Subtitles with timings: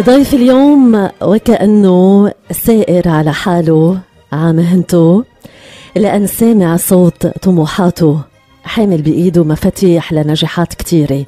[0.00, 3.98] ضيف اليوم وكأنه سائر على حاله.
[4.32, 5.24] عامهنته
[5.96, 8.20] لأن سامع صوت طموحاته.
[8.64, 11.24] حامل بإيده مفاتيح لنجاحات كتيرة.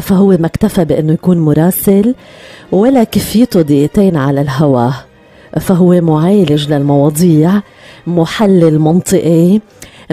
[0.00, 2.14] فهو ما اكتفى بأنه يكون مراسل
[2.72, 4.90] ولا كفيته دقيقتين على الهوا.
[5.60, 7.52] فهو معالج للمواضيع.
[8.06, 9.60] محلل منطقي.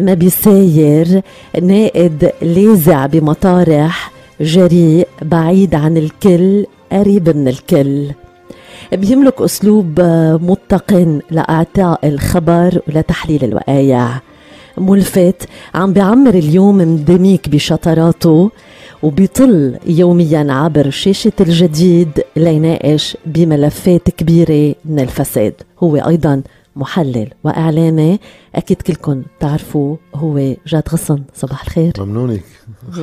[0.02, 1.22] ما بيساير
[1.62, 4.12] نائد لاذع بمطارح.
[4.42, 5.08] جريء.
[5.22, 6.66] بعيد عن الكل.
[6.92, 8.12] قريب من الكل.
[8.92, 10.02] بيملك أسلوب
[10.42, 14.10] متقن لإعطاء الخبر ولتحليل الوقايع.
[14.78, 18.52] ملفت عم بيعمر اليوم مدميك بشطراته
[19.04, 25.54] وبيطل يوميا عبر شاشة الجديد ليناقش بملفات كبيرة من الفساد.
[25.84, 26.42] هو أيضا
[26.78, 27.30] محلل.
[27.44, 28.20] وإعلامي
[28.56, 31.22] أكيد كلكم تعرفوه هو جاد غصن.
[31.36, 31.92] صباح الخير.
[32.00, 32.42] ممنونك.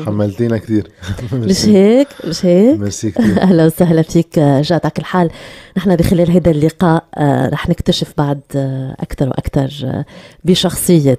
[0.07, 0.91] حملتينا كثير
[1.33, 4.81] مش هيك؟ مش هيك؟ ميرسي كثير أهلا وسهلا فيك جاد.
[4.85, 5.31] على كل حال
[5.77, 10.05] نحن بخلال هذا اللقاء آه، رح نكتشف بعد آه، أكثر وأكثر آه،
[10.45, 11.19] بشخصية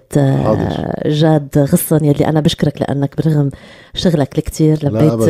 [1.06, 3.50] جاد غصن يلي أنا بشكرك لأنك برغم
[3.94, 5.30] شغلك الكثير لبيت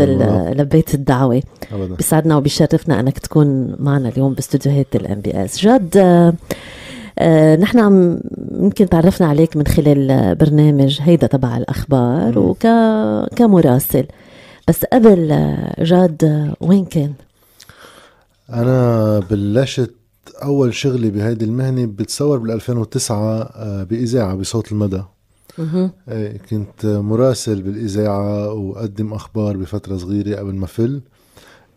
[0.60, 1.42] لبيت الدعوة.
[1.74, 1.96] أبدا.
[1.96, 5.98] بيسعدنا وبيشرفنا أنك تكون معنا اليوم باستديوهات ال MBS جاد
[7.60, 8.20] نحن عم
[8.52, 12.68] يمكن تعرفنا عليك من خلال برنامج هيدا تبع الأخبار وك
[13.36, 14.06] كمراسل.
[14.68, 17.14] بس قبل آه، جاد آه، وين كان؟
[18.50, 19.94] أنا بلشت
[20.44, 25.02] أول شغلي بهيدي المهنة بتصور بال 2009 آه، بإذاعة بصوت المدى.
[26.10, 31.02] إيه كنت مراسل بالإذاعة وقدم أخبار بفترة صغيرة قبل ما فل.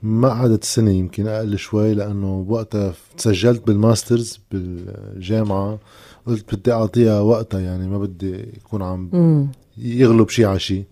[0.03, 5.79] ما قعدت سنة يمكن أقل شوي لأنه بوقتها تسجلت بالماسترز بالجامعة
[6.27, 9.11] قلت بدي أعطيها وقتها يعني ما بدي يكون عم
[9.79, 10.85] يغلب شيء على شيء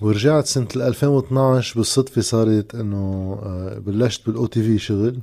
[0.00, 5.18] ورجعت سنة 2012 بالصدفة صارت إنه آه، بلشت بال OTV شغل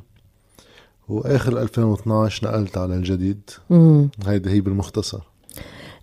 [1.10, 3.50] وآخر 2012 نقلت على الجديد.
[4.26, 5.20] هيدي هي بالمختصر.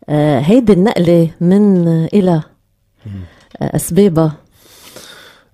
[0.09, 2.43] آه هيدي النقلة من إلى
[3.61, 4.37] آه أسبابها.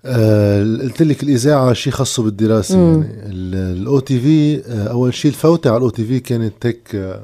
[0.05, 3.03] آه قلت لك الإذاعة شيء خاصه بالدراسة مم.
[3.03, 7.21] يعني ال OTV أول شيء الفوتة على ال OTV كانت هيك آه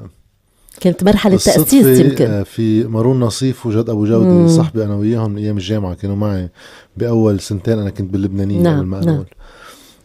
[0.80, 5.38] كانت مرحلة تأسيس يمكن آه في مارون نصيف وجد أبو جودة صاحبي أنا وياهم من
[5.38, 6.48] أيام الجامعة كانوا معي
[6.96, 9.24] بأول سنتين أنا كنت باللبنانية نعم قبل ما نعم.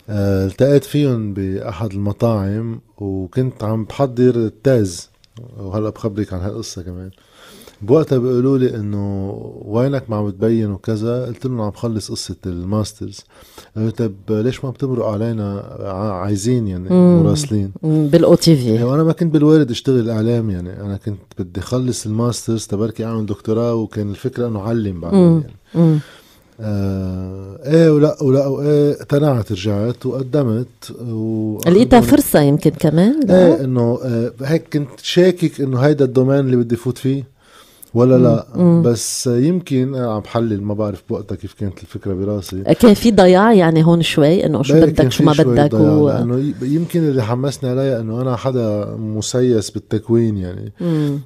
[0.09, 5.09] آه التقيت فيهم بأحد المطاعم وكنت عم بحضر ال thèse
[5.59, 7.11] وهلأ بخبرك عن هالقصة كمان
[7.81, 9.31] بوقتها بيقولوا لي إنه
[9.65, 13.19] وينك ما عم بتبين وكذا؟ قلت لهم عم بخلص قصة ال masters.
[13.75, 15.59] قالوا طيب ليش ما بتمرق علينا؟
[16.21, 18.83] عايزين يعني مراسلين بال OTV.
[18.83, 20.81] وأنا ما كنت بالوارد اشتغل إعلام يعني.
[20.81, 25.43] أنا كنت بدي اخلص ال masters تبركي أعمل دكتوراه وكان الفكرة إنه علم بعدين
[25.75, 25.99] يعني.
[26.63, 30.67] آه إيه ولا ولا وإيه اقتنعت رجعت وقدمت
[31.67, 36.55] لقيتها فرصة يمكن كمان إيه إنه آه هيك كنت شاكك إنه هيدا ال domaine اللي
[36.55, 37.23] بدي فوت فيه.
[37.93, 38.81] ولا لا؟ مم.
[38.81, 42.63] بس يمكن عم بحلل ما بعرف بوقتها كيف كانت الفكرة براسي.
[42.63, 46.09] كان في ضياع يعني هون شوي إنه شو بدك شو ما بدك و...
[46.09, 50.71] انه يمكن اللي حمسني عليها إنه أنا حدا مسيس بالتكوين يعني.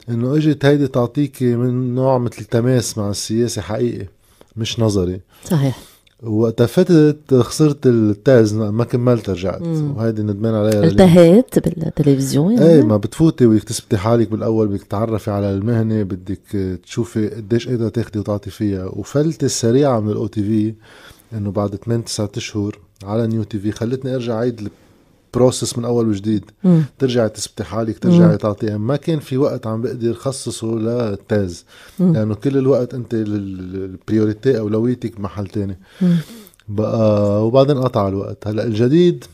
[0.10, 4.06] إنه إجت هيدي تعطيكي من نوع مثل تماس مع السياسة حقيقي
[4.56, 5.20] مش نظري.
[5.44, 5.95] صحيح.
[6.24, 9.62] وقتها فتت خسرت ال thèse ما كملت رجعت.
[9.62, 15.32] وهيدي ندمان عليها التهيت بالتلفزيون يعني؟ إيه ما بتفوتي بدك تثبتي حالك بالأول بدك تتعرفي
[15.32, 18.86] على المهنة بدك تشوفي قديش قادره تاخدي وتعطي فيها.
[18.86, 20.74] وفلتة السريعة من ال OTV
[21.38, 24.70] إنه بعد 8 9 أشهر على New TV خلتني أرجع عيد
[25.36, 26.52] process من أول وجديد.
[26.64, 26.84] مم.
[27.00, 31.66] ترجعي تثبتي حالك ترجعي تعطي ما كان في وقت عم بقدر خصصه لل thèse
[32.00, 35.78] لأنه يعني كل الوقت أنت ال priority اولويتك بمحل تاني.
[36.68, 38.48] بقى وبعدين قطع الوقت.
[38.48, 39.26] هلأ الجديد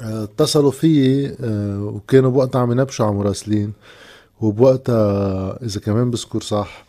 [0.00, 3.72] آه، اتصلوا فيي آه، وكانوا بوقتها عم ينبشوا على مراسلين.
[4.40, 6.84] وبوقتها إذا كمان بذكر صح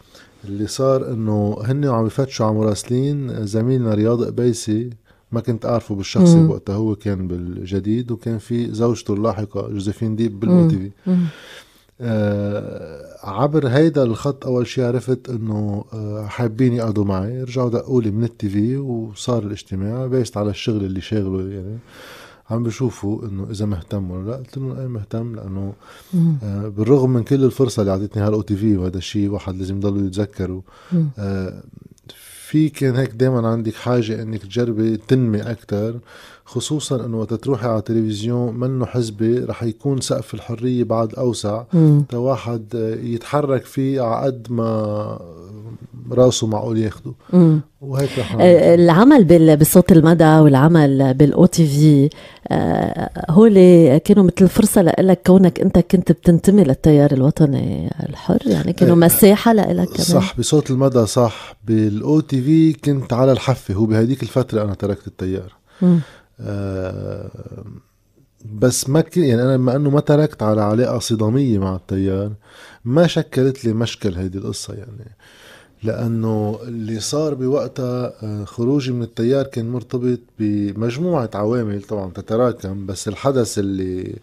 [0.46, 4.90] اللي صار إنه هن عم يفتشوا على مراسلين زميلنا رياض قبيسي.
[5.36, 10.70] ما كنت أعرفه بالشخصي بوقتها هو كان بالجديد وكان في زوجته اللاحقة جوزيفين ديب بال
[10.70, 10.92] OTV
[12.02, 18.12] آه عبر هيدا الخط أول شيء عرفت إنه آه حابين يقعدوا معي رجعوا دقوا لي
[18.12, 21.78] من ال TV وصار الاجتماع based على الشغل اللي شاغله يعني
[22.50, 24.38] عم بشوفوا إنه إذا مهتم ولا لا.
[24.38, 25.74] قلت لهم إيه مهتم؟ لأنه
[26.44, 30.08] آه بالرغم من كل الفرصة اللي اعطتني هالاو تي في وهذا الشيء واحد لازم يضلوا
[30.08, 30.62] يتذكروا.
[31.18, 31.64] آه
[32.56, 36.00] في كان هيك دائما عندك حاجة إنك تجربي تنمي أكثر
[36.46, 41.64] خصوصا إنه وقت تروحي على التلفزيون منه حزبي رح يكون سقف الحرية بعد أوسع.
[42.14, 42.64] واحد
[43.04, 45.20] يتحرك فيه على قد ما
[46.12, 47.14] راسه معقول ياخده.
[47.82, 52.10] وهيك رح آه، العمل بصوت المدى والعمل بالأو تي في
[53.30, 53.54] هول
[53.98, 59.54] كانوا مثل فرصة لك كونك أنت كنت بتنتمي للتيار الوطني الحر يعني كانوا آه، مساحة
[59.54, 59.88] لك كمان.
[59.98, 61.56] صح بصوت المدى صح.
[61.68, 65.54] بالأو تي في كنت على الحفة هو بهديك الفترة أنا تركت التيار.
[65.84, 65.98] آه
[68.54, 72.32] بس ما يعني أنا بما إنه ما تركت على علاقة صدامية مع التيار
[72.86, 75.16] ما شكلت لي مشكل هيدي القصة يعني
[75.84, 83.08] لأنه اللي صار بوقتها آه، خروجي من التيار كان مرتبط بمجموعة عوامل طبعا تتراكم بس
[83.08, 84.16] الحدث اللي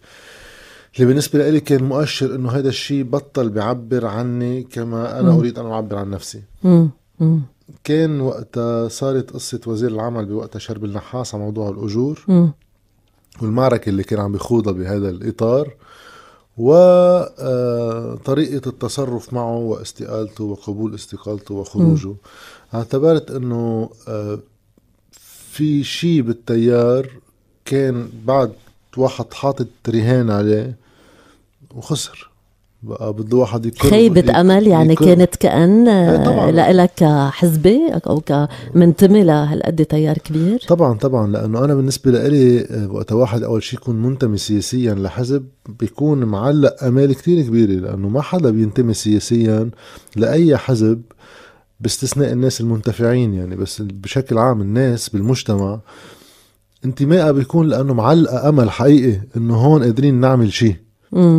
[0.95, 5.37] اللي بالنسبة لي كان مؤشر إنه هذا الشيء بطل بيعبر عني كما أنا م.
[5.37, 6.87] أريد أن أعبر عن نفسي م.
[7.19, 7.39] م.
[7.83, 12.47] كان وقتها صارت قصة وزير العمل بوقتها شرب النحاس على موضوع الأجور م.
[13.41, 15.73] والمعركة اللي كان عم بيخوضها بهذا الإطار
[16.57, 22.15] وطريقة آه، التصرف معه واستقالته وقبول استقالته وخروجه.
[22.73, 24.39] اعتبرت إنه آه،
[25.51, 27.09] في شيء بالتيار
[27.65, 28.53] كان بعد
[28.97, 30.75] واحد حاطط رهان عليه
[31.75, 32.29] وخسر.
[32.83, 39.23] بقى بده واحد يكون خيبة أمل يعني يكون كانت كأن إيه، لك حزبي أو كمنتمي
[39.23, 40.59] لهالقد تيار كبير.
[40.67, 45.45] طبعا طبعا لأنه أنا بالنسبة لإلي وقت واحد أول شيء يكون منتمي سياسيا لحزب
[45.79, 49.69] بيكون معلق أمال كتير كبيرة لأنه ما حدا بينتمي سياسيا
[50.15, 51.01] لأي حزب
[51.79, 53.33] باستثناء الناس المنتفعين.
[53.33, 55.79] يعني بس بشكل عام الناس بالمجتمع
[56.85, 60.75] انتمائها بيكون لأنه معلقة أمل حقيقي إنه هون قادرين نعمل شيء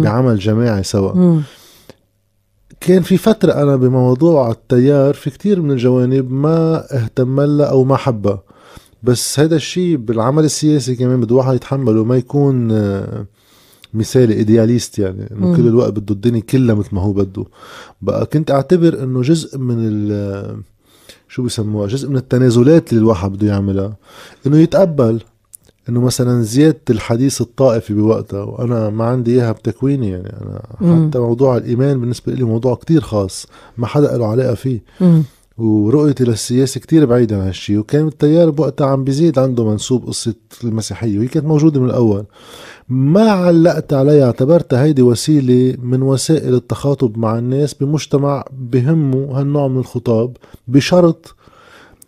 [0.02, 1.12] بعمل جماعي سوا.
[1.12, 1.42] مم.
[2.80, 7.96] كان في فترة أنا بموضوع التيار في كتير من الجوانب ما اهتم لها أو ما
[7.96, 8.42] حبها.
[9.02, 13.26] بس هذا الشيء بالعمل السياسي كمان بده واحد يتحمله ما يكون آه،
[13.94, 17.44] مثالي إيدياليست يعني إنه كل الوقت بده الدنيا كلها مثل ما هو بده.
[18.02, 20.56] بقى كنت أعتبر إنه جزء من ال
[21.28, 23.96] شو بيسموها جزء من التنازلات اللي الواحد بده يعملها
[24.46, 25.20] إنه يتقبل
[25.88, 31.08] إنه مثلا زيادة الحديث الطائفي بوقتها وأنا ما عندي إياها بتكويني يعني أنا مم.
[31.08, 33.46] حتى موضوع الإيمان بالنسبة لي موضوع كتير خاص
[33.78, 35.22] ما حدا له علاقة فيه مم.
[35.58, 40.34] ورؤيتي للسياسة كتير بعيدة عن هالشيء وكان التيار بوقتها عم بيزيد عنده منسوب قصة
[40.64, 42.24] المسيحية وهي كانت موجودة من الأول
[42.88, 49.78] ما علقت عليها اعتبرتها هيدي وسيلة من وسائل التخاطب مع الناس بمجتمع بهمه هالنوع من
[49.78, 50.36] الخطاب
[50.68, 51.34] بشرط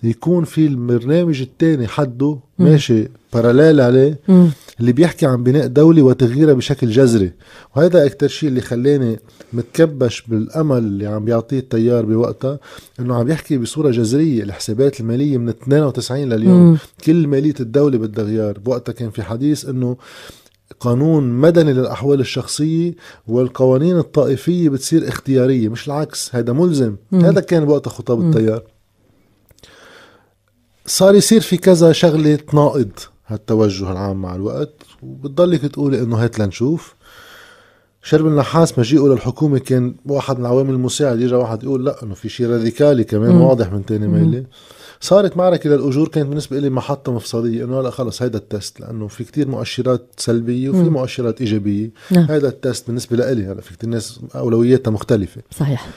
[0.03, 4.49] يكون في البرنامج الثاني حده ماشي باراليل عليه مم.
[4.81, 7.33] اللي بيحكي عن بناء دولة وتغييرها بشكل جذري.
[7.77, 9.19] وهذا أكتر شيء اللي خلاني
[9.53, 12.59] متكبش بالأمل اللي عم بيعطيه التيار بوقتها
[13.01, 16.71] إنه عم يحكي بصورة جذرية الحسابات المالية من 92 لليوم.
[16.71, 16.79] مم.
[17.05, 18.59] كل مالية الدولة بدها غيار.
[18.59, 19.97] بوقتها كان في حديث إنه
[20.81, 22.95] قانون مدني للأحوال الشخصية
[23.29, 26.97] والقوانين الطائفية بتصير اختيارية مش العكس هذا ملزم.
[27.13, 27.21] مم.
[27.25, 28.63] هذا كان وقتها خطاب التيار.
[30.87, 32.91] صار يصير في كذا شغلة تناقض
[33.27, 36.95] هالتوجه العام مع الوقت وبتضلك تقولي إنه هات لنشوف
[38.03, 42.29] شرب النحاس مجيئه للحكومة كان واحد من العوامل المساعد يجي واحد يقول لا إنه في
[42.29, 43.41] شيء راديكالي كمان مم.
[43.41, 44.45] واضح من تاني ميلة
[45.01, 49.25] صارت معركة للأجور كانت بالنسبة لي محطة مفصلية إنه لا خلص هيدا التست لأنه في
[49.25, 50.93] كتير مؤشرات سلبية وفي مم.
[50.93, 52.25] مؤشرات إيجابية نعم.
[52.25, 55.89] هذا التست بالنسبة لإلي هلا في كتير ناس أولوياتها مختلفة صحيح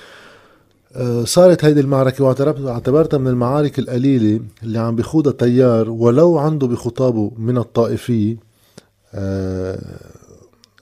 [1.24, 7.58] صارت هيدي المعركة واعتبرتها من المعارك القليلة اللي عم بيخوضها تيار ولو عنده بخطابه من
[7.58, 8.38] الطائفية
[9.14, 9.80] آه،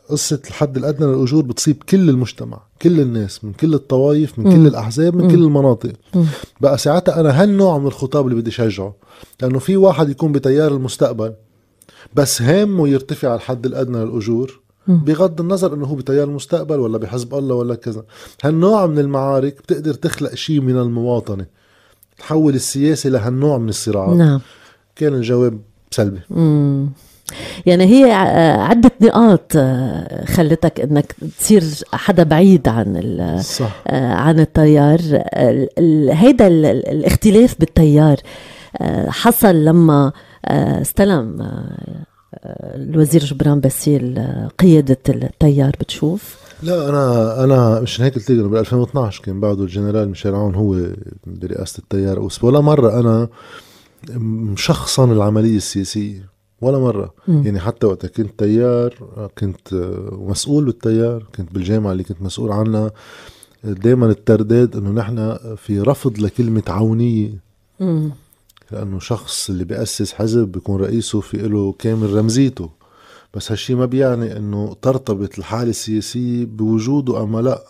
[0.09, 4.51] قصة الحد الأدنى للأجور بتصيب كل المجتمع كل الناس من كل الطوائف من م.
[4.51, 5.31] كل الأحزاب من م.
[5.31, 6.23] كل المناطق م.
[6.61, 8.95] بقى ساعتها أنا هالنوع من الخطاب اللي بدي شجعه
[9.41, 11.33] لأنه في واحد يكون بتيار المستقبل
[12.15, 17.55] بس هامه يرتفع الحد الأدنى للأجور بغض النظر إنه هو بتيار المستقبل ولا بحزب الله
[17.55, 18.03] ولا كذا.
[18.43, 21.45] هالنوع من المعارك بتقدر تخلق شيء من المواطنة.
[22.17, 24.17] تحول السياسة لهالنوع من الصراعات.
[24.17, 24.39] نعم.
[24.95, 25.59] كان الجواب
[25.91, 26.19] سلبي.
[26.29, 26.89] مم.
[27.65, 28.11] يعني هي
[28.59, 31.63] عدة نقاط آه، خلتك إنك تصير
[31.93, 33.83] حدا بعيد عن صح.
[33.87, 34.99] آه، عن التيار.
[36.09, 38.17] هيدا الاختلاف بالتيار
[38.81, 40.11] آه، حصل لما
[40.81, 41.51] استلم
[42.45, 44.27] الوزير جبران باسيل
[44.59, 50.09] قيادة التيار بتشوف؟ لا أنا أنا مش هيك قلت لك بال 2012 كان بعده الجنرال
[50.09, 50.81] ميشيل عون هو
[51.25, 53.27] برئاسة التيار ولا مرة أنا
[54.53, 56.29] مشخصن العملية السياسية
[56.61, 57.41] ولا مرة م.
[57.45, 58.93] يعني حتى وقت كنت تيار
[59.37, 59.73] كنت
[60.11, 62.91] مسؤول بالتيار كنت بالجامعة اللي كنت مسؤول عنها
[63.63, 67.29] دائما الترداد إنه نحن في رفض لكلمة عونية
[67.79, 68.09] م.
[68.71, 72.69] لأنه شخص اللي بيأسس حزب بيكون رئيسه في له كامل رمزيته.
[73.33, 77.63] بس هالشي ما بيعني إنه ترتبط الحالة السياسية بوجوده اما لا.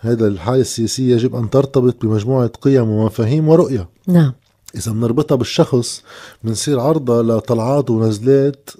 [0.00, 3.88] هذا الحالة السياسية يجب أن ترتبط بمجموعة قيم ومفاهيم ورؤية.
[4.06, 4.32] نعم.
[4.76, 6.02] إذا بنربطها بالشخص
[6.44, 8.70] بنصير عرضة لطلعات ونزلات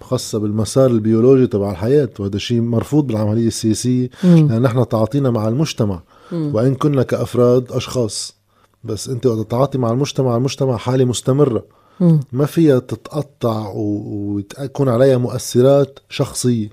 [0.00, 4.10] خاصة بالمسار البيولوجي تبع الحياة وهذا شيء مرفوض بالعملية السياسية.
[4.24, 6.02] لأن نحن تعاطينا مع المجتمع.
[6.32, 8.41] وإن كنا كأفراد أشخاص.
[8.84, 11.64] بس أنت وقت تتعاطي مع المجتمع المجتمع حالة مستمرة
[12.00, 12.20] مم.
[12.32, 14.02] ما فيها تتقطع و-
[14.34, 16.68] وتكون عليها مؤثرات شخصية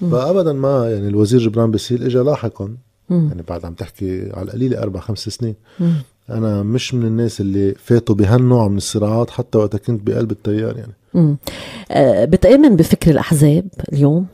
[0.00, 2.76] فأبدا ما يعني الوزير جبران باسيل إجا لاحقا.
[3.10, 5.54] يعني بعد عم تحكي على القليلة أربع خمس سنين.
[6.30, 10.92] أنا مش من الناس اللي فاتوا بهالنوع من الصراعات حتى وقت كنت بقلب التيار يعني.
[11.90, 14.26] آه، بتآمن بفكر الأحزاب اليوم؟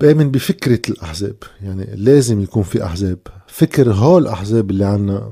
[0.00, 5.30] بآمن بفكرة الأحزاب يعني لازم يكون في أحزاب فكر هول الأحزاب اللي عنا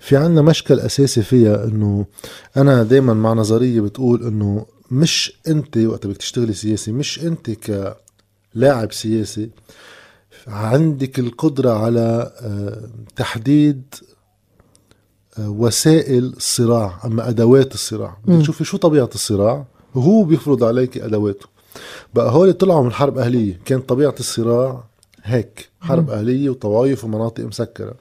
[0.00, 2.06] في عنا مشكل أساسي فيها إنه
[2.56, 7.50] أنا دايما مع نظرية بتقول إنه مش أنت وقت بدك تشتغلي سياسي مش أنت
[8.54, 9.50] كلاعب سياسي
[10.46, 13.82] عندك القدرة على آه، تحديد
[15.38, 18.40] آه، وسائل الصراع أما أدوات الصراع بدك.
[18.42, 19.64] تشوفي شو طبيعة الصراع
[19.94, 21.46] وهو بيفرض عليك أدواته
[22.14, 24.84] بقى هول طلعوا من حرب أهلية كانت طبيعة الصراع
[25.22, 27.94] هيك حرب أهلية وطوايف ومناطق مسكرة.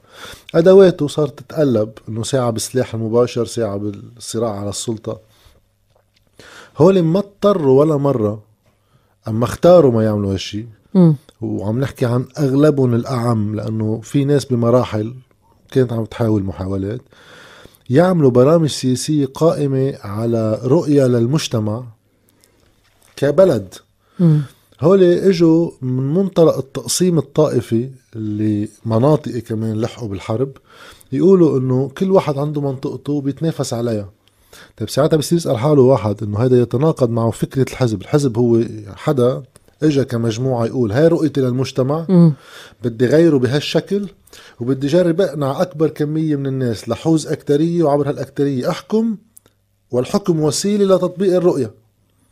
[0.55, 5.19] أدواته صارت تتقلب إنه ساعة بالسلاح المباشر ساعة بالصراع على السلطة.
[6.77, 8.43] هول ما اضطروا ولا مرة
[9.27, 10.65] أما اختاروا ما يعملوا هالشي.
[11.41, 15.15] وعم نحكي عن أغلبهم الأعم لأنه في ناس بمراحل
[15.71, 17.01] كانت عم تحاول محاولات.
[17.89, 21.83] يعملوا برامج سياسية قائمة على رؤية للمجتمع
[23.15, 23.73] كبلد.
[24.19, 24.41] مم.
[24.81, 30.51] هول إجوا من منطلق التقسيم الطائفي اللي مناطقي كمان لحقوا بالحرب.
[31.11, 34.09] يقولوا إنه كل واحد عنده منطقته بيتنافس عليها.
[34.77, 38.61] طيب ساعتها بصير يسأل حاله واحد إنه هذا يتناقض معه فكرة الحزب، الحزب هو
[38.95, 39.43] حدا
[39.83, 42.05] اجى كمجموعة يقول هاي رؤيتي للمجتمع.
[42.09, 42.33] مم.
[42.83, 44.07] بدي غيره بهالشكل
[44.59, 48.69] وبدي جرب أقنع أكبر كمية من الناس لحوز أكترية وعبر هالأكترية.
[48.69, 49.17] أحكم
[49.91, 51.71] والحكم وسيلة لتطبيق الرؤية.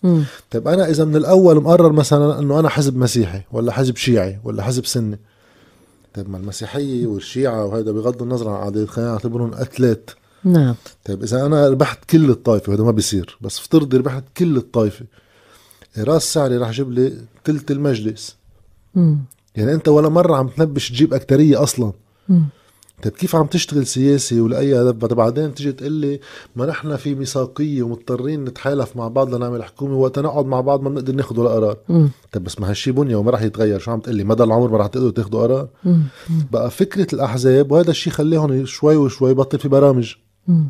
[0.03, 0.23] مم.
[0.51, 4.63] طيب أنا إذا من الأول مقرر مثلا إنه أنا حزب مسيحي ولا حزب شيعي ولا
[4.63, 5.19] حزب سني
[6.13, 10.09] طيب ما المسيحية والشيعة وهذا بغض النظر عن عدد خلينا نعتبرهم قتلات
[10.43, 10.75] نعم
[11.05, 15.05] طيب إذا أنا ربحت كل الطائفة وهذا ما بيصير بس افترضي ربحت كل الطائفة
[15.97, 17.13] راس سعري رح يجيب لي
[17.45, 18.35] ثلث المجلس
[18.95, 19.17] مم.
[19.55, 21.91] يعني أنت ولا مرة عم تنبش تجيب أكترية أصلا
[22.29, 22.43] مم.
[23.03, 26.19] طيب كيف عم تشتغل سياسي ولأي هدف بعد- بعدين تيجي تقول لي
[26.55, 30.89] ما نحن في ميثاقية ومضطرين نتحالف مع بعض لنعمل حكومة وقت نقعد مع بعض ما
[30.89, 31.77] بنقدر ناخذ ولا قرار.
[32.31, 33.79] طيب بس ما هالشي بنية وما رح يتغير.
[33.79, 36.03] شو عم تقول لي؟ مدى العمر ما رح تقدروا تاخذوا قرار؟ مم.
[36.51, 40.13] بقى فكرة الأحزاب وهذا الشيء خليهم شوي وشوي بطل في برامج.
[40.47, 40.69] مم.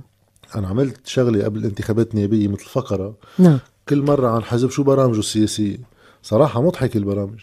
[0.56, 3.60] أنا عملت شغلة قبل الانتخابات النيابيه مثل فقره نعم.
[3.90, 5.78] كل مرة عن حزب شو برامجه السياسية؟
[6.24, 7.40] صراحة مضحكة البرامج.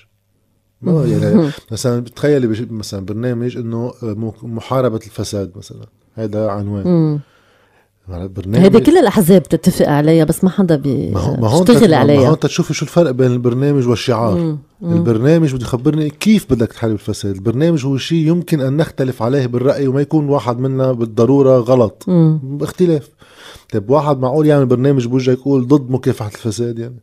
[0.85, 7.19] ما يعني مثلا بتخيلي بش- مثلا برنامج إنه م- محاربة الفساد مثلا هذا عنوان.
[8.09, 12.35] برنامج هيدي كل الأحزاب بتتفق عليها بس ما حدا ما هو ما هون بيشتغل عليها
[12.35, 14.59] تشوفي شو الفرق بين البرنامج والشعار مم.
[14.81, 14.93] مم.
[14.97, 19.87] البرنامج بده يخبرني كيف بدك تحارب الفساد البرنامج هو شيء يمكن أن نختلف عليه بالرأي
[19.87, 22.41] وما يكون واحد منا بالضرورة غلط مم.
[22.43, 23.09] باختلاف
[23.73, 27.01] طيب واحد معقول يعمل برنامج بوجه يقول ضد مكافحة الفساد يعني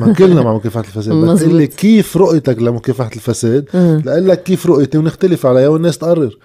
[0.00, 3.68] ما كلنا مع مكافحة الفساد بس لي كيف رؤيتك لمكافحة الفساد.
[4.04, 6.38] لأقول لك كيف رؤيتي ونختلف عليها والناس تقرر.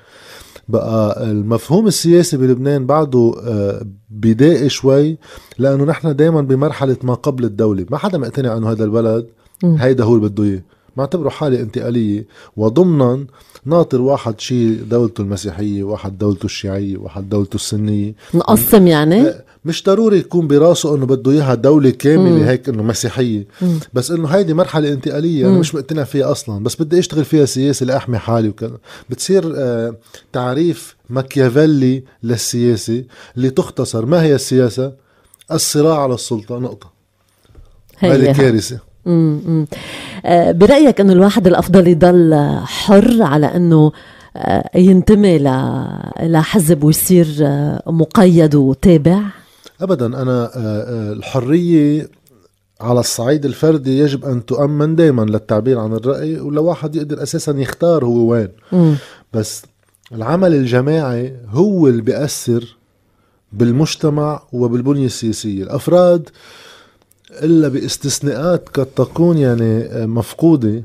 [0.67, 5.17] بقى المفهوم السياسي بلبنان بعده آه، بدائي شوي
[5.57, 7.85] لأنه نحن دايما بمرحلة ما قبل الدولة.
[7.89, 9.27] ما حدا مقتنع أنه هذا البلد.
[9.63, 10.61] هيدا هو اللي بده إياه.
[10.97, 12.25] معتبره حالة انتقالية.
[12.57, 13.25] وضمنا
[13.65, 18.13] ناطر واحد شي دولته المسيحية واحد دولته الشيعية واحد دولته السنية.
[18.33, 19.33] نقسم يعني؟
[19.65, 22.43] مش ضروري يكون براسه إنه بده إياها دولة كاملة مم.
[22.43, 23.79] هيك إنه مسيحية مم.
[23.93, 25.59] بس إنه هيدي مرحلة انتقالية أنا.
[25.59, 28.77] مش مقتنع فيها أصلا بس بدي أشتغل فيها سياسة لأحمي حالي وكذا
[29.09, 29.95] بتصير آه
[30.33, 33.03] تعريف ماكيافيلي للسياسة
[33.37, 34.93] اللي تختصر ما هي السياسة
[35.51, 36.91] الصراع على السلطة نقطة
[37.97, 39.39] هذه مم.
[39.45, 39.67] مم.
[40.25, 43.91] آه، برأيك أنه الواحد الأفضل يضل حر على أنه
[44.37, 45.37] آه، ينتمي
[46.23, 47.27] لحزب ويصير
[47.87, 49.21] مقيد وتابع
[49.81, 52.09] ابدا أنا آه، آه، الحرية
[52.81, 58.31] على الصعيد الفردي يجب أن تؤمن دائما للتعبير عن الرأي ولواحد يقدر أساسا يختار هو
[58.31, 58.95] وين مم.
[59.33, 59.63] بس
[60.11, 62.77] العمل الجماعي هو اللي بيأثر
[63.53, 66.29] بالمجتمع وبالبنية السياسية الأفراد
[67.31, 70.83] إلا باستثناءات قد تكون يعني آه، مفقودة.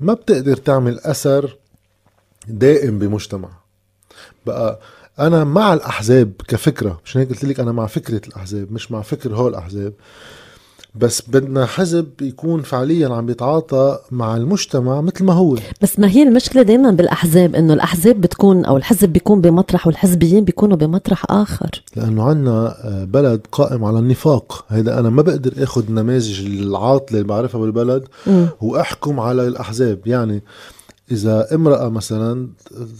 [0.00, 1.56] ما بتقدر تعمل أثر
[2.48, 3.48] دائم بمجتمع
[4.46, 4.80] بقى
[5.18, 9.34] أنا مع الأحزاب كفكرة مش هيك قلت لك أنا مع فكرة الأحزاب مش مع فكر
[9.34, 9.92] هول الاحزاب
[10.94, 15.56] بس بدنا حزب يكون فعليا عم بيتعاطى مع المجتمع مثل ما هو.
[15.82, 20.76] بس ما هي المشكلة دائما بالأحزاب إنه الأحزاب بتكون أو الحزب بيكون بمطرح والحزبيين بيكونوا
[20.76, 21.82] بمطرح آخر.
[21.96, 24.64] لأنه عنا آه، بلد قائم على النفاق.
[24.68, 28.46] هيدا أنا ما بقدر آخذ نماذج العاطلة اللي بعرفها بالبلد م.
[28.60, 30.06] وأحكم على الأحزاب.
[30.06, 30.42] يعني
[31.12, 32.48] إذا امرأة مثلا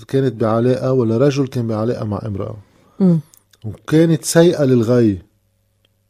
[0.09, 2.57] كانت بعلاقة ولا رجل كان بعلاقة مع امرأة
[3.00, 3.16] م.
[3.64, 5.23] وكانت سيئة للغاية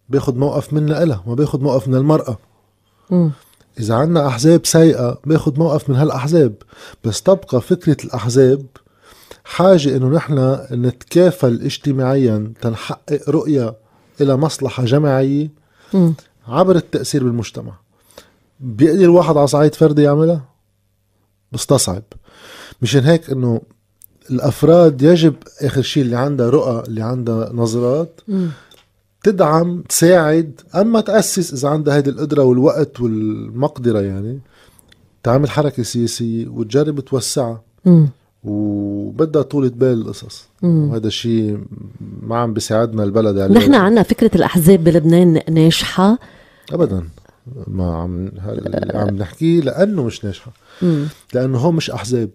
[0.08, 2.38] بياخد موقف منا إلها ما بياخد موقف من المرأة
[3.10, 3.28] م.
[3.80, 6.54] إذا عنا أحزاب سيئة بياخد موقف من هالأحزاب
[7.04, 8.66] بس تبقى فكرة الأحزاب
[9.44, 13.74] حاجة إنه نحن نتكافل اجتماعيا تنحقق رؤية
[14.20, 15.50] إلى مصلحة جماعية
[15.94, 16.10] م.
[16.48, 17.72] عبر التأثير بالمجتمع
[18.60, 20.51] بيقدر الواحد على صعيد فردي يعملها
[21.52, 22.02] مستصعب.
[22.82, 23.60] مشان هيك إنه
[24.30, 28.46] الأفراد يجب آخر شيء اللي عندها رؤى اللي عندها نظرات م.
[29.22, 34.40] تدعم تساعد أما تأسس إذا عندها هذه القدرة والوقت والمقدرة يعني
[35.22, 37.62] تعمل حركة سياسية وتجرب توسعها.
[38.44, 40.48] وبدها طولة بال القصص.
[40.62, 41.60] وهذا الشيء
[42.22, 43.54] ما عم بيساعدنا البلد يعني.
[43.54, 46.18] نحن عنا فكرة الأحزاب بلبنان ناجحة.
[46.72, 47.02] أبدا.
[47.66, 48.30] ما عم
[48.94, 50.52] عم نحكيه لأنه مش ناجحة.
[51.34, 52.30] لأنه هو مش أحزاب.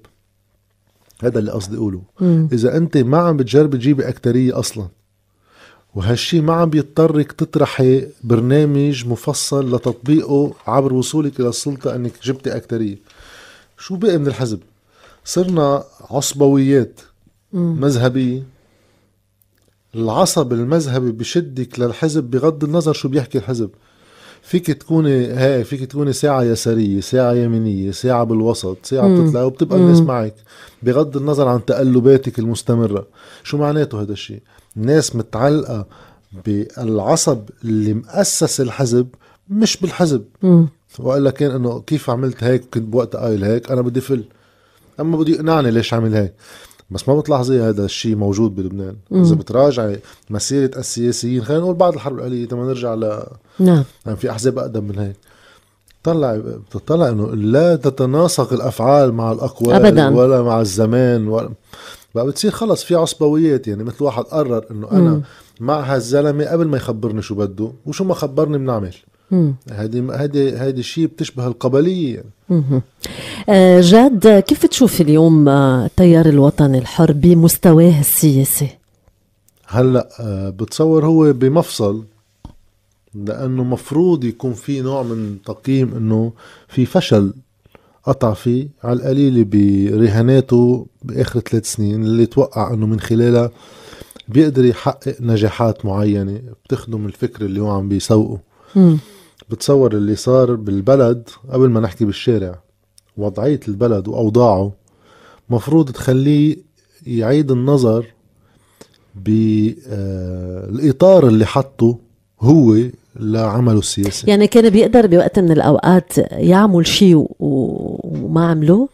[1.24, 2.02] هذا اللي قصدي أقوله.
[2.52, 4.88] إذا أنت ما عم بتجرب تجيبي أكترية أصلا
[5.96, 12.98] وهالشي ما عم بيضطرك تطرحي برنامج مفصل لتطبيقه عبر وصولك إلى السلطة إنك جبتي أكترية.
[13.78, 14.60] شو بقي من الحزب؟
[15.26, 17.00] صرنا عصبويات
[17.54, 18.44] مذهبية
[19.96, 23.70] العصب المذهبي بشدك للحزب بغض النظر شو بيحكي الحزب.
[24.48, 30.00] فيك تكوني هاي فيك تكوني ساعة يسارية ساعة يمينية ساعة بالوسط ساعة بتطلع وبتبقى الناس
[30.00, 30.36] معك.
[30.84, 33.08] بغض النظر عن تقلباتك المستمرة.
[33.44, 34.42] شو معناته هذا الشيء؟
[34.76, 35.86] ناس متعلقة
[36.46, 39.08] بالعصب اللي مؤسس الحزب
[39.50, 40.24] مش بالحزب.
[41.00, 44.24] والا كان إنه كيف عملت هيك؟ كنت بوقتها قايل هيك أنا بدي فل.
[45.00, 46.34] أما بدي يقنعني ليش عمل هيك.
[46.92, 48.96] بس ما بتلاحظي هذا الشيء موجود بلبنان.
[49.12, 53.24] إذا بتراجعي مسيرة السياسيين خلينا نقول بعد الحرب الاهليه لما نرجع ل
[53.60, 55.16] نعم يعني في أحزاب أقدم من هيك
[56.02, 56.36] بتطلع
[56.76, 60.10] بتطلع إنه لا تتناسق الأفعال مع الأقوال أبداً.
[60.10, 61.50] ولا مع الزمان ولا
[62.16, 65.22] بقى بتصير خلص في عصبويات يعني مثل واحد قرر إنه أنا مم.
[65.60, 68.96] مع هالزلمة قبل ما يخبرني شو بده وشو ما خبرني بنعمل
[69.72, 72.82] هذه هذه هذه الشيء بتشبه القبلية يعني.
[73.50, 78.70] آه جاد كيف تشوف اليوم آه، التيار الوطني الحر بمستواه السياسي؟
[79.68, 82.04] هلا آه بتصور هو بمفصل
[83.16, 86.32] لأنه مفروض يكون في نوع من تقييم إنه
[86.68, 87.34] في فشل
[88.04, 93.52] قطع فيه على القليلة برهاناته بآخر ثلاث سنين اللي توقع أنه من خلالها
[94.28, 98.40] بيقدر يحقق نجاحات معينة بتخدم الفكر اللي هو عم بيسوقه
[99.50, 102.60] بتصور اللي صار بالبلد قبل ما نحكي بالشارع.
[103.18, 104.72] وضعية البلد وأوضاعه
[105.50, 106.58] مفروض تخليه
[107.08, 108.06] يعيد النظر
[109.16, 110.46] بالإطار
[111.26, 111.98] آه، اللي حطه
[112.42, 112.78] هو
[113.16, 114.30] لعمله السياسي.
[114.30, 118.90] يعني كان بيقدر بوقت من الأوقات يعمل شيء وما عمله؟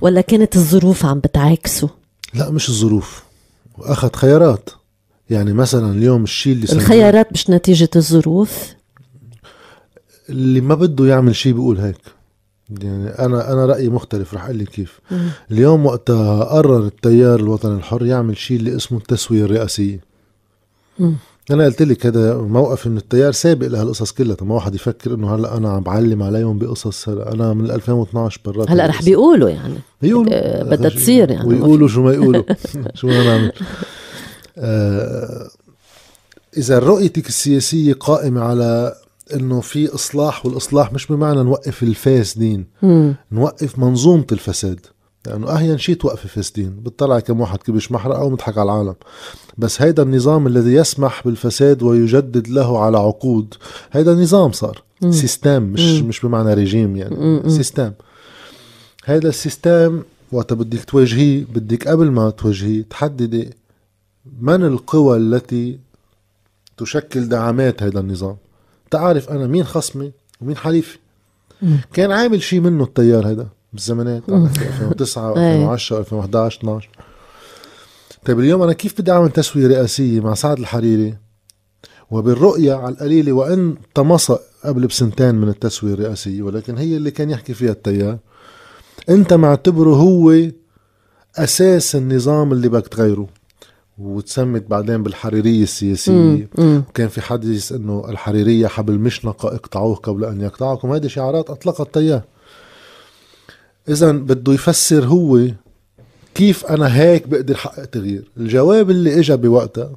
[0.00, 1.88] ولا كانت الظروف عم بتعاكسه؟
[2.34, 3.22] لا مش الظروف.
[3.78, 4.70] واخذ خيارات.
[5.30, 8.75] يعني مثلا اليوم الشيء اللي الخيارات مش نتيجة الظروف؟
[10.30, 11.96] اللي ما بده يعمل شيء بيقول هيك.
[12.82, 15.00] يعني أنا أنا رأيي مختلف رح أقول لك كيف.
[15.50, 20.00] اليوم وقتها قرر التيار الوطني الحر يعمل شيء اللي اسمه التسوية الرئاسية.
[21.50, 24.36] أنا قلت لك هذا موقف من التيار سابق لهالقصص كلها.
[24.42, 28.70] ما واحد يفكر إنه هلأ أنا عم بعلم عليهم بقصص هلأ أنا من 2012 برات
[28.70, 29.78] هلأ رح بيقولوا يعني.
[30.02, 30.32] بيقولوا.
[30.34, 31.48] آه، بدها تصير يعني.
[31.48, 32.42] ويقولوا شو ما يقولوا.
[32.94, 33.52] شو ما نعمل.
[34.58, 35.48] آه
[36.56, 38.94] إذا رؤيتك السياسية قائمة على
[39.34, 42.66] إنه في إصلاح والإصلاح مش بمعنى نوقف الفاسدين
[43.32, 44.80] نوقف منظومة الفساد.
[45.26, 48.94] لأنه يعني اهين شيء توقفي فاسدين بتطلع كم واحد كبش محرقة ومضحك على العالم.
[49.58, 53.54] بس هيدا النظام الذي يسمح بالفساد ويجدد له على عقود
[53.92, 54.82] هيدا نظام صار.
[55.02, 55.12] مم.
[55.12, 56.08] system مش مم.
[56.08, 57.16] مش بمعنى ريجيم يعني.
[57.16, 57.48] مم.
[57.48, 57.92] system.
[59.04, 63.50] هيدا السيستم وقت بدك تواجهيه بدك قبل ما تواجهيه تحددي
[64.40, 65.78] من القوى التي
[66.76, 68.36] تشكل دعامات هذا النظام.
[68.90, 70.98] تعرف أنا مين خصمي ومين حليفي.
[71.92, 76.88] كان عامل شيء منه التيار هذا بالزمانات 2009 2010 2011 12
[78.24, 81.16] طيب اليوم أنا كيف بدي أعمل تسوية رئاسية مع سعد الحريري؟
[82.10, 84.32] وبالرؤية على القليلة وإن طمس
[84.64, 88.18] قبل بسنتين من التسوية الرئاسية ولكن هي اللي كان يحكي فيها التيار.
[89.08, 90.34] أنت معتبره هو
[91.36, 93.26] أساس النظام اللي بدك تغيره.
[93.98, 96.48] وتسمت بعدين بالحريرية السياسية.
[96.58, 100.92] وكان في حديث إنه الحريرية حبل مشنقة اقطعوه قبل أن يقطعكم.
[100.92, 102.24] هذه شعارات أطلقت تياه
[103.88, 105.40] اذا بده يفسر هو
[106.34, 108.30] كيف أنا هيك بقدر حقق تغيير.
[108.36, 109.96] الجواب اللي اجى بوقتها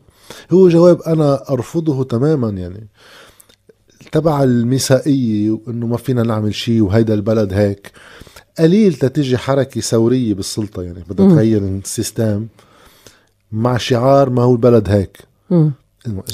[0.51, 2.87] هو جواب أنا أرفضه تماما يعني.
[4.11, 7.91] تبع المسائية وإنه ما فينا نعمل شيء وهيدا البلد هيك.
[8.59, 11.03] قليل تتجي حركة ثورية بالسلطة يعني.
[11.09, 12.47] بدها تغير ال system.
[13.51, 15.17] مع شعار ما هو البلد هيك.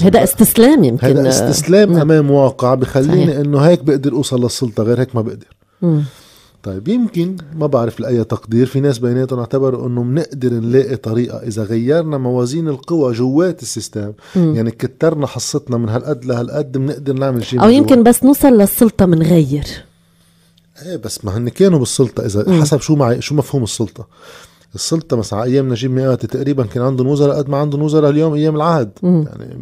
[0.02, 1.06] هذا استسلام يمكن.
[1.06, 2.00] هذا استسلام نعم.
[2.00, 5.56] أمام واقع بخليني إنه هيك بقدر أوصل للسلطة غير هيك ما بقدر.
[5.82, 6.02] مم.
[6.62, 8.66] طيب يمكن ما بعرف لأي تقدير.
[8.66, 11.38] في ناس بيناتهم اعتبروا إنه بنقدر نلاقي طريقة.
[11.38, 14.56] إذا غيرنا موازين القوى جوات ال system مم.
[14.56, 19.66] يعني كترنا حصتنا من هالقد لهالقد بنقدر نعمل شيء أو يمكن بس نوصل للسلطة غير.
[20.86, 22.60] إيه بس ما هن كانوا بالسلطة إذا مم.
[22.60, 24.06] حسب شو معي شو مفهوم السلطة.
[24.76, 28.56] السلطة مثلا أيام نجيب ميقاتي تقريبا كان عندهم وزراء قد ما عندهم وزراء اليوم أيام
[28.56, 28.90] العهد.
[29.02, 29.24] مم.
[29.28, 29.58] يعني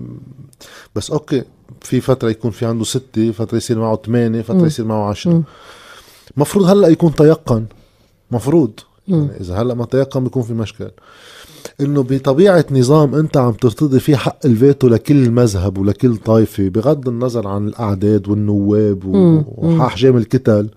[0.95, 1.43] بس okay
[1.81, 4.67] في فترة يكون في عنده ستة فترة يصير معه ثمانية فترة مم.
[4.67, 5.33] يصير معه عشرة.
[5.33, 5.45] مم.
[6.37, 7.65] مفروض هلأ يكون تيقن.
[8.31, 8.71] مفروض.
[9.09, 10.91] يعني إذا هلأ ما تيقن بيكون في مشكل
[11.81, 17.49] إنه بطبيعة نظام أنت عم ترتضي فيه حق الفيتو لكل مذهب ولكل طائفة بغض النظر
[17.49, 19.05] عن الأعداد والنواب
[19.57, 20.69] واحجام الكتل.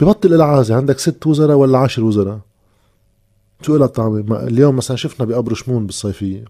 [0.00, 2.38] ببطل العازة عندك ست وزراء ولا عشر وزراء؟
[3.62, 6.44] شو لها طعمة؟ اليوم مثلا شفنا بأبر شمون بالصيفية.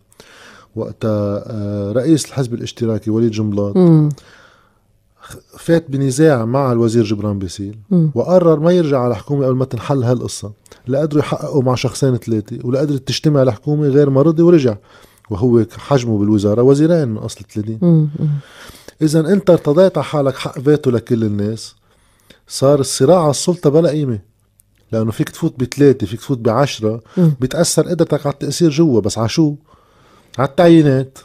[0.77, 3.77] وقتها آه، رئيس الحزب الاشتراكي وليد جنبلاط
[5.59, 7.79] فات بنزاع مع الوزير جبران باسيل
[8.15, 10.53] وقرر ما يرجع على الحكومة قبل ما تنحل هالقصة.
[10.87, 14.77] لا قدروا يحققوا مع شخصين ثلاثة ولا قدرت تجتمع الحكومة غير ما رضي ورجع.
[15.31, 18.11] وهو حجمه بالوزارة وزيرين من أصل 30
[19.03, 21.75] اذا أنت ارتضيت على حالك حق فيتو لكل الناس.
[22.49, 24.19] صار الصراع على السلطة بلا قيمة.
[24.93, 29.55] لأنه فيك تفوت بثلاثه فيك تفوت بعشرة بتأثر قدرتك على التأثير جوا بس على شو؟
[30.39, 31.19] على التعيينات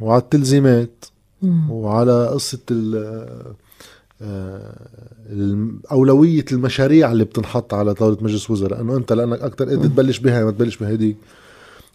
[0.00, 1.04] وعلى التلزيمات
[1.70, 2.58] وعلى قصة
[4.22, 4.88] آه،
[5.90, 8.80] أولوية المشاريع اللي بتنحط على طاولة مجلس وزراء.
[8.80, 11.16] إنه أنت لأنك أكثر قدرت تبلش بها ما تبلش بهديك.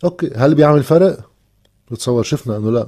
[0.03, 1.19] okay هل بيعمل فرق؟
[1.91, 2.87] بتصور شفنا إنه لا.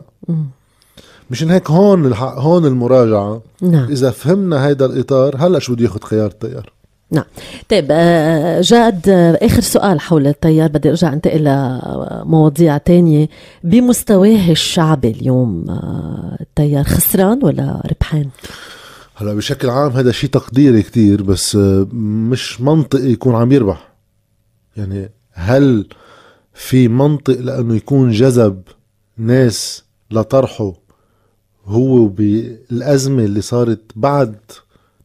[1.31, 3.41] مشان هيك هون هون المراجعة.
[3.61, 3.89] نعم.
[3.89, 6.73] إذا فهمنا هيدا الإطار هلا شو بده ياخذ خيار التيار؟
[7.11, 7.23] نعم.
[7.69, 10.69] طيب آه، جاد آه، آخر سؤال حول التيار.
[10.69, 13.29] بدي أرجع أنتقل لمواضيع تانية.
[13.63, 18.29] بمستواه الشعبي اليوم آه، التيار خسران ولا ربحان؟
[19.15, 21.55] هلا بشكل عام هذا شيء تقديري كتير بس
[22.31, 23.87] مش منطقي يكون عم يربح.
[24.77, 25.87] يعني هل
[26.53, 28.61] في منطق لأنه يكون جذب
[29.17, 30.73] ناس لطرحه
[31.65, 34.35] هو بالأزمة اللي صارت بعد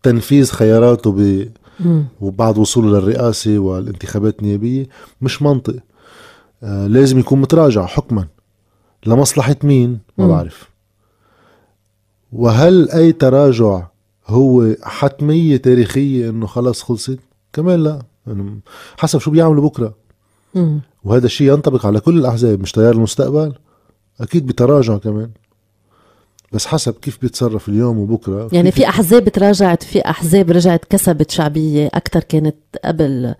[0.03, 1.13] تنفيذ خياراته
[2.21, 4.87] وبعد وصوله للرئاسة والانتخابات النيابية
[5.21, 5.77] مش منطق.
[6.63, 8.27] آه لازم يكون متراجع حكما.
[9.07, 10.71] لمصلحة مين؟ ما بعرف.
[12.33, 13.87] وهل أي تراجع
[14.27, 17.19] هو حتمية تاريخية إنه خلص خلصت؟
[17.53, 18.03] كمان لا.
[18.27, 18.61] يعني
[18.97, 19.95] حسب شو بيعملوا بكرة.
[21.05, 23.55] وهذا الشيء ينطبق على كل الأحزاب مش تيار المستقبل.
[24.21, 25.31] أكيد بتراجع كمان.
[26.53, 28.49] بس حسب كيف بيتصرف اليوم وبكرة.
[28.53, 33.35] يعني في أحزاب تراجعت في أحزاب رجعت كسبت شعبية أكثر كانت قبل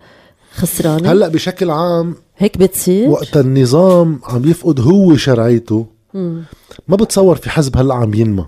[0.51, 6.43] خسرانة؟ هلأ بشكل عام هيك بتصير؟ وقت النظام عم يفقد هو شرعيته مم.
[6.87, 8.45] ما بتصور في حزب هلأ عم ينمى.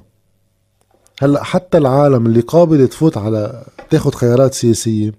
[1.21, 5.12] هلأ حتى العالم اللي قابل تفوت على تاخد خيارات سياسية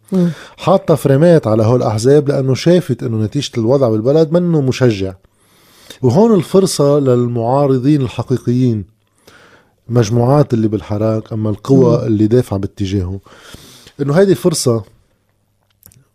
[0.57, 5.14] حاطة فريمات على هول الاحزاب لأنه شافت إنه نتيجة الوضع بالبلد منه مشجع.
[6.02, 8.93] وهون الفرصة للمعارضين الحقيقيين
[9.88, 12.07] المجموعات اللي بالحراك أما القوى.
[12.07, 13.20] اللي دافعة باتجاهه
[14.01, 14.85] إنه هيدي فرصه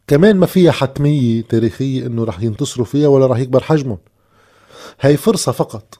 [0.08, 3.97] كمان ما فيها حتمية تاريخية إنه رح ينتصروا فيها ولا رح يكبر حجمهم
[5.01, 5.99] هي فرصة فقط.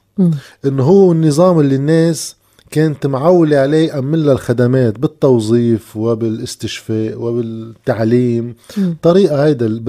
[0.64, 2.36] إنه هو النظام اللي الناس
[2.70, 8.96] كانت معولة عليه يأمن لها الخدمات بالتوظيف وبالاستشفاء وبالتعليم مم.
[9.02, 9.84] طريقة هيدا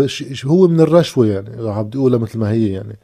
[0.46, 1.50] هو من الرشوة يعني
[1.84, 2.98] بدي أقولها مثل ما هي يعني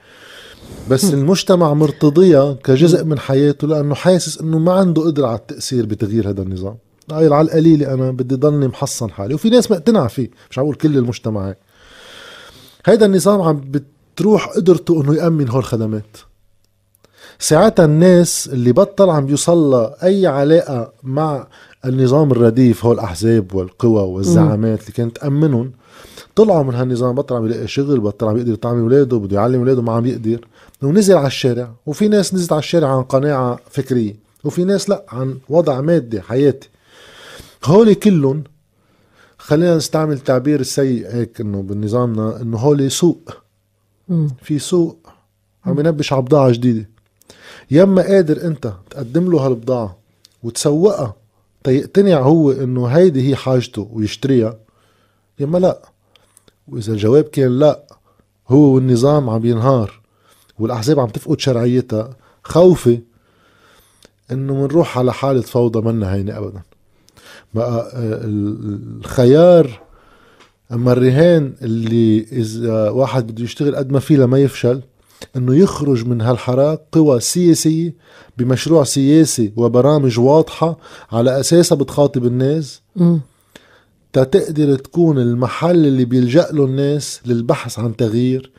[0.89, 6.29] بس المجتمع مرتضيها كجزء من حياته لأنه حاسس إنه ما عنده قدرة على التأثير بتغيير
[6.29, 6.75] هذا النظام.
[7.09, 9.33] قايل على القليله أنا بدي ضلني محصن حالي.
[9.33, 11.57] وفي ناس مقتنعة فيه مش عم أقول كل المجتمع هيك.
[12.85, 16.17] هيدا النظام عم بتروح قدرته إنه يأمن هول الخدمات.
[17.39, 21.47] ساعتها الناس اللي بطل عم بيوصل أي علاقة مع
[21.85, 25.71] النظام الرديف هول الأحزاب والقوى والزعامات اللي كانت تأمنهم
[26.35, 29.81] طلعوا من هالنظام بطل عم يلاقي شغل بطل عم يقدر يطعم أولاده بده يعلم أولاده
[29.81, 30.47] ما عم يقدر.
[30.81, 35.37] ونزل على الشارع وفي ناس نزلت على الشارع عن قناعة فكرية وفي ناس لا عن
[35.49, 36.69] وضع مادي حياتي.
[37.65, 38.43] هولي كلهم
[39.37, 43.29] خلينا نستعمل تعبير السيء هيك إنه بنظامنا إنه هولي سوق
[44.41, 45.09] في سوق
[45.65, 46.89] عم ينبش على بضاعة جديدة.
[47.71, 49.97] يما قادر أنت تقدم له هالبضاعة
[50.43, 51.15] وتسوقها
[51.63, 54.57] تيقتنع هو إنه هيدي هي حاجته ويشتريها
[55.39, 55.81] يما لا.
[56.67, 57.83] وإذا الجواب كان لا
[58.47, 59.96] هو والنظام عم ينهار.
[60.59, 62.09] والأحزاب عم تفقد شرعيتها
[62.43, 62.99] خوفي
[64.31, 66.61] إنه منروح على حالة فوضى منا هينة ابدا.
[67.53, 69.79] بقى آه، الخيار
[70.71, 74.81] أما الرهان اللي إذا واحد بده يشتغل قد ما فيه لما يفشل
[75.35, 77.95] إنه يخرج من هالحراك قوى سياسية
[78.37, 80.77] بمشروع سياسي وبرامج واضحة
[81.11, 82.81] على أساسها بتخاطب الناس.
[84.13, 88.51] تتقدر تكون المحل اللي بيلجأ له الناس للبحث عن تغيير.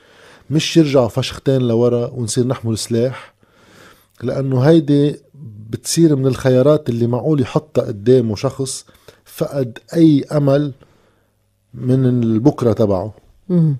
[0.50, 3.34] مش يرجعوا فشختين لورا ونصير نحمل سلاح
[4.22, 5.16] لأنه هيدي
[5.70, 8.84] بتصير من الخيارات اللي معقول يحطها قدامه شخص
[9.24, 10.72] فقد أي أمل
[11.74, 13.14] من البكره تبعه.
[13.48, 13.76] مم.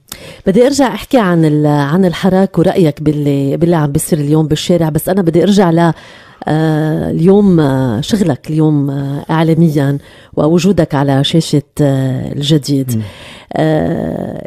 [0.47, 5.23] بدي ارجع احكي عن عن الحراك ورأيك باللي باللي عم بيصير اليوم بالشارع بس أنا
[5.23, 5.93] بدي ارجع ل
[6.49, 9.99] آه اليوم آه شغلك اليوم آه اعلاميا
[10.35, 13.03] ووجودك على شاشة الجديد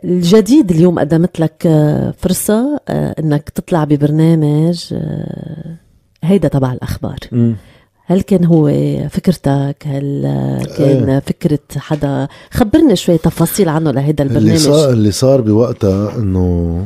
[0.03, 1.67] الجديد اليوم قدمت لك
[2.17, 4.93] فرصة إنك تطلع ببرنامج
[6.23, 7.53] هيدا تبع الأخبار م.
[8.05, 8.67] هل كان هو
[9.09, 10.21] فكرتك؟ هل
[10.77, 11.19] كان إيه.
[11.19, 14.47] فكرة حدا؟ خبرني شوي تفاصيل عنه لهيدا البرنامج.
[14.47, 16.85] اللي صار, اللي صار بوقتها إنه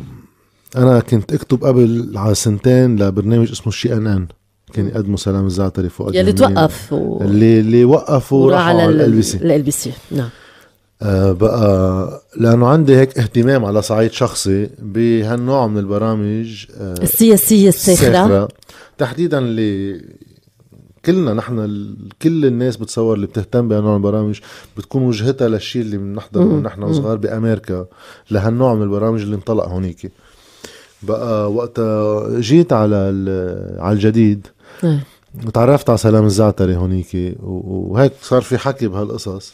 [0.77, 4.27] أنا كنت أكتب قبل على سنتين لبرنامج اسمه شي إن إن.
[4.73, 7.21] كان يقدمه سلام الزعتري فوق يلي توقف و...
[7.21, 10.29] اللي اللي وقفوا وراح على LBC LBC نعم.
[11.01, 18.47] آه بقى لأنه عندي هيك اهتمام على صعيد شخصي بهالنوع من البرامج آه السياسية الساخرة.
[18.97, 20.01] تحديدا اللي
[21.05, 24.39] كلنا نحن كل الناس بتصور اللي بتهتم بهالنوع البرامج
[24.77, 27.85] بتكون وجهتها للشيء اللي بنحضره نحن صغار بأمريكا
[28.31, 30.11] لهالنوع من البرامج اللي انطلق هونيك.
[31.03, 32.95] بقى وقتها جيت على
[33.79, 34.47] على الجديد
[35.53, 39.53] تعرفت على سلام الزعتري هونيك وهيك صار في حكي بهالقصص.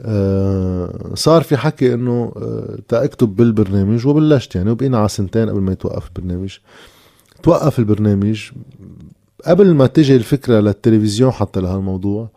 [0.00, 5.72] آه صار في حكي إنه آه تاكتب بالبرنامج وبلشت يعني وبقينا على سنتين قبل ما
[5.72, 6.56] يتوقف البرنامج.
[7.42, 8.50] توقف البرنامج
[9.46, 12.28] قبل ما تجي الفكرة للتلفزيون حتى لهالموضوع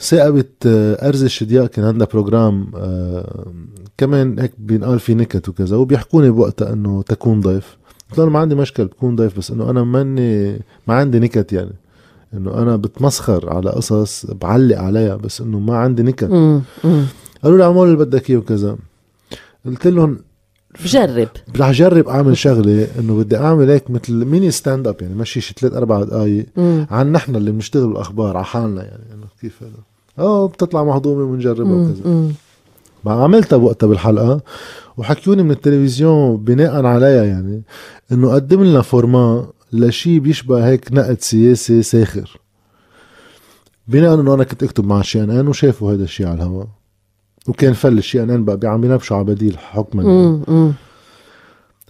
[0.00, 3.46] ثاقبت آه، أرز الشدياق كان عندها بروجرام آه،
[3.98, 7.76] كمان هيك بينقال في نكت وكذا وبيحكوني بوقتها إنه تكون ضيف.
[8.10, 11.72] قلت له ما عندي مشكل بكون ضيف بس إنه أنا ماني ما عندي نكت يعني.
[12.34, 16.30] إنه أنا بتمسخر على قصص بعلق عليها بس إنه ما عندي نكت.
[17.42, 18.76] قالوا لي اعمل اللي بدك إياه وكذا.
[19.66, 20.18] قلت لهم
[20.84, 25.54] جرب رح جرب أعمل شغلة إنه بدي أعمل هيك مثل mini stand-up يعني مشي شي
[25.58, 26.46] ثلاث أربع دقائق
[26.90, 29.70] عن نحن اللي بنشتغل بالأخبار على حالنا يعني إنه كيف هذا.
[30.18, 32.30] آه بتطلع مهضومة وبنجربها وكذا.
[33.04, 34.40] ما عملتها بوقتها بالحلقة.
[34.96, 37.62] وحكيوني من التلفزيون بناء عليها يعني
[38.12, 42.40] إنه قدم لنا فورما لشيء بيشبه هيك نقد سياسي ساخر.
[43.88, 46.66] بناء إنه أنا كنت أكتب مع شي إن إن وشافوا هذا الشيء على الهواء.
[47.48, 50.72] وكان فل الشيء ان بقى عم ينبشوا على بديل حكما يعني.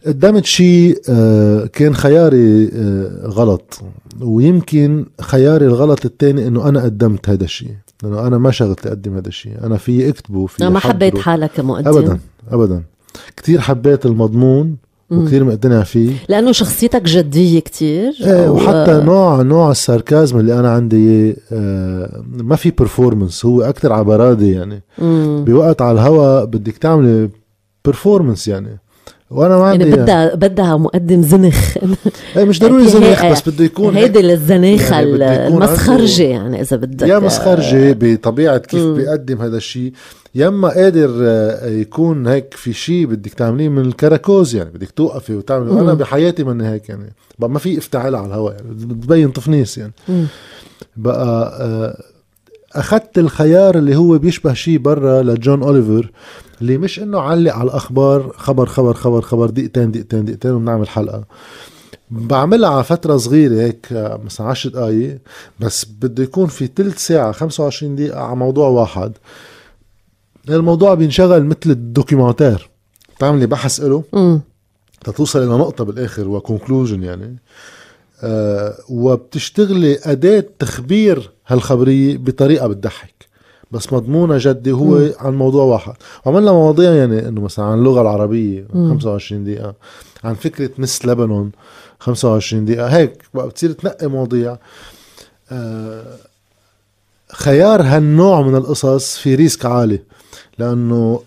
[0.06, 3.80] قدمت شيء آه، كان خياري آه، غلط.
[4.20, 9.28] ويمكن خياري الغلط الثاني إنه أنا قدمت هذا الشيء لأنه أنا ما شغلت أقدم هذا
[9.28, 12.18] الشيء أنا في اكتبه في ما حبيت حالك كمقدم ابدا
[12.50, 12.82] ابدا.
[13.36, 14.76] كثير حبيت المضمون.
[15.10, 16.12] وكثير مقتنع فيه.
[16.28, 22.56] لأنه شخصيتك جدية كثير إيه وحتى نوع نوع ال sarcasm اللي أنا عندي آه ما
[22.56, 24.82] في performance هو أكثر على برادي يعني.
[24.98, 25.44] مم.
[25.44, 27.30] بوقت على الهوا بدك تعملي
[27.84, 28.78] performance يعني.
[29.30, 31.76] وأنا ما يعني عندي يعني بدها بدها مقدم زنخ.
[32.36, 37.18] إيه مش ضروري زنخ بس بده يكون هيدي للزناخه يعني المسخرجة يعني إذا بدك يا
[37.18, 38.84] مسخرجة بطبيعة كيف.
[38.84, 39.92] بيقدم هذا الشيء.
[40.34, 45.34] يا اما قادر آه، يكون هيك في شيء بدك تعمليه من الكراكوز يعني بدك توقفي
[45.34, 45.80] وتعملي.
[45.80, 49.92] أنا بحياتي مني هيك يعني بقى ما في افتعال على الهواء يعني بتبين تفنيس يعني.
[50.08, 50.26] مم.
[50.96, 52.02] بقى آه،
[52.78, 56.10] أخذت الخيار اللي هو بيشبه شيء برا لجون أوليفر.
[56.60, 61.24] اللي مش إنه علق على الأخبار خبر خبر خبر خبر دقيقتين دقيقتين دقيقتين وبنعمل حلقة.
[62.10, 63.86] بعملها على فترة صغيرة هيك
[64.24, 65.18] مثلا 10 دقايق
[65.60, 69.12] بس بده يكون في ثلث ساعة 25 دقيقة على موضوع واحد.
[70.48, 72.70] الموضوع بينشغل مثل ال documentaire.
[73.16, 74.40] بتعملي بحث له
[75.04, 77.36] تتوصل إلى نقطة بالآخر و conclusion يعني.
[78.22, 83.15] آه وبتشتغلي أداة تخبير هالخبرية بطريقة بتضحك.
[83.70, 85.12] بس مضمونة جدي هو مم.
[85.18, 85.92] عن موضوع واحد.
[86.24, 88.88] وعملنا مواضيع يعني إنه مثلا عن اللغة العربية مم.
[88.90, 89.74] 25 دقيقة.
[90.24, 91.50] عن فكرة Miss لبنان
[91.98, 92.86] 25 دقيقة.
[92.86, 94.56] هيك بقى بتصير تنقي مواضيع.
[95.52, 96.04] آه
[97.32, 100.00] خيار هالنوع من القصص في ريسك عالي
[100.58, 101.20] لأنه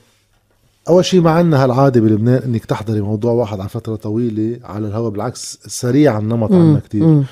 [0.90, 5.10] أول شيء ما عندنا هالعاده بلبنان إنك تحضري موضوع واحد على فترة طويلة على الهواء
[5.10, 7.24] بالعكس سريع النمط عندنا كتير.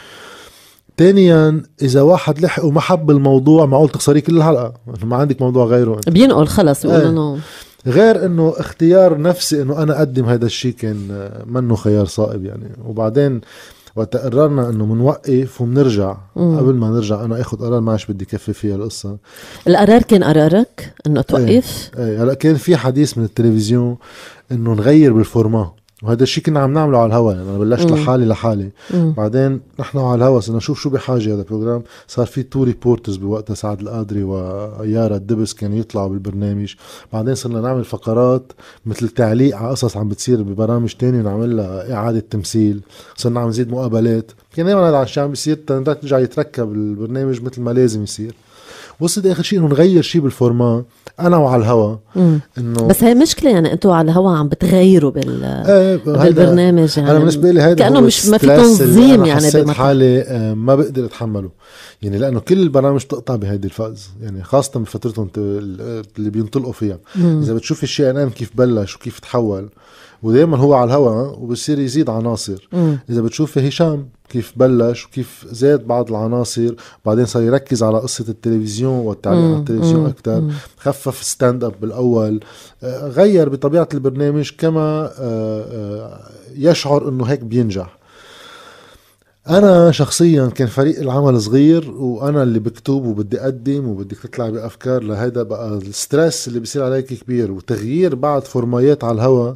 [0.97, 5.95] ثانيا إذا واحد لحق وما حب الموضوع معقول تخسريه كل الحلقة؟ ما عندك موضوع غيره
[5.95, 6.09] أنت.
[6.09, 7.09] بينقل خلص بيقول إيه.
[7.09, 7.39] إنه
[7.87, 12.69] غير إنه اختيار نفسي إنه أنا أقدم هذا الشيء كان منه خيار صائب يعني.
[12.85, 13.41] وبعدين
[13.95, 18.53] وقت قررنا إنه بنوقف وبنرجع قبل ما نرجع أنا آخذ قرار ما عادش بدي كفي
[18.53, 19.17] فيها القصة.
[19.67, 22.23] القرار كان قرارك إنه توقف؟ إيه, إيه.
[22.23, 23.97] هلأ كان في حديث من التلفزيون
[24.51, 25.71] إنه نغير بال format.
[26.03, 28.69] وهذا الشيء كنا عم نعمله على الهواء يعني أنا بلشت لحالي لحالي.
[28.93, 29.13] مم.
[29.17, 33.15] بعدين نحن على الهواء صرنا نشوف شو بحاجة هذا ال program صار في two reporters
[33.15, 36.75] بوقتها سعد القادري ويارا الدبس كانوا يطلعوا بالبرنامج.
[37.13, 38.51] بعدين صرنا نعمل فقرات
[38.85, 42.81] مثل تعليق على قصص عم بتصير ببرامج تانية ونعمل لها إعادة تمثيل.
[43.15, 44.31] صرنا عم نزيد مقابلات.
[44.55, 48.33] كان دائما هذا الشيء عم بيصير ترجع يتركب البرنامج مثل ما لازم يصير.
[48.99, 50.83] وصلت آخر شيء إنه نغير شيء بالفورما
[51.19, 51.95] أنا وعلى الهوا.
[52.57, 57.11] إنه بس هي مشكلة يعني أنتم على الهوا عم بتغيروا بال إيه بالبرنامج يعني.
[57.11, 61.05] أنا بالنسبة لي هيدا كأنه مش ما في تنظيم يعني حسيت حالي آه، ما بقدر
[61.05, 61.49] أتحمله.
[62.01, 64.09] يعني لأنه كل البرامج بتقطع بهيدي الفاز.
[64.21, 66.97] يعني خاصة بفترتهم اللي بينطلقوا فيها.
[67.15, 67.41] مم.
[67.41, 69.69] إذا بتشوف الشيء إن كيف بلش وكيف تحول
[70.23, 72.67] ودائما هو على الهواء وبصير يزيد عناصر.
[72.73, 72.99] مم.
[73.09, 76.75] إذا بتشوفي هشام كيف بلش وكيف زاد بعض العناصر
[77.05, 82.39] بعدين صار يركز على قصة التلفزيون والتعليق على التلفزيون أكثر خفف stand-up بالأول.
[82.83, 86.19] آه، غير بطبيعة البرنامج كما آه، آه،
[86.55, 87.97] يشعر أنه هيك بينجح.
[89.49, 95.43] أنا شخصيا كان فريق العمل صغير وأنا اللي بكتب وبدي أقدم وبدك تطلع بأفكار لهيدا
[95.43, 99.53] بقى ال stress اللي بيصير عليك كبير وتغيير بعض format يات على الهوا.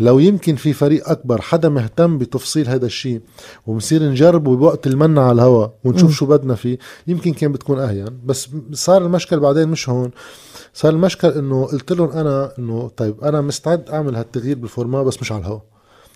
[0.00, 3.20] لو يمكن في فريق أكبر حدا مهتم بتفصيل هذا الشيء
[3.66, 6.12] وبصير نجربه بوقت المنة على الهوا ونشوف.
[6.12, 8.20] شو بدنا فيه يمكن كان بتكون أهين.
[8.24, 10.10] بس صار المشكل بعدين مش هون.
[10.74, 15.32] صار المشكل إنه قلت لهم أنا إنه طيب أنا مستعد أعمل هالتغيير بالفورما بس مش
[15.32, 15.60] على الهوا.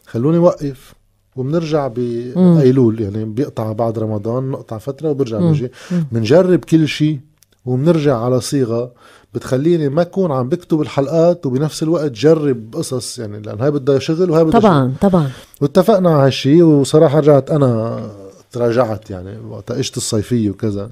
[0.07, 0.94] خلوني وقف.
[1.37, 5.70] وبنرجع بايلول يعني بيقطع بعد رمضان نقطع فترة وبرجع بيجي.
[6.12, 7.18] بنجرب كل شيء
[7.64, 8.92] وبنرجع على صيغة
[9.35, 14.31] بتخليني ما أكون عم بكتب الحلقات وبنفس الوقت جرب قصص يعني لأن هاي بدها شغل
[14.31, 15.11] وهاي بدها طبعا شغل.
[15.11, 15.31] طبعا.
[15.61, 18.01] واتفقنا على هالشيء وصراحة رجعت أنا
[18.53, 20.90] تراجعت يعني وقت اجت الصيفية وكذا.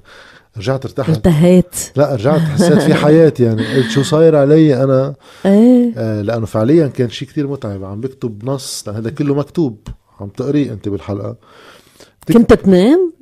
[0.57, 1.11] رجعت ارتحت.
[1.11, 5.15] ارتهيت لا رجعت حسيت في حياة يعني قلت شو صاير علي أنا؟
[5.47, 5.93] إيه.
[5.97, 9.79] آه لأنه فعليا كان شيء كتير متعب عم بكتب نص هذا كله مكتوب.
[10.23, 11.37] عم تقريه أنت بالحلقة.
[12.29, 13.13] كنت تنام؟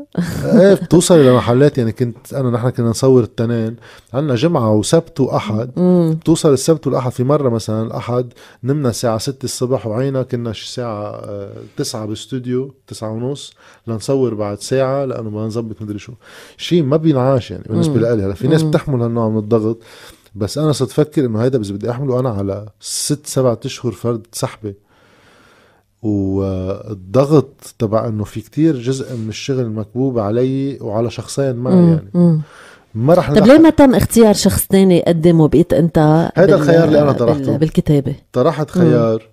[0.44, 3.76] إيه بتوصلي لمحلات يعني كنت أنا نحن كنا نصور التنين.
[4.14, 5.70] عندنا جمعة وسبت وأحد.
[6.20, 8.32] بتوصل السبت والأحد في مرة مثلا الأحد
[8.64, 11.22] نمنا الساعة 6 الصبح وعينا كنا شي ساعة
[11.76, 13.52] 9 آه، باستوديو 9 ونص
[13.86, 16.12] لنصور بعد ساعة لأنه ما نظبط مدري شو.
[16.56, 19.78] شيء ما بينعاش يعني بالنسبة لي هلا في ناس بتحمل هالنوع من الضغط
[20.34, 22.20] بس أنا صرت أفكر إنه هيدا بس بدي أحمله.
[22.20, 24.74] أنا على ست سبعة أشهر فرد سحبة.
[26.02, 32.40] والضغط تبع إنه في كتير جزء من الشغل مكبوب علي وعلى شخصين معي يعني.
[32.94, 35.98] ما رح طيب ليه ما تم اختيار شخص تاني يقدم وبقيت أنت
[36.36, 37.56] هذا الخيار اللي أنا طرحته.
[37.56, 39.28] بالكتابة؟ طرحت خيار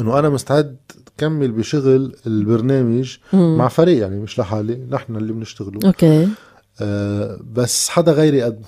[0.00, 0.76] إنه أنا مستعد
[1.18, 3.58] كمل بشغل البرنامج مم.
[3.58, 5.80] مع فريق يعني مش لحالي نحن اللي بنشتغله.
[5.84, 6.28] أوكي.
[6.80, 8.62] آه بس حدا غيري قدم.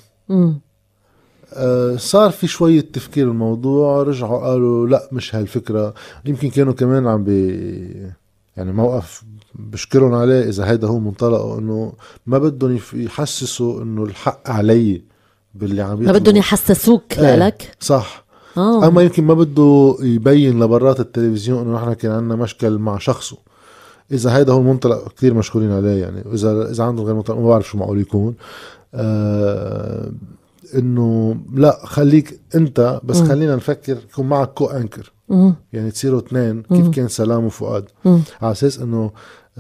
[1.97, 8.13] صار في شوية تفكير الموضوع رجعوا قالوا لا مش هالفكرة يمكن كانوا كمان عم بي
[8.57, 9.23] يعني موقف
[9.55, 11.93] بشكرهم عليه إذا هيدا هو منطلقه إنه
[12.27, 15.03] ما بدهم يحسسوا إنه الحق علي
[15.55, 18.25] باللي عم ما بدهم يحسسوك إيه لك؟ صح.
[18.59, 18.87] أوه.
[18.87, 23.37] أما يمكن ما بده يبين لبرات التلفزيون إنه نحن كان عندنا مشكل مع شخصه.
[24.13, 26.25] إذا هيدا هو المنطلق كثير مشكورين عليه يعني.
[26.35, 28.35] اذا إذا عندهم غير منطلق ما بعرف شو معقول يكون.
[28.95, 30.11] آه
[30.75, 33.21] إنه لا خليك أنت بس.
[33.21, 35.13] خلينا نفكر يكون معك كو أنكر.
[35.73, 37.85] يعني تصيروا اثنين كيف كان سلام وفؤاد.
[38.43, 39.11] على أساس إنه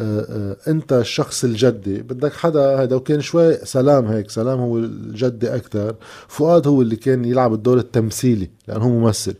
[0.00, 5.54] آه، آه، أنت الشخص الجدي بدك حدا هذا وكان شوي سلام هيك سلام هو الجدي
[5.54, 5.94] أكثر
[6.28, 9.34] فؤاد هو اللي كان يلعب الدور التمثيلي لأنه هو ممثل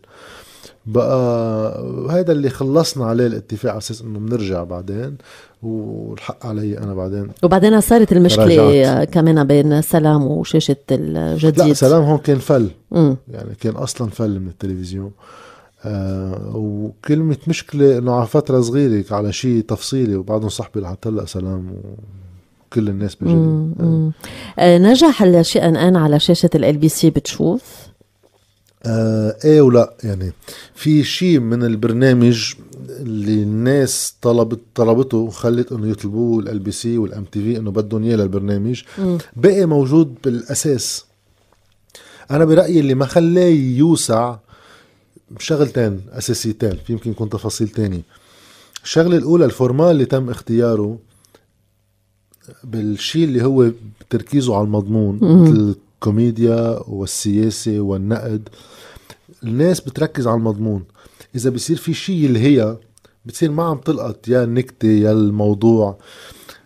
[0.85, 5.15] بقى هذا اللي خلصنا عليه الاتفاق على أساس إنه بنرجع بعدين
[5.63, 7.27] والحق علي أنا بعدين.
[7.43, 9.03] وبعدين صارت المشكلة.
[9.03, 11.67] كمان بين سلام وشاشة الجديد.
[11.67, 12.69] لا سلام هون كان فل.
[12.91, 13.13] م.
[13.31, 15.11] يعني كان أصلا فل من التلفزيون.
[15.85, 21.73] آه وكلمة مشكلة إنه على فترة صغيرة على شيء تفصيلي وبعدهم صاحبي لحتى هلا سلام
[22.71, 24.11] وكل الناس بجري آه.
[24.59, 27.88] آه نجح الشيء الان على شاشة LBC بتشوف؟
[28.85, 30.33] آه إيه ولا يعني
[30.75, 32.53] في شيء من البرنامج
[32.89, 38.81] اللي الناس طلبت طلبته وخلت إنه يطلبوه LBC وال MTV إنه بدهم إياه للبرنامج.
[39.35, 41.05] بقي موجود بالأساس.
[42.31, 44.35] أنا برأيي اللي ما خلاه يوسع
[45.39, 48.01] شغلتين أساسيتين في يمكن يكون تفاصيل تانية
[48.83, 50.97] الشغلة الأولى الفورمال اللي تم اختياره
[52.63, 53.71] بالشيء اللي هو
[54.09, 58.49] تركيزه على المضمون مثل الكوميديا والسياسة والنقد.
[59.43, 60.83] الناس بتركز على المضمون.
[61.35, 62.77] إذا بصير في شيء اللي هي
[63.25, 65.97] بتصير ما عم تلقط يا النكتة يا الموضوع.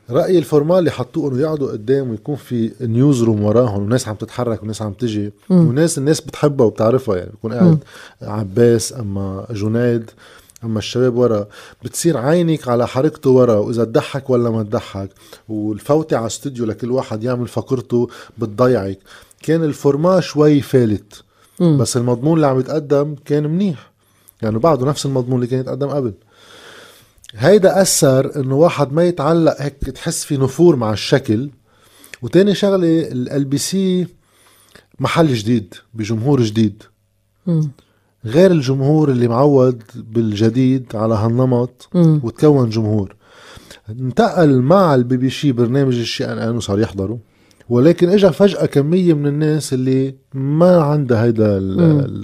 [0.10, 4.82] ال format اللي حطوه انه يقعدوا قدام ويكون في newsroom وراهم وناس عم تتحرك وناس
[4.82, 5.32] عم تجي.
[5.50, 7.80] وناس الناس بتحبها وبتعرفها يعني بيكون قاعد
[8.22, 10.12] عباس أما جنيد
[10.64, 11.48] أما الشباب ورا
[11.84, 15.10] بتصير عينك على حركته ورا وإذا تضحك ولا ما تضحك.
[15.50, 19.00] والفوتة على استوديو لكل واحد يعمل فقرته بتضيعك.
[19.44, 21.24] كان ال format شوي فالت
[21.60, 23.92] بس المضمون اللي عم يتقدم كان منيح.
[24.42, 26.14] يعني بعده نفس المضمون اللي كان يتقدم قبل.
[27.36, 31.50] هيدا أثر إنه واحد ما يتعلق هيك تحس في نفور مع الشكل.
[32.22, 34.08] وتاني شغلة LBC
[35.00, 36.84] محل جديد بجمهور جديد.
[38.26, 43.16] غير الجمهور اللي معود بالجديد على هالنمط وتكون جمهور.
[43.90, 47.18] انتقل مع LBC برنامج الشي إن إن وصار يحضروا
[47.70, 51.60] ولكن اجى فجأة كمية من الناس اللي ما عندها هيدا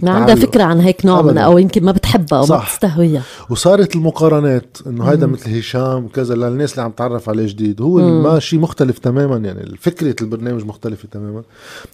[0.02, 2.58] ما عندها فكرة عن هيك نوع من أو يمكن ما بتحبها أو صح.
[2.58, 3.22] ما بتستهويها.
[3.50, 8.22] وصارت المقارنات إنه هيدا مثل هشام وكذا للناس اللي عم تعرف عليه جديد هو.
[8.22, 11.44] ما شيء مختلف تماما يعني فكرة البرنامج مختلفة تماما.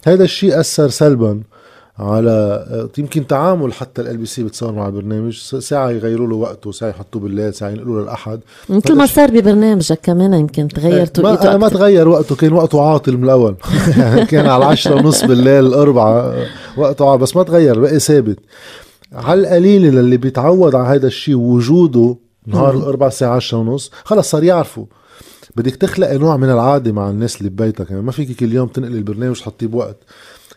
[0.04, 1.42] هذا الشيء أثر سلبا
[1.98, 6.88] على يمكن تعامل حتى ال بي سي بتصور مع البرنامج ساعة يغيروا له وقته ساعة
[6.88, 11.56] يحطوه بالليل ساعة ينقلوا له الأحد مثل ما صار ببرنامجك كمان يمكن تغير توقيته ما,
[11.56, 13.56] ما تغير وقته كان وقته عاطل من الأول.
[13.98, 16.34] يعني كان على العشرة ونص بالليل الأربعة
[16.76, 18.38] وقته عاطل بس ما تغير بقي ثابت.
[19.12, 22.16] على القليل للي بيتعود على هذا الشيء وجوده
[22.46, 24.84] نهار الأربع ساعة عشرة ونص؟ خلص صار يعرفوا
[25.56, 27.90] بدك تخلق نوع من العادة مع الناس اللي ببيتك.
[27.90, 29.96] يعني ما فيك كل يوم تنقل البرنامج تحطيه بوقت.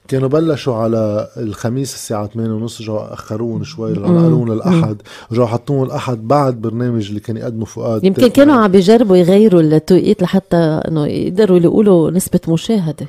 [0.10, 5.01] كانوا بلشوا على الخميس الساعة 8 ونص رجعوا أخرون شوي نقلون للأحد.
[5.32, 8.03] رجعوا حطوهم الأحد بعد برنامج اللي كان يقدمه فؤاد.
[8.03, 13.07] يمكن كانوا عم بيجربوا يغيروا التوقيت لحتى إنه يقدروا يقولوا نسبة مشاهدة.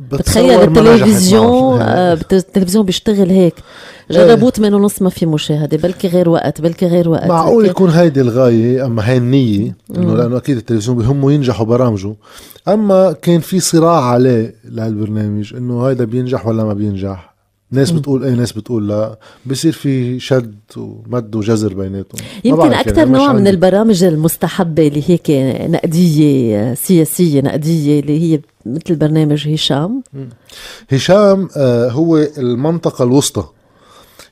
[0.00, 3.54] بتخيل التلفزيون آه، التلفزيون بيشتغل هيك.
[4.10, 8.20] جربوا 8 ونص ما في مشاهدة بلكي غير وقت بلكي غير وقت معقول يكون هيدي
[8.20, 12.14] الغاية أما هاي النية إنه لأنه أكيد التلفزيون بهمه ينجحوا برامجه.
[12.68, 17.27] أما كان في صراع عليه لهالبرنامج إنه هيدا بينجح ولا ما بينجح.
[17.70, 19.18] ناس بتقول اي ناس بتقول لا.
[19.46, 22.20] بصير في شد ومد وجزر بيناتهم.
[22.44, 25.30] يمكن أكثر يعني نوع من البرامج المستحبة اللي هيك
[25.70, 30.02] نقدية سياسية نقدية اللي هي مثل برنامج هشام.
[30.90, 33.44] هشام آه هو المنطقة الوسطى.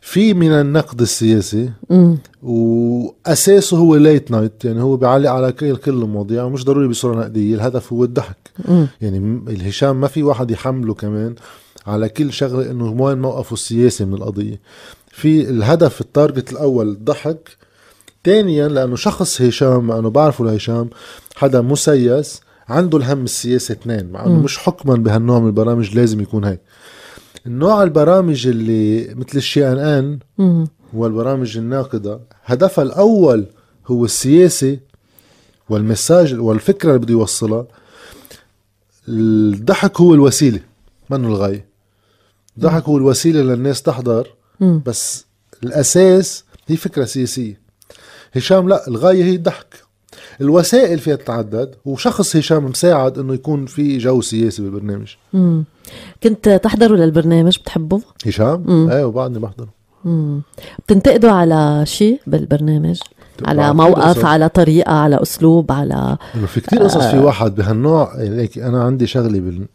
[0.00, 2.18] في من النقد السياسي مم.
[2.42, 7.54] وأساسه هو late night يعني هو بيعلق على كل كل المواضيع ومش ضروري بصورة نقدية
[7.54, 8.36] الهدف هو الضحك.
[8.68, 8.86] مم.
[9.00, 11.34] يعني الهشام ما في واحد يحمله كمان.
[11.86, 14.60] على كل شغلة إنه وين موقفه السياسي من القضية.
[15.08, 17.56] في الهدف ال target الأول الضحك
[18.24, 20.90] ثانيا لأنه شخص هشام لأنه بعرفه لهشام
[21.36, 26.44] حدا مسيس عنده الهم السياسي اثنين مع إنه مش حكما بهالنوع من البرامج لازم يكون
[26.44, 26.60] هيك.
[27.46, 30.18] النوع البرامج اللي مثل الشي ان ان
[30.94, 33.46] والبرامج الناقدة هدفها الأول
[33.86, 34.80] هو السياسي
[35.68, 37.66] والمساج والفكرة اللي بده يوصلها.
[39.08, 40.60] الضحك هو الوسيلة
[41.10, 41.75] منه الغاية.
[42.56, 44.28] الضحك هو الوسيلة للناس تحضر
[44.60, 45.26] بس
[45.62, 47.60] الأساس هي فكرة سياسية.
[48.32, 49.86] هشام لا الغاية هي الضحك.
[50.40, 55.14] الوسائل فيها تتعدد وشخص هشام مساعد إنه يكون في جو سياسي بالبرنامج.
[55.32, 55.64] مم.
[56.22, 59.68] كنت تحضروا للبرنامج؟ بتحبه هشام؟ إيه وبعدني بحضره.
[60.86, 63.00] بتنتقدوا على شيء بالبرنامج؟
[63.44, 67.10] على موقف على طريقة على أسلوب على في كتير قصص آه.
[67.10, 69.66] في واحد بهالنوع يعني أنا عندي شغلة بال...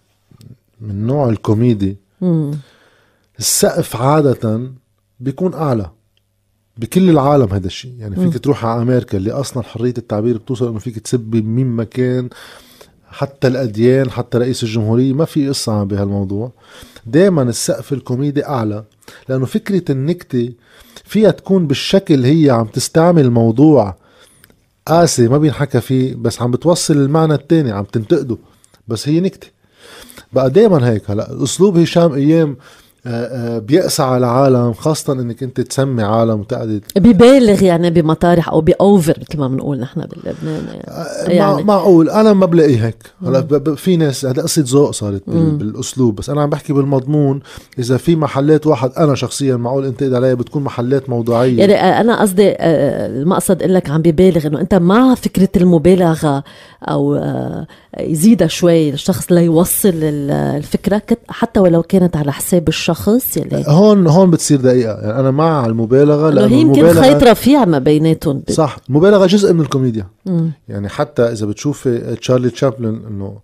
[0.82, 1.98] من نوع الكوميدي.
[2.22, 2.52] مم.
[3.42, 4.62] السقف عادة
[5.20, 5.90] بيكون أعلى
[6.78, 7.94] بكل العالم هذا الشيء.
[8.00, 8.38] يعني فيك م.
[8.38, 12.30] تروح على أمريكا اللي أصلا حرية التعبير بتوصل إنه فيك تسبي بمين ما كان
[13.08, 15.14] حتى الأديان حتى رئيس الجمهورية.
[15.14, 16.52] ما في قصة بهالموضوع.
[17.06, 18.84] دائما السقف الكوميدي أعلى
[19.30, 20.54] لأنه فكرة النكتة
[21.06, 23.96] فيها تكون بالشكل هي عم تستعمل موضوع
[24.88, 28.38] قاسي ما بينحكى فيه بس عم بتوصل المعنى التاني عم تنتقده.
[28.88, 29.48] بس هي نكتة.
[30.34, 31.12] بقى دائما هيك.
[31.12, 32.58] هلا اسلوب هشام أيام
[33.60, 39.40] بيقسى على العالم خاصة إنك أنت تسمي عالم وتقعد ببالغ يعني بمطارح أو بأوفر مثل
[39.40, 41.64] ما بنقول نحن بلبنان يعني, آه، يعني.
[41.64, 42.10] معقول.
[42.10, 42.96] أنا ما بلاقي هيك.
[43.26, 47.40] هلا في ناس هذا قصة ذوق صارت بالأسلوب بس أنا عم بحكي بالمضمون.
[47.80, 51.58] إذا في محلات واحد أنا شخصيا معقول انتقد عليها بتكون محلات موضوعية.
[51.60, 56.44] يعني أنا قصدي المقصد أقول لك عم ببالغ إنه أنت مع فكرة المبالغة
[56.84, 57.20] أو
[58.00, 62.91] يزيدها شوي الشخص ليوصل الفكرة حتى ولو كانت على حساب الشخص.
[62.92, 64.94] الشخص يلي هون هون بتصير دقيقة.
[65.02, 68.44] يعني أنا مع المبالغة لأنه هي يمكن خيط رفيع ما بيناتهم.
[68.50, 68.78] صح.
[68.90, 70.08] المبالغة جزء من الكوميديا.
[70.26, 70.52] مم.
[70.70, 73.38] يعني حتى إذا بتشوفي تشارلي تشابلن انه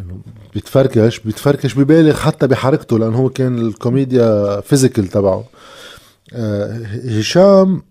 [0.00, 0.14] إنه
[0.54, 5.44] بيتفركش بيتفركش ببالغ حتى بحركته لأنه هو كان الكوميديا physical تبعه.
[6.34, 6.76] آه،
[7.18, 7.82] هشام بي-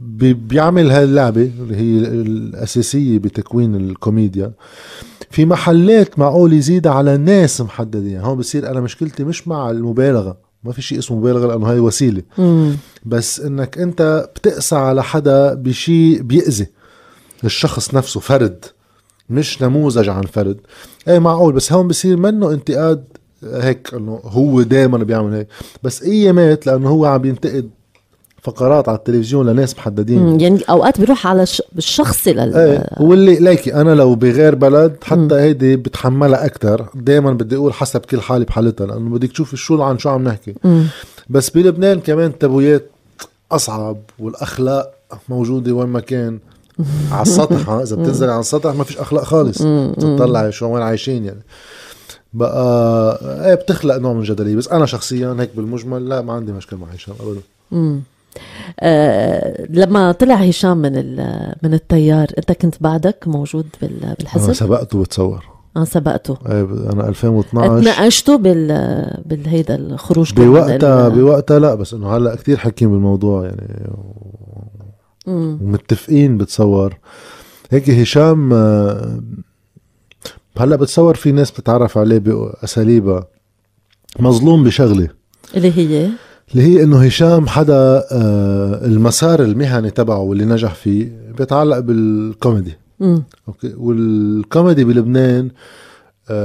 [0.00, 4.52] بيعمل هاللعبة اللي هي الأساسية بتكوين الكوميديا.
[5.30, 10.36] في محلات معقول يزيد على ناس محددين يعني هون بصير أنا مشكلتي مش مع المبالغة.
[10.64, 12.22] ما في شيء اسمه مبالغة لأنه هاي وسيلة.
[12.38, 12.76] مم.
[13.04, 16.66] بس إنك أنت بتقسى على حدا بشيء بيأذي.
[17.44, 18.64] الشخص نفسه فرد.
[19.30, 20.56] مش نموذج عن فرد.
[21.08, 23.04] إيه معقول؟ بس هون بصير منه انتقاد
[23.44, 25.48] هيك إنه هو دائما بيعمل هيك.
[25.82, 27.70] بس ايامات لأنه هو عم ينتقد
[28.42, 30.40] فقرات على التلفزيون لناس محددين.
[30.40, 35.34] يعني أوقات بيروح على الش- الشخصي لل إيه واللي ليكي أنا لو بغير بلد حتى
[35.34, 39.98] هيدي بتحملها أكثر دائما بدي أقول حسب كل حاله بحالتها لأنه بدك تشوفي شو عن
[39.98, 40.54] شو عم نحكي.
[40.64, 40.84] مم.
[41.30, 42.90] بس بلبنان كمان التابويات
[43.52, 44.90] أصعب والأخلاق
[45.28, 46.38] موجودة وين ما كان.
[47.12, 49.58] على السطح إذا بتنزل على السطح ما فيش أخلاق خالص.
[49.98, 51.42] تطلعي شو وين عايشين يعني.
[52.34, 53.18] بقى
[53.48, 54.56] إيه بتخلق نوع من الجدلية.
[54.56, 57.40] بس أنا شخصيا هيك بالمجمل لا ما عندي مشكلة مع هشام ابدا.
[58.80, 61.16] آه لما طلع هشام من
[61.62, 65.44] من التيار انت كنت بعدك موجود بال- أنا بالحزب سبقته بتصور
[65.76, 66.38] آه سبقته.
[66.46, 66.62] إيه
[66.92, 68.68] أنا 2012 تناقشتوا بال
[69.26, 73.90] بالهيدا الخروج بوقتها بوقتها لا بس إنه هلأ كتير حكيم بالموضوع يعني.
[75.26, 76.98] ومتفقين بتصور.
[77.70, 79.20] هيك هشام آه،
[80.58, 83.26] هلأ بتصور في ناس بتتعرف عليه بأساليبها.
[84.20, 85.08] مظلوم بشغلة.
[85.56, 86.08] اللي هي؟
[86.52, 92.76] اللي هي إنه هشام حدا آه، المسار المهني تبعه واللي نجح فيه بيتعلق بالكوميدي.
[93.00, 93.22] مم.
[93.48, 95.50] okay؟ والكوميدي بلبنان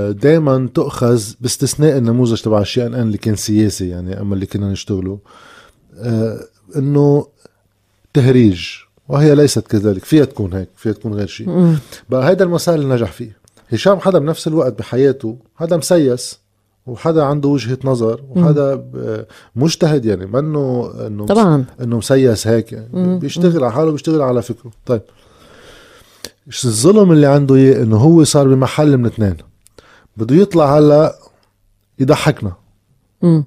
[0.09, 4.71] دائما تؤخذ باستثناء النموذج تبع الشي إن إن اللي كان سياسي يعني أما اللي كنا
[4.71, 5.19] نشتغله.
[5.97, 6.39] آه،
[6.75, 7.27] إنه
[8.13, 8.67] تهريج
[9.09, 11.75] وهي ليست كذلك فيها تكون هيك فيها تكون غير شيء.
[12.09, 13.37] بقى هيدا المسار اللي نجح فيه.
[13.71, 16.39] هشام حدا بنفس الوقت بحياته حدا مسيس
[16.87, 18.85] وحدا عنده وجهة نظر وحدا
[19.55, 21.65] مجتهد يعني منه انه طبعا.
[21.81, 23.19] إنه مسيس هيك يعني.
[23.19, 24.71] بيشتغل على حاله بيشتغل على فكره.
[24.85, 25.01] طيب.
[26.65, 29.37] الظلم اللي عنده اياه إنه هو صار بمحل من اثنين.
[30.17, 31.15] بده يطلع هلأ
[31.99, 32.53] يضحكنا.
[33.21, 33.45] مم.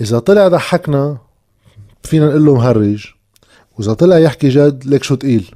[0.00, 1.18] إذا طلع ضحكنا
[2.02, 3.06] فينا نقول له مهرج.
[3.78, 5.54] وإذا طلع يحكي جد ليك شو تقيل.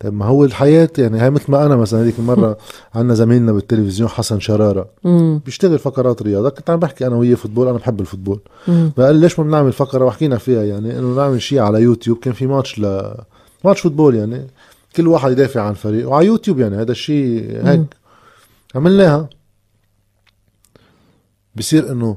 [0.00, 2.58] طيب ما هو الحياة يعني هي مثل ما أنا مثلا هذيك المرة
[2.94, 5.40] عنا زميلنا بالتلفزيون حسن شرارة مم.
[5.44, 6.48] بيشتغل فقرات رياضة.
[6.50, 8.40] كنت عم بحكي أنا وياه football أنا بحب ال football.
[8.96, 12.18] فقال لي ليش ما بنعمل فقرة؟ وحكينا فيها يعني إنه نعمل شيء على يوتيوب.
[12.18, 13.14] كان في ماتش ل
[13.64, 14.46] match football يعني
[14.96, 16.08] كل واحد يدافع عن فريق.
[16.08, 17.78] وعلى يوتيوب يعني هذا الشيء هيك.
[17.78, 17.86] مم.
[18.74, 19.28] عملناها.
[21.56, 22.16] بصير إنه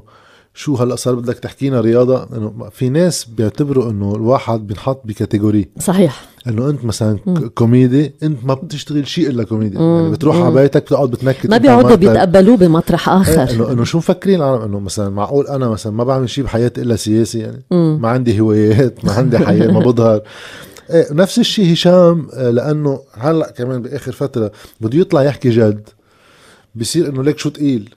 [0.54, 5.68] شو هلا صار بدك تحكينا رياضة إنه في ناس بيعتبروا إنه الواحد بينحط ب category
[5.78, 7.48] صحيح إنه أنت مثلا مم.
[7.48, 10.00] كوميدي أنت ما بتشتغل شيء إلا كوميدي مم.
[10.00, 10.36] يعني بتروح.
[10.36, 11.94] على بيتك بتقعد بتنكت ما بيقعدوا.
[11.94, 16.04] بيتقبلوه بمطرح إيه، آخر انه إنه شو مفكرين العالم إنه مثلا معقول أنا مثلا ما
[16.04, 17.98] بعمل شيء بحياتي إلا سياسي يعني مم.
[18.02, 20.20] ما عندي هوايات ما عندي حياة ما بظهر
[20.90, 25.88] إيه نفس الشيء هشام آه، لأنه هلأ كمان بآخر فترة بده يطلع يحكي جد
[26.74, 27.94] بصير إنه ليك شو تقيل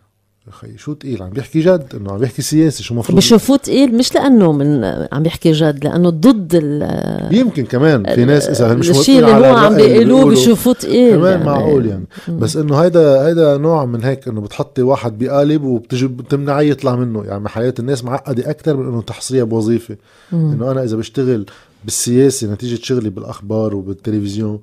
[0.49, 4.15] أخي شو تقيل عم بيحكي جد إنه عم بيحكي سياسي شو المفروض بشوفوه تقيل مش
[4.15, 9.19] لأنه من عم يحكي جد لأنه ضد ال- يمكن كمان في ناس إذا مش الشيء
[9.19, 12.05] اللي هو عم بيقولوه بشوفوه تقيل كمان معقول يعني.
[12.29, 17.23] بس إنه هيدا هيدا نوع من هيك إنه بتحطي واحد بقالب وبتجي بتمنعيه يطلع منه.
[17.25, 19.95] يعني حياة الناس معقدة أكثر من إنه تحصريها بوظيفة.
[20.33, 21.45] إنه أنا إذا بشتغل
[21.83, 24.59] بالسياسة نتيجة شغلي بالأخبار وبالتلفزيون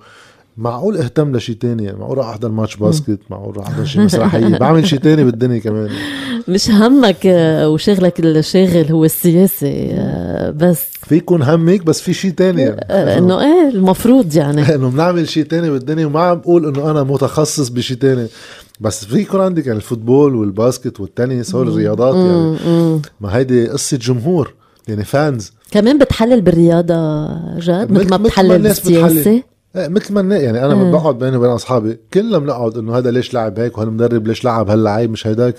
[0.57, 4.59] معقول اهتم لشيء تاني؟ يعني معقول راح أحضر match basket؟ معقول راح أحضر شيء مسرحية؟
[4.59, 5.89] بعمل شيء تاني بالدنيا كمان.
[6.49, 10.85] مش همك آه، وشغلك الشاغل هو السياسي آه، بس.
[11.03, 12.87] في يكون همك بس في شيء تاني يعني.
[12.91, 14.63] آه، إنه إيه المفروض يعني.
[14.75, 18.27] إنه بنعمل شيء تاني بالدنيا وما عم بقول إنه أنا متخصص بشيء تاني.
[18.81, 23.01] بس في يكون عندك يعني ال football وال basket وال tennis هول الرياضات يعني.
[23.21, 24.55] ما هيدي قصة جمهور
[24.89, 26.95] يعني fans كمان بتحلل بالرياضة
[27.59, 28.67] جد مثل ما بتحلل
[29.27, 30.93] إيه مثل ما يعني أنا مم.
[30.93, 35.11] بقعد بيني وبين أصحابي كلنا بنقعد إنه هذا ليش لعب هيك وهالمدرب ليش لعب هاللعيب
[35.11, 35.55] مش هيداك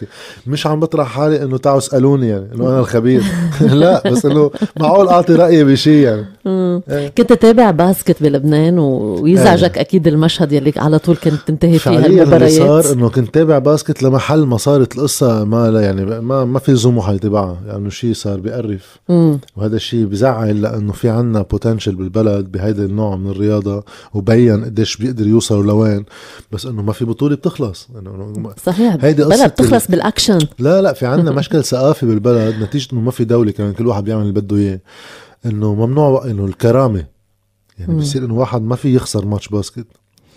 [0.48, 3.24] مش عم بطرح حالي إنه تعالوا اسألوني يعني إنه أنا الخبير
[3.62, 6.26] لا بس إنه معقول أعطي رأيي بشيء يعني.
[6.46, 7.08] إيه.
[7.08, 12.94] كنت تتابع باسكت بلبنان ويزعجك أكيد المشهد يلي على طول كنت تنتهي اللي المباريات صار
[12.94, 16.72] إنه كنت تابع باسكت لمحل ما صارت القصة ما لا يعني ما ما في
[17.14, 19.40] يتابعها لأنه يعني شيء صار بيقرف مم.
[19.56, 23.84] وهذا الشيء بزعل لأنه في عنا potential بالبلد بهيدا النوع من الرياضة
[24.14, 26.06] وبين قديش بيقدر يوصلوا لوين.
[26.52, 27.88] بس إنه ما في بطولة بتخلص.
[28.00, 28.98] إنه صحيح.
[29.02, 30.40] هيدي بلد قصة بتخلص بالأكشن.
[30.60, 34.04] لا لا في عندنا مشكل ثقافي بالبلد نتيجة إنه ما في دولة كمان كل واحد
[34.04, 34.80] بيعمل اللي بده إياه.
[35.46, 37.06] إنه ممنوع إنه الكرامة.
[37.80, 37.96] يعني.
[37.96, 39.88] بصير إنه واحد ما في يخسر match basket.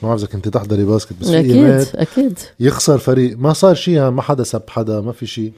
[0.03, 2.39] ما بعرف إذا كنت تحضري basket بس أكيد أكيد.
[2.61, 3.39] يخسر فريق.
[3.39, 5.53] ما صار شيء ما حدا سب حدا ما في شيء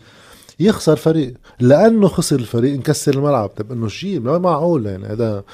[0.60, 1.34] يخسر فريق.
[1.60, 3.48] لأنه خسر الفريق انكسر الملعب.
[3.48, 5.06] طب إنه شيء ما معقول يعني.
[5.06, 5.44] هذا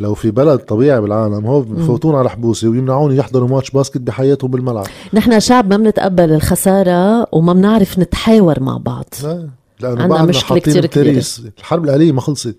[0.00, 4.86] لو في بلد طبيعي بالعالم هو بفوتون على حبوسه ويمنعوني يحضروا ماتش باسكت بحياتهم بالملعب.
[5.14, 9.04] نحن شعب ما بنتقبل الخسارة وما بنعرف نتحاور مع بعض.
[9.22, 9.48] لا
[9.80, 10.76] لأنه بعدنا حاطين.
[10.78, 12.56] التاريخ الحرب الأهلية ما خلصت.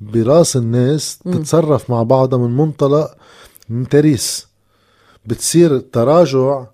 [0.00, 3.10] براس الناس تتصرف مع بعضها من منطلق
[3.68, 4.48] من تاريخ
[5.26, 6.66] بتصير التراجع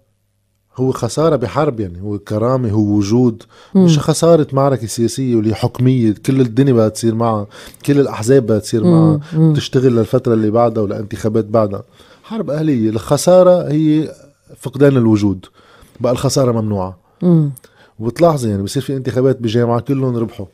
[0.76, 3.42] هو خسارة بحرب يعني هو كرامة هو وجود.
[3.74, 6.14] مش خسارة معركة سياسية واللي حكمية.
[6.26, 7.46] كل الدنيا بدها تصير معها
[7.86, 9.20] كل الأحزاب بدها تصير معها
[9.56, 11.82] تشتغل للفترة اللي بعدها ولانتخابات بعدها.
[12.22, 12.88] حرب أهلية.
[12.90, 14.12] الخسارة هي
[14.60, 15.46] فقدان الوجود.
[16.00, 16.96] بقى الخسارة ممنوعة.
[17.22, 17.50] مم.
[17.98, 20.46] وبتلاحظي يعني بصير في انتخابات بجامعة كلهم ربحوا.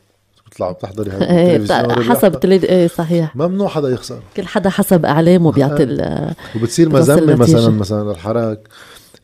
[0.47, 1.65] بتطلعوا بتحضري هاي إيه،.
[2.03, 3.35] حسب تليد إيه صحيح.
[3.35, 4.19] ممنوع حدا يخسر.
[4.37, 7.35] كل حدا حسب إعلامه بيعطي ال- وبتصير النتيجة.
[7.35, 8.67] مثلا مثلا الحراك.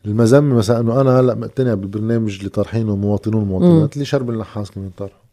[0.06, 4.90] المذمه مثلا إنه أنا هلأ مقتنع بالبرنامج اللي طارحينه مواطنون ومواطنات اللي شرب النحاس كمان
[4.96, 5.28] طرحه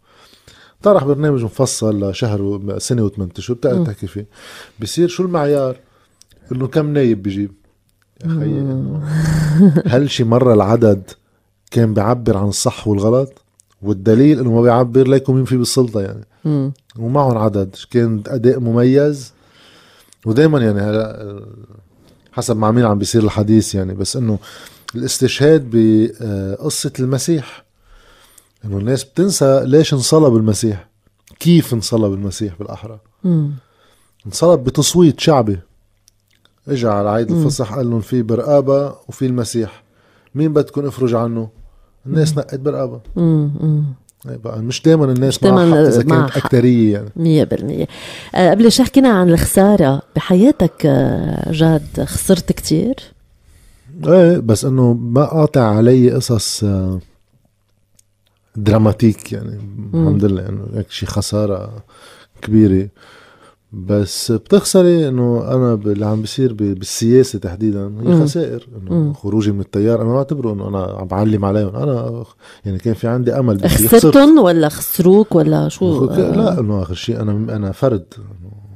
[0.84, 4.26] طرح برنامج مفصل لشهر و- سنة وثمان اشهر بتقعد تحكي فيه.
[4.82, 5.78] بصير شو المعيار؟
[6.52, 7.52] إنه كم نايب بيجيب؟
[8.26, 9.04] يا إنه
[9.94, 11.10] هل شي مرة العدد
[11.72, 13.34] كان بيعبر عن الصح والغلط؟
[13.82, 16.26] والدليل إنه ما بيعبر ليكم مين في بالسلطة يعني.
[17.00, 19.34] ومعهم عدد كان أداء مميز.
[20.26, 21.40] ودائما يعني هلأ
[22.36, 24.40] حسب مع مين عم بيصير الحديث يعني بس إنه
[24.96, 27.64] الاستشهاد بقصة المسيح
[28.66, 30.88] إنه الناس بتنسى ليش انصلب المسيح
[31.40, 33.00] كيف انصلب المسيح بالأحرى.
[33.24, 33.52] مم.
[34.28, 35.60] انصلب بتصويت شعبي.
[36.68, 39.84] اجى على عيد الفصح قال لهم في برقابة وفي المسيح
[40.36, 41.50] مين بدكم افرج عنه؟
[42.06, 42.54] الناس نقت.
[43.18, 43.82] هي
[44.26, 46.38] بقى مش دائما الناس مش دايماً إذا كانت حق.
[46.38, 46.94] أكترية.
[46.94, 47.88] يعني مية بالمية.
[48.36, 52.96] آه، قبل شي حكينا عن الخسارة بحياتك آه، جاد خسرت كتير؟
[54.08, 57.00] إيه بس إنه ما قاطع علي قصص آه،
[58.56, 59.60] دراماتيك يعني
[59.94, 61.84] الحمد لله إنه هيك شي خسارة
[62.42, 62.88] كبيرة.
[63.76, 68.22] بس بتخسري إنه أنا اللي عم بيصير بالسياسة تحديدا هي.
[68.24, 70.02] خسائر إنه خروجي من التيار.
[70.02, 71.76] أنا ما بعتبره إنه أنا عم بعلم عليهم.
[71.76, 72.24] أنا
[72.66, 76.82] يعني كان في عندي أمل بس خسرت خسرتن ولا خسروك ولا شو؟ وخ- لا إنه
[76.82, 78.06] آخر شيء أنا أنا فرد.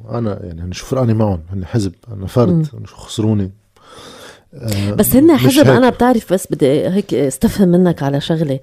[0.09, 1.93] أنا يعني هن شو فرقاني معهم؟ هن حزب.
[2.13, 2.65] أنا فرد.
[2.85, 3.43] شو خسروني.
[3.43, 3.49] آه،
[4.95, 5.67] بس هن حزب.
[5.67, 8.59] أنا بتعرف بس بدي هيك استفهم منك على شغلة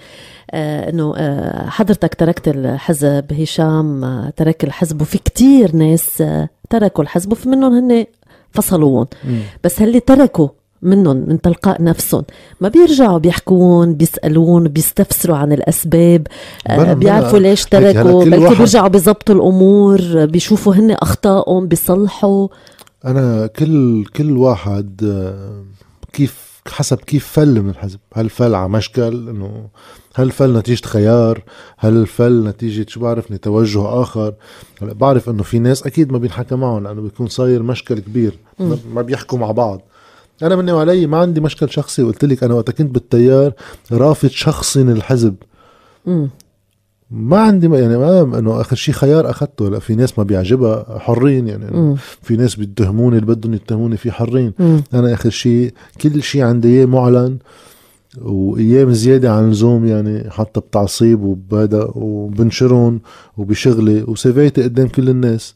[0.51, 7.05] آه إنه آه حضرتك تركت الحزب هشام آه ترك الحزب وفي كتير ناس آه تركوا
[7.05, 8.07] الحزب وفي منهم هن
[8.51, 9.07] فصلوهم.
[9.65, 10.49] بس هاللي تركوا
[10.83, 12.25] منهم من تلقاء نفسهم
[12.61, 16.27] ما بيرجعوا بيحكون بيسألون بيستفسروا عن الأسباب
[16.67, 17.39] آه بلا- بيعرفوا.
[17.39, 22.49] ليش تركوا بلكي بيرجعوا بيظبطوا الأمور آه، بيشوفوا هن أخطائهم بيصلحوا
[23.05, 25.65] أنا كل كل واحد آه،
[26.13, 27.99] كيف حسب كيف فل من الحزب.
[28.15, 29.69] هل فل على مشكل؟ إنه
[30.15, 31.43] هل فل نتيجة خيار؟
[31.79, 34.35] هل فل نتيجة شو بعرفني؟ توجه آخر.
[34.83, 38.39] هلا بعرف إنه في ناس أكيد ما بينحكى معهم لأنه بيكون صاير مشكل كبير.
[38.61, 39.83] ما- ما بيحكوا مع بعض.
[40.43, 42.03] أنا مني وعلي ما عندي مشكل شخصي.
[42.03, 43.53] قلت لك أنا وقت كنت بالتيار
[43.93, 45.35] رافض شخصي للحزب
[46.07, 46.31] مم.
[47.11, 49.71] ما عندي يعني ما إنه آخر شيء خيار أخذته.
[49.71, 51.97] لا في ناس ما بيعجبها حرين يعني مم.
[52.23, 54.53] في ناس بيتهموني اللي بدهم يتهموني فيه حرين.
[54.59, 54.83] مم.
[54.95, 57.39] أنا آخر شيء كل شيء عندي إياه معلن
[58.23, 63.01] وأيام زيادة عن اللزوم يعني حتى بتعصيب وبهذا وبنشرهم
[63.37, 64.03] وبشغلي.
[64.03, 65.55] وسيفيتي قدام كل الناس.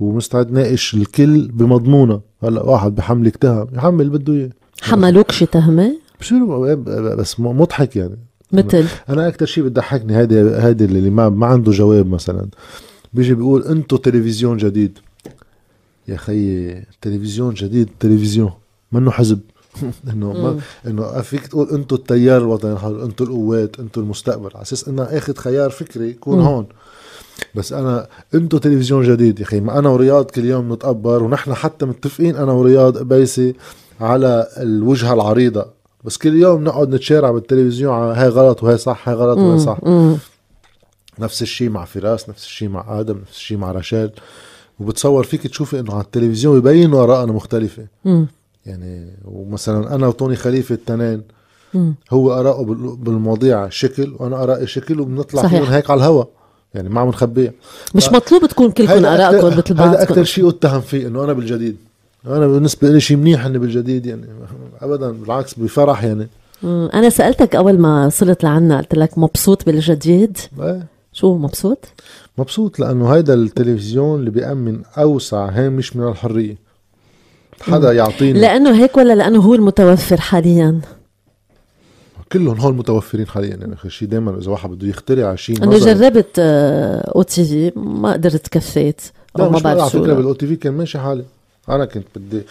[0.00, 2.20] ومستعد ناقش الكل بمضمونة.
[2.42, 4.50] هلأ واحد بحملك تهم يحمل بده إياه.
[4.82, 5.46] حملوك شي
[6.20, 6.44] بصير
[7.14, 8.18] بس مضحك يعني.
[8.52, 8.86] مثل.
[9.08, 12.48] أنا أكثر شيء بتضحكني هيدي هيدي اللي ما ما عنده جواب مثلا.
[13.12, 14.98] بيجي بيقول أنتو تلفزيون جديد.
[16.08, 18.52] يا خيي تلفزيون جديد تلفزيون.
[18.92, 19.40] منه حزب؟
[20.12, 24.50] إنه ما إنه فيك تقول أنتو التيار الوطني الحر أنتو القوات أنتو المستقبل.
[24.54, 26.66] على أساس إنه أخذ خيار فكري يكون هون.
[27.54, 29.38] بس أنا أنتو تلفزيون جديد.
[29.38, 33.54] يا أخي ما أنا ورياض كل يوم نتقبر ونحن حتى متفقين أنا ورياض قبيسي
[34.00, 35.75] على الوجهة العريضة.
[36.06, 39.78] بس كل يوم نقعد نتشارع بالتلفزيون على هاي غلط وهي صح هاي غلط وهي صح
[39.82, 40.16] مم.
[41.18, 44.10] نفس الشيء مع فراس نفس الشيء مع آدم نفس الشيء مع رشال
[44.80, 48.26] وبتصور فيك تشوفي إنه على التلفزيون يبين آرائنا مختلفة مم.
[48.66, 51.22] يعني ومثلا أنا وتوني خليفة التنين.
[52.10, 55.60] هو آراءه بال- بالمواضيع شكل وأنا آرائي شكل وبنطلع صحيح.
[55.62, 56.24] فيهم هيك على الهوا
[56.74, 57.52] يعني ما عم نخبيها
[57.94, 61.76] مش مطلوب تكون كلكم ارائكم مثل هيدا أكثر بعضكم شيء أتهم فيه إنه أنا بالجديد
[62.26, 64.26] أنا بالنسبة لي شيء منيح إني بالجديد يعني
[64.80, 66.28] ابدا بالعكس بفرح يعني.
[66.64, 70.86] أنا سألتك أول ما وصلت لعنا قلت لك مبسوط بالجديد؟ إيه.
[71.12, 71.78] شو مبسوط؟
[72.38, 76.56] مبسوط لأنه هيدا التلفزيون اللي بيأمن أوسع هامش من الحرية.
[77.60, 80.80] حدا يعطيني لأنه هيك ولا لأنه هو المتوفر حاليا؟
[82.32, 86.38] كلهم هول متوفرين حاليا يعني اخر شيء دائما إذا واحد بده يخترع شيء أنا جربت
[86.38, 89.00] أو تي في ما قدرت كفيت
[89.38, 91.24] أو ما بعرف على فكرة بالأو تي في كان ماشي حالي.
[91.68, 92.42] أنا كنت بدي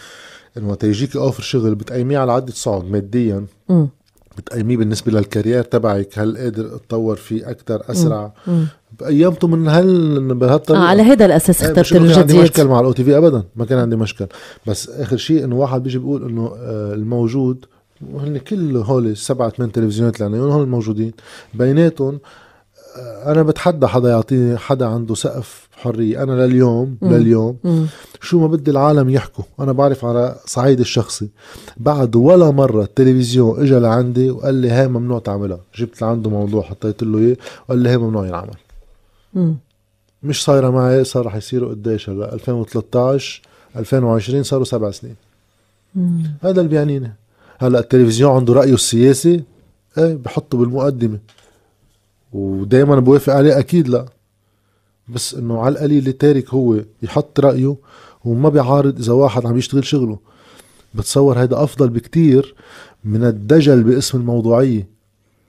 [0.56, 3.46] إنه وقت offer شغل بتقيميه على عدة صعد ماديا.
[3.68, 3.86] م.
[4.38, 8.32] بتقيميه بالنسبة لل career تبعك هل قادر تطور فيه أكثر أسرع؟
[9.00, 12.64] بايامته من هل بهالطريقة؟ آه على هذا الأساس إيه، اخترت الجديد ما كان عندي مشكل
[12.64, 14.26] مع الاو تي في ابدا ما كان عندي مشكل.
[14.66, 17.64] بس آخر شيء إنه واحد بيجي بيقول إنه آه، الموجود
[18.12, 21.12] وهن كل هول السبعة ثمان تلفزيونات اللي عندنا هول الموجودين
[21.54, 22.20] بيناتهم آه،
[23.26, 26.22] أنا بتحدى حدا يعطيني حدا عنده سقف حرية.
[26.22, 27.14] أنا لليوم مم.
[27.14, 27.56] لليوم.
[27.64, 27.86] مم.
[28.20, 29.44] شو ما بدي العالم يحكوا.
[29.60, 31.28] أنا بعرف على صعيد الشخصي.
[31.76, 35.60] بعد ولا مرة التلفزيون اجى لعندي وقال لي هاي ممنوع تعملها.
[35.76, 37.36] جبت لعنده موضوع حطيت له إياه.
[37.68, 38.56] وقال لي هاي ممنوع ينعمل.
[39.34, 39.56] مم.
[40.22, 43.42] مش صايرة معي صار رح يصيروا قديش هلا؟ 2013
[43.76, 45.16] 2020 صاروا سبع سنين.
[45.94, 46.22] مم.
[46.42, 47.12] هذا اللي بيعنيني
[47.58, 49.42] هلا التلفزيون عنده رأيه السياسي.
[49.98, 51.18] إيه بحطه بالمقدمة.
[52.32, 54.06] ودائما بوافق عليه أكيد لا.
[55.08, 57.76] بس إنه على القليل تارك هو يحط رأيه
[58.24, 60.18] وما بيعارض إذا واحد عم يشتغل شغله.
[60.94, 62.54] بتصور هيدا أفضل بكتير
[63.04, 64.88] من الدجل باسم الموضوعية.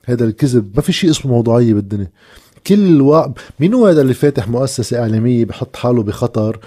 [0.04, 2.10] هذا الكذب ما في شيء اسمه موضوعية بالدنيا.
[2.66, 6.58] كل وقت مين هو هذا اللي فاتح مؤسسة إعلامية بحط حاله بخطر؟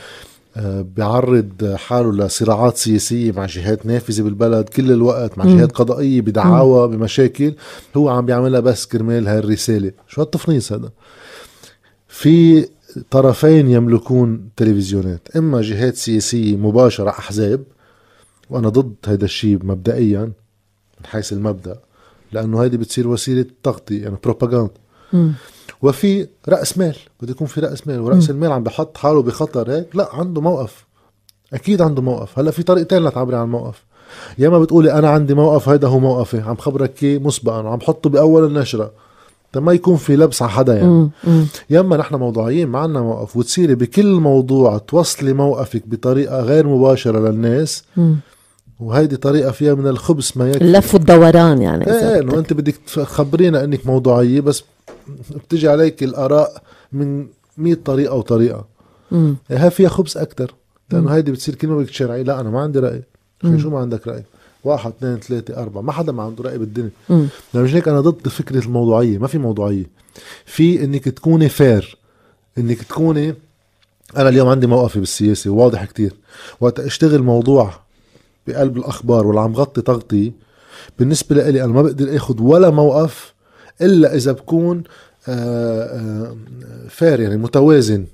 [0.95, 7.53] بيعرض حاله لصراعات سياسية مع جهات نافذة بالبلد كل الوقت مع جهات قضائية بدعاوى بمشاكل.
[7.97, 10.89] هو عم بيعملها بس كرمال هاي الرسالة شو هالتفنيص هذا؟
[12.07, 12.67] في
[13.11, 17.63] طرفين يملكون تلفزيونات إما جهات سياسية مباشرة أحزاب
[18.49, 20.21] وأنا ضد هذا الشيء مبدئيا
[20.99, 21.79] من حيث المبدأ
[22.31, 24.71] لأنه هيدي بتصير وسيلة تغطية يعني بروباغندا
[25.81, 28.33] وفي رأس مال بده يكون في رأس مال ورأس م.
[28.33, 30.85] المال عم بحط حاله بخطر هيك لا عنده موقف.
[31.53, 32.39] أكيد عنده موقف.
[32.39, 33.83] هلأ في طريقتين لتعبري عن الموقف.
[34.37, 38.09] يا إما بتقولي أنا عندي موقف هيدا هو موقفي عم خبرك إياه مسبقا وعم حطه
[38.09, 38.91] بأول النشرة.
[39.55, 41.09] ما يكون في لبس على حدا يعني.
[41.69, 47.19] يا إما نحن موضوعيين ما عنا موقف وتصيري بكل موضوع توصلي موقفك بطريقة غير مباشرة
[47.19, 47.83] للناس.
[47.97, 48.15] مم.
[48.79, 50.63] وهيدي طريقة فيها من الخبز ما يكفي.
[50.63, 54.63] اللف والدوران يعني إيه إنه أنت بدك تخبرينا إنك موضوعية بس
[55.35, 58.65] بتجي عليك الآراء من مية طريقة وطريقة
[59.11, 60.53] امم هي فيها خبز أكثر
[60.91, 63.03] لأنه هيدي بتصير كلمة بدك تشرعي لا أنا ما عندي رأي.
[63.57, 64.23] شو ما عندك رأي؟
[64.63, 65.81] واحد اثنين ثلاثة أربعة.
[65.81, 66.89] ما حدا ما عنده رأي بالدنيا.
[67.09, 69.17] يعني مش هيك أنا ضد فكرة الموضوعية.
[69.17, 69.85] ما في موضوعية.
[70.45, 71.97] في إنك تكوني فير
[72.57, 73.35] إنك تكوني
[74.17, 76.13] أنا اليوم عندي موقفي بالسياسة واضح كتير.
[76.59, 77.73] وقت أشتغل موضوع
[78.47, 80.31] بقلب الأخبار ولا عم غطي تغطي
[80.99, 83.33] بالنسبة لي أنا ما بقدر أخذ ولا موقف
[83.81, 84.83] إلا إذا بكون
[86.89, 88.05] فير يعني متوازن.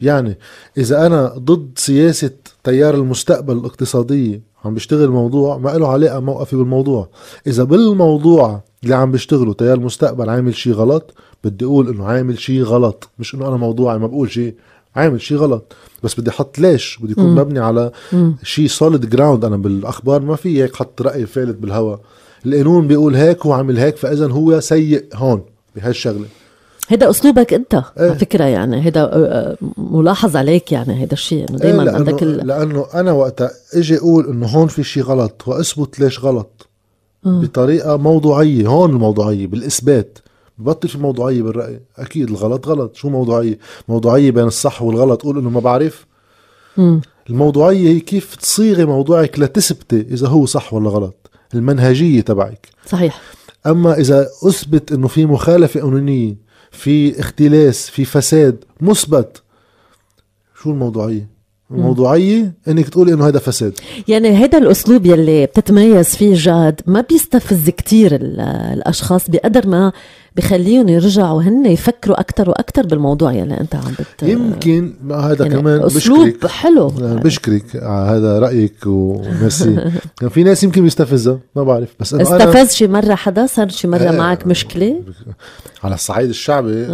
[0.00, 0.38] يعني
[0.78, 2.30] إذا أنا ضد سياسة
[2.64, 7.08] تيار المستقبل الاقتصادية عم بيشتغل موضوع ما له علاقة موقفي بالموضوع.
[7.46, 11.14] إذا بالموضوع اللي عم بيشتغله تيار المستقبل عامل شيء غلط
[11.44, 13.08] بدي أقول إنه عامل شيء غلط.
[13.18, 14.54] مش إنه أنا موضوعي ما بقول شيء
[14.96, 15.72] عامل شيء غلط.
[16.02, 17.90] بس بدي أحط ليش؟ بدي يكون مبني على
[18.42, 22.00] شيء solid ground أنا بالأخبار ما في هيك حط رأي فالت بالهواء
[22.46, 25.42] القانون بيقول هيك هو عامل هيك فإذا هو سيء هون
[25.76, 26.26] بهالشغلة.
[26.88, 31.50] هذا أسلوبك أنت إيه؟ على فكرة يعني هذا آه، آه، ملاحظ عليك يعني هذا الشيء
[31.50, 32.46] إنه دائما إيه عندك ال...
[32.46, 36.68] لأنه أنا وقتها إجي أقول إنه هون في شيء غلط وأثبت ليش غلط.
[37.24, 37.40] م.
[37.40, 40.18] بطريقة موضوعية هون الموضوعية بالإثبات.
[40.58, 41.80] ببطل في موضوعية بالرأي.
[41.98, 46.06] أكيد الغلط غلط شو موضوعية؟ موضوعية بين الصح والغلط قول إنه ما بعرف.
[46.76, 47.00] م.
[47.30, 51.21] الموضوعية هي كيف تصيغي موضوعك لتثبتي إذا هو صح ولا غلط.
[51.54, 52.68] المنهجية تبعك.
[52.86, 53.20] صحيح.
[53.66, 56.36] أما إذا أثبت إنه في مخالفة قانونيه
[56.70, 59.42] في اختلاس في فساد مثبت
[60.62, 61.32] شو الموضوعية؟
[61.70, 63.78] الموضوعية إنك تقولي إنه هذا فساد.
[64.08, 68.18] يعني هذا الأسلوب يلي بتتميز فيه جاد ما بيستفز كتير
[68.72, 69.92] الأشخاص بقدر ما
[70.36, 75.82] بخليهم يرجعوا هن يفكروا أكثر وأكثر بالموضوع يلي أنت عم بت يمكن هذا يعني كمان
[75.82, 76.50] أسلوب بشكرك.
[76.50, 76.88] حلو.
[76.98, 79.90] بشكرك على هذا رأيك وميرسي.
[80.34, 84.08] في ناس يمكن بيستفزها ما بعرف بس انه استفز شي مرة حدا صار شي مرة
[84.08, 85.02] آه معك مشكلة؟
[85.84, 86.86] على الصعيد الشعبي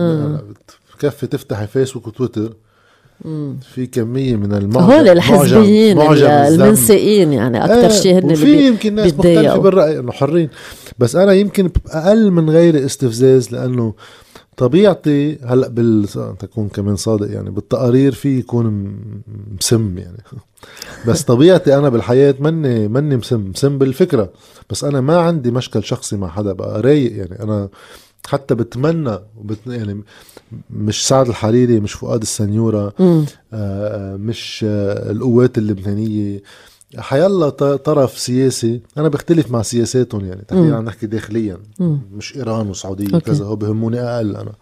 [0.94, 2.52] بكفي تفتحي فيسبوك وتويتر
[3.74, 9.14] في كمية من المعجم هول الحزبيين المنسئين يعني أكثر آه شيء هن في يمكن ناس
[9.14, 10.48] مختلفة بالرأي إنه حرين.
[10.98, 13.94] بس أنا يمكن أقل من غيري استفزاز لأنه
[14.56, 16.06] طبيعتي هلأ بال
[16.38, 18.96] تكون كمان صادق يعني بالتقارير في يكون
[19.60, 20.22] مسم يعني.
[21.08, 24.30] بس طبيعتي أنا بالحياة مني مني مسم مسم بالفكرة.
[24.70, 27.42] بس أنا ما عندي مشكل شخصي مع حدا بقى رايق يعني.
[27.42, 27.68] أنا
[28.28, 30.02] حتى بتمنى وبت يعني
[30.70, 36.42] مش سعد الحريري مش فؤاد السنيورة آه, آه، مش آه القوات اللبنانية.
[36.98, 38.80] حيلا طرف سياسي.
[38.98, 41.98] أنا بختلف مع سياساتهم يعني تحديدا عم نحكي داخليا مم.
[42.12, 44.52] مش إيران وسعودية وكذا هو بهموني أقل أنا.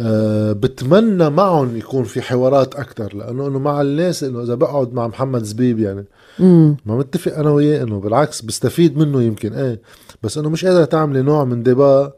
[0.00, 5.06] أه بتمنى معهم يكون في حوارات أكثر لأنه إنه مع الناس إنه إذا بقعد مع
[5.06, 6.04] محمد زبيب يعني
[6.38, 6.76] مم.
[6.86, 9.80] ما متفق أنا وياه إنه بالعكس بستفيد منه يمكن إيه
[10.22, 12.12] بس إنه مش قادر تعملي نوع من ديبا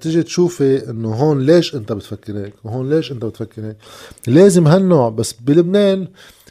[0.00, 3.76] تيجي تشوفي إنه هون ليش أنت بتفكر هيك وهون ليش أنت بتفكر هيك
[4.26, 6.08] لازم هالنوع بس بلبنان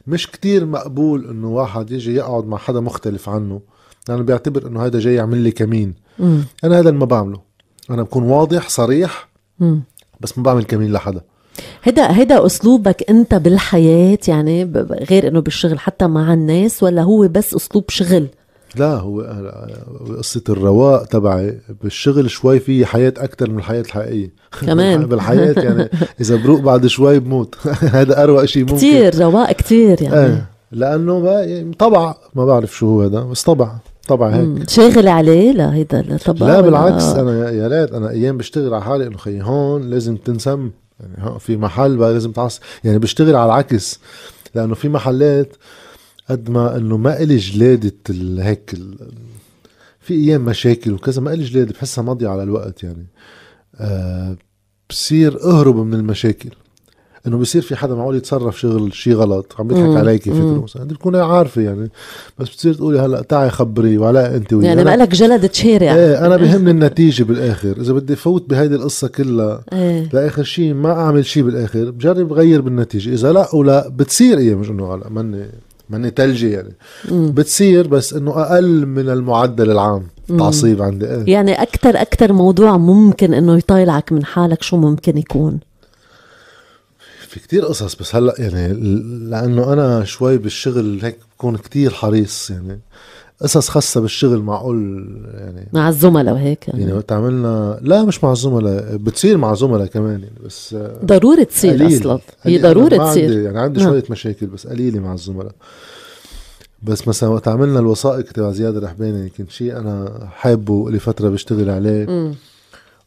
[0.08, 3.62] مش كتير مقبول إنه واحد يجي يقعد مع حدا مختلف عنه لأنه
[4.10, 6.44] يعني بيعتبر إنه هذا جاي يعمل لي كمين مم.
[6.64, 7.42] أنا هذا اللي ما بعمله
[7.90, 9.30] أنا بكون واضح صريح
[9.60, 9.82] مم.
[10.24, 11.22] بس ما بعمل كمين لحدا.
[11.84, 14.72] هيدا هيدا أسلوبك أنت بالحياة يعني
[15.10, 18.28] غير إنه بالشغل حتى مع الناس ولا هو بس أسلوب شغل؟
[18.76, 19.22] لا هو
[20.18, 24.30] قصة الرواق تبعي بالشغل شوي في حياة أكتر من الحياة الحقيقية.
[24.68, 25.06] كمان.
[25.06, 25.90] بالحياة يعني
[26.22, 27.56] إذا بروق بعد شوي بموت.
[27.98, 28.76] هذا أروق شيء ممكن.
[28.78, 30.16] كتير رواق كتير يعني.
[30.16, 32.16] إيه لأنه ما طبع.
[32.36, 33.76] ما بعرف شو هو هذا بس طبع.
[34.08, 34.70] طبع هيك.
[34.70, 39.18] شاغل عليه لهيدا الطبع لا بالعكس أنا يا ريت أنا أيام بشتغل على حالي إنه
[39.18, 40.72] خي هون لازم تنسم.
[41.00, 42.60] يعني في محل بقى لازم تعص.
[42.84, 44.00] يعني بشتغل على العكس
[44.56, 45.56] لأنه في محلات
[46.30, 47.92] قد ما إنه ما إلي جلادة
[48.44, 48.76] هيك
[50.00, 53.08] في أيام مشاكل وكذا ما إلي جلادة بحسها ماضية على الوقت يعني.
[53.80, 54.36] آه
[54.90, 56.50] بصير أهرب من المشاكل.
[57.28, 60.94] إنه بصير في حدا معقول يتصرف شغل شيء غلط عم بيضحك عليكي فكرة مثلا أنت
[60.94, 61.90] بتكوني عارفة يعني
[62.40, 66.26] بس بتصير تقولي هلأ تعي خبري وعلاء أنت ويا يعني ما لك جلد شارع إيه
[66.26, 67.78] أنا بهمني النتيجة بالآخر.
[67.82, 70.10] إذا بدي فوت بهيدي القصة كلها إيه.
[70.14, 73.14] لآخر شيء ما أعمل شيء بالآخر بجرب غير بالنتيجة.
[73.14, 75.46] إذا لا ولا بتصير إيه مش إنه هلأ ماني
[75.90, 76.74] ماني تلجي يعني.
[77.12, 77.32] مم.
[77.32, 80.04] بتصير بس إنه أقل من المعدل العام
[80.40, 81.06] تعصيب عندي.
[81.06, 81.24] إيه.
[81.28, 85.60] يعني أكثر أكثر موضوع ممكن إنه يطالعك من حالك شو ممكن يكون؟
[87.34, 88.74] في كتير قصص بس هلأ يعني
[89.30, 92.80] لأنه أنا شوي بالشغل هيك بكون كتير حريص يعني
[93.42, 98.32] قصص خاصة بالشغل معقول يعني مع الزملاء وهيك يعني, يعني وقت عملنا لا مش مع
[98.32, 100.76] الزملاء بتصير مع زملاء كمان يعني بس
[101.06, 101.98] ضروري تصير قليل.
[101.98, 103.90] أصلا هي ضروري تصير عندي يعني عندي نعم.
[103.90, 105.54] شوية مشاكل بس قليلة مع الزملاء
[106.84, 112.06] بس مثلا وقت عملنا الوثائق تبع زياد الرحباني كنت شيء أنا حابه لفترة بشتغل عليه
[112.06, 112.36] م.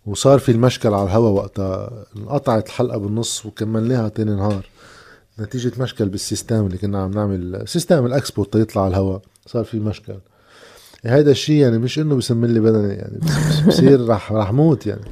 [0.06, 1.90] وصار في المشكل على الهوا وقتها.
[2.16, 4.66] انقطعت الحلقة بالنص وكملناها تاني نهار.
[5.40, 7.62] نتيجة مشكل بال system اللي كنا عم نعمل.
[7.66, 10.14] system ال export يطلع على الهواء صار في مشكل.
[11.06, 13.18] هذا الشيء يعني مش إنه بسمن لي بدني يعني
[13.66, 15.04] بصير رح رح موت يعني.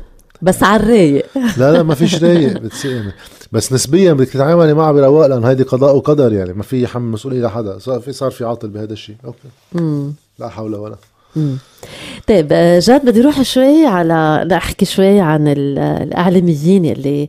[0.43, 1.27] بس على الرايق.
[1.57, 3.13] لا لا ما فيش رايق بتصير يعني
[3.53, 6.53] بس نسبيا بدك تتعاملي معه برواق لأنه هيدي قضاء وقدر يعني.
[6.53, 7.79] ما في يحمل مسؤولية لحدا.
[7.79, 9.49] صار في صار في عاطل بهذا الشيء أوكي.
[10.39, 10.97] لا حول ولا
[12.27, 17.29] طيب جاد بدي أروح شوي على نحكي شوي عن الأعلاميين اللي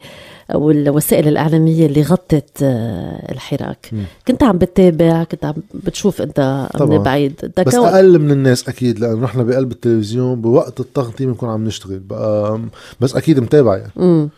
[0.53, 3.89] والوسائل الإعلامية اللي غطت آه، الحراك.
[3.91, 3.97] م.
[4.27, 7.51] كنت عم بتتابع كنت عم بتشوف أنت من بعيد.
[7.65, 11.99] بس أقل من الناس أكيد لأنه نحن بقلب التلفزيون بوقت التغطية بنكون عم نشتغل.
[11.99, 12.59] بقى
[12.99, 14.29] بس أكيد متابع يعني.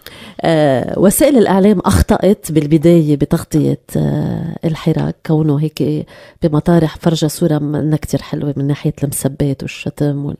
[0.42, 5.16] آه وسائل الإعلام أخطأت بالبداية بتغطية آه الحراك.
[5.26, 6.06] كونه هيك
[6.44, 10.34] بمطارح فرجة صورة منا كتير حلوة من ناحية المسبات والشتم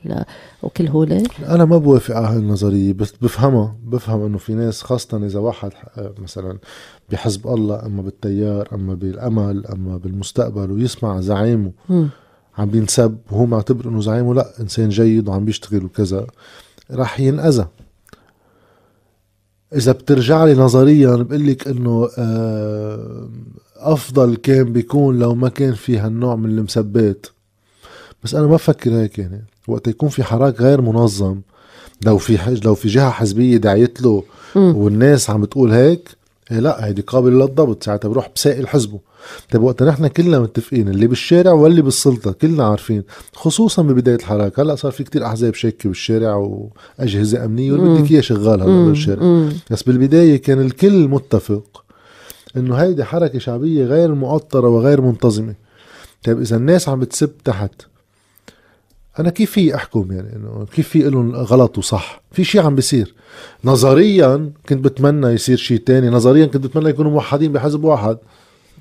[0.62, 5.38] وكل هول أنا ما بوافق على هالنظرية بس بفهمها بفهم إنه في ناس خاصة إذا
[5.38, 5.72] واحد واحد
[6.18, 6.58] مثلا
[7.10, 11.72] بحزب الله أما بالتيار أما بالأمل أما بالمستقبل ويسمع زعيمه.
[12.58, 16.26] عم بينسب وهو معتبر إنه زعيمه لا إنسان جيد وعم بيشتغل وكذا.
[16.90, 17.66] رح ينأذى.
[19.74, 23.28] إذا بترجع لي نظريا بقول لك إنه آه،
[23.76, 27.26] أفضل كان بيكون لو ما كان في هالنوع من المسبات.
[28.24, 29.44] بس أنا ما بفكر هيك يعني.
[29.68, 31.40] وقت يكون في حراك غير منظم
[32.06, 34.22] لو في لو في جهة حزبية دعيت له
[34.56, 36.08] والناس عم بتقول هيك
[36.52, 38.98] إيه لا هيدي قابلة للضبط ساعتها بروح بسائل حزبه.
[39.52, 43.02] طيب وقت نحن كلنا متفقين اللي بالشارع واللي بالسلطة كلنا عارفين
[43.34, 44.60] خصوصا ببداية الحراك.
[44.60, 49.48] هلأ صار في كتير أحزاب شاكة بالشارع وأجهزة أمنية واللي بدك إياه شغال هلأ بالشارع.
[49.70, 51.84] بس بالبداية كان الكل متفق
[52.56, 55.54] إنه هيدي حركة شعبية غير مؤطرة وغير منتظمة.
[56.24, 57.72] طيب إذا الناس عم بتسب تحت
[59.18, 63.14] أنا كيف في أحكم يعني إنه كيف في لهم غلط وصح؟ في شيء عم بيصير.
[63.64, 66.08] نظريا كنت بتمنى يصير شيء تاني.
[66.08, 68.18] نظريا كنت بتمنى يكونوا موحدين بحزب واحد.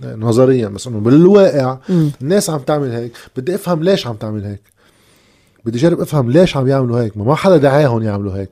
[0.03, 1.77] نظريا بس إنه بالواقع
[2.21, 3.11] الناس عم تعمل هيك.
[3.37, 4.61] بدي أفهم ليش عم تعمل هيك.
[5.65, 7.17] بدي جرب أفهم ليش عم يعملوا هيك.
[7.17, 8.49] ما, ما حدا دعاهم يعملوا هيك.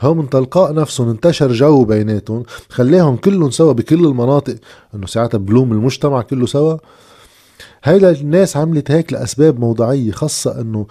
[0.00, 2.42] هو من تلقاء نفسهم انتشر جو بيناتهم.
[2.68, 4.56] خليهم كلهم سوا بكل المناطق.
[4.94, 6.76] إنه ساعتها بلوم المجتمع كله سوا.
[7.84, 10.86] هيدا الناس عملت هيك لأسباب موضوعيه خاصة إنه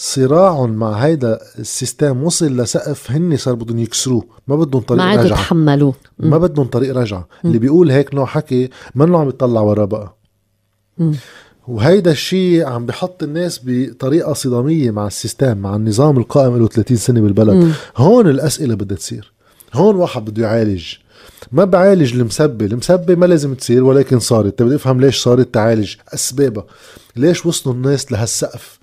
[0.00, 4.24] صراعهم مع هيدا ال system وصل لسقف هن صار بدهم يكسروه.
[4.48, 5.24] ما بدهم طريق ما رجعة.
[5.26, 5.94] يتحملوه.
[6.18, 7.28] ما بدهم طريق رجعة.
[7.44, 10.16] اللي بيقول هيك نوع حكي منه عم يطلع وراه بقى.
[11.68, 16.96] وهيدا الشيء عم بحط الناس بطريقة صدامية مع ال system مع النظام القائم له 30
[16.96, 17.72] سنة بالبلد.
[17.96, 19.32] هون الأسئلة بدها تصير.
[19.74, 20.94] هون واحد بده يعالج.
[21.52, 22.66] ما بعالج المسبة.
[22.66, 24.62] المسبة ما لازم تصير ولكن صارت.
[24.62, 26.64] بدي أفهم ليش صارت تعالج أسبابها.
[27.16, 28.78] ليش وصلوا الناس لهالسقف؟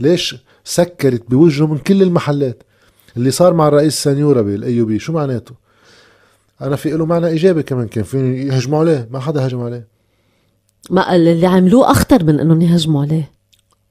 [0.00, 0.36] ليش
[0.68, 2.62] سكرت بوجهه من كل المحلات
[3.16, 5.54] اللي صار مع الرئيس سانيورا بالايوبي شو معناته
[6.62, 9.86] أنا في له معنى إيجابي كمان كان في يهجموا عليه ما حدا هجم عليه
[10.90, 13.30] ما اللي عملوه أخطر من إنهم يهجموا عليه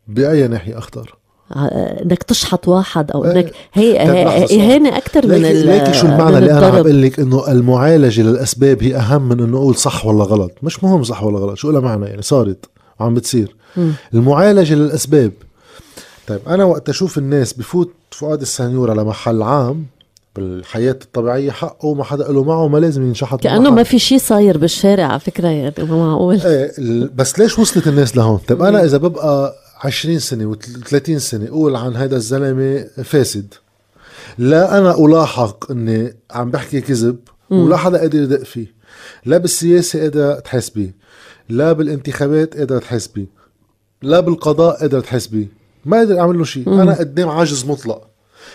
[0.08, 1.16] بأي ناحية أخطر
[1.52, 1.66] ع-
[2.02, 3.24] إنك تشحط واحد أو.
[3.24, 4.54] إنك هي طيب لحظة صح.
[4.54, 6.82] اهانه أكثر من ليكي, ليكي شو المعنى اللي أنا عم.
[6.82, 11.04] بقول لك إنه المعالجة للأسباب هي أهم من إنه أقول صح ولا غلط مش مهم
[11.04, 12.66] صح ولا غلط شو لها معنى يعني صارت
[13.00, 13.56] وعم بتصير.
[14.14, 15.32] المعالجة للأسباب
[16.28, 19.86] طيب أنا وقت أشوف الناس بفوت فؤاد السنيور على محل عام
[20.36, 23.74] بالحياة الطبيعية حقه ما حدا له معه ما لازم ينشحط بالمحل.
[23.74, 26.42] ما في شيء صاير بالشارع على فكرة يعني ما معقول.
[26.42, 26.72] إيه
[27.16, 31.96] بس ليش وصلت الناس لهون؟ طيب أنا إذا ببقى 20 سنة و30 سنة أقول عن
[31.96, 33.54] هذا الزلمة فاسد.
[34.38, 37.18] لا أنا ألاحق إني عم بحكي كذب
[37.50, 38.74] ولا حدا قادر يدق فيه.
[39.26, 40.96] لا بالسياسة قادر تحس بيه
[41.50, 43.26] لا بالانتخابات قادر تحس بيه
[44.02, 45.65] لا بالقضاء قادر تحس بيه.
[45.86, 46.82] ما قادر أعمل له شيء.
[46.82, 48.08] أنا قدام عجز مطلق.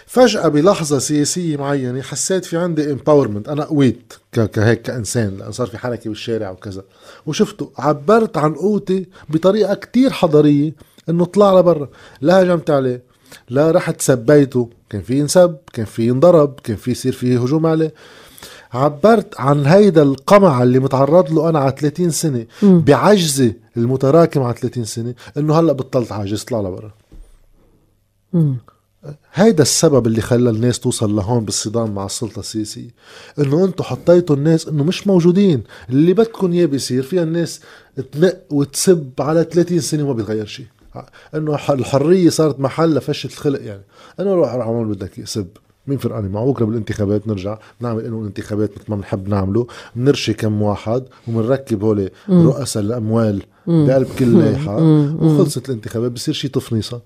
[0.07, 5.79] فجأة بلحظة سياسية معينة حسيت في عندي امباورمنت أنا قويت كهيك كإنسان لأن صار في
[5.79, 6.83] حركة بالشارع وكذا.
[7.27, 10.75] وشفته عبرت عن قوتي بطريقة كتير حضارية
[11.09, 11.89] إنه طلع لبرا.
[12.21, 13.03] لا هجمت عليه
[13.49, 14.71] لا رحت سبيته.
[14.91, 17.95] كان في ينسب كان في ينضرب كان في يصير فيه هجوم عليه.
[18.73, 24.85] عبرت عن هيدا القمع اللي متعرض له أنا على 30 سنة بعجزي المتراكم على 30
[24.85, 26.93] سنة إنه هلأ بطلت عاجز طلع لبرا.
[29.33, 32.91] هيدا السبب اللي خلى الناس توصل لهون بالصدام مع السلطة السياسية
[33.39, 35.63] إنه أنتم حطيتوا الناس إنه مش موجودين.
[35.91, 37.03] اللي بدكم إياه بيصير.
[37.03, 37.61] فيها الناس
[38.13, 40.67] تنق وتسب على 30 سنة وما بيتغير شيء.
[41.35, 43.83] إنه الحرية صارت محل لفشة الخلق يعني.
[44.21, 45.49] انه روح أعمل بدك سب.
[45.87, 47.59] مين فرقاني معه؟ بكرة بالانتخابات نرجع.
[47.81, 49.67] نعمل إنه الانتخابات مثل ما بنحب نعمله.
[49.97, 54.77] بنرشي كم واحد وبنركب هول رؤساء الأموال بقلب كل لايحة.
[55.21, 56.13] وخلصت الانتخابات.
[56.13, 57.01] بصير شيء تفنيصة.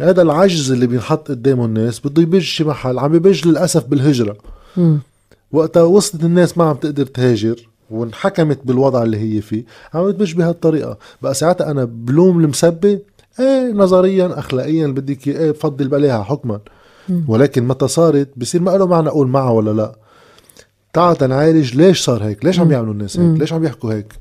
[0.00, 4.36] هذا العجز اللي بينحط قدامه الناس بده يبج شي محل عم يبج للأسف بالهجرة.
[5.52, 10.98] وقتها وصلت الناس ما عم تقدر تهاجر وانحكمت بالوضع اللي هي فيه عم تبج بهالطريقة.
[11.22, 12.98] بقى ساعتها أنا بلوم المسبة
[13.40, 16.60] إيه نظريا اخلاقيا بدك إيه بفضل بلاها حكما.
[17.28, 19.94] ولكن متى صارت بصير ما له معنى أقول معها ولا لا.
[20.92, 24.12] تعال تنعالج ليش صار هيك؟ ليش عم يعملوا الناس هيك؟ ليش عم يحكوا هيك؟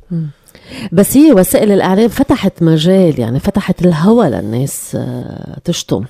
[0.91, 6.03] بس هي وسائل الإعلام فتحت مجال يعني فتحت الهوى للناس آه، تشتم.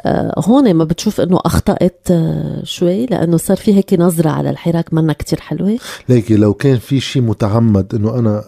[0.00, 4.94] آه، هون ما بتشوف إنه أخطأت آه، شوي لأنه صار في هيك نظرة على الحراك
[4.94, 5.78] منا كتير حلوة.
[6.08, 8.44] ليكي لو كان في شيء متعمد إنه أنا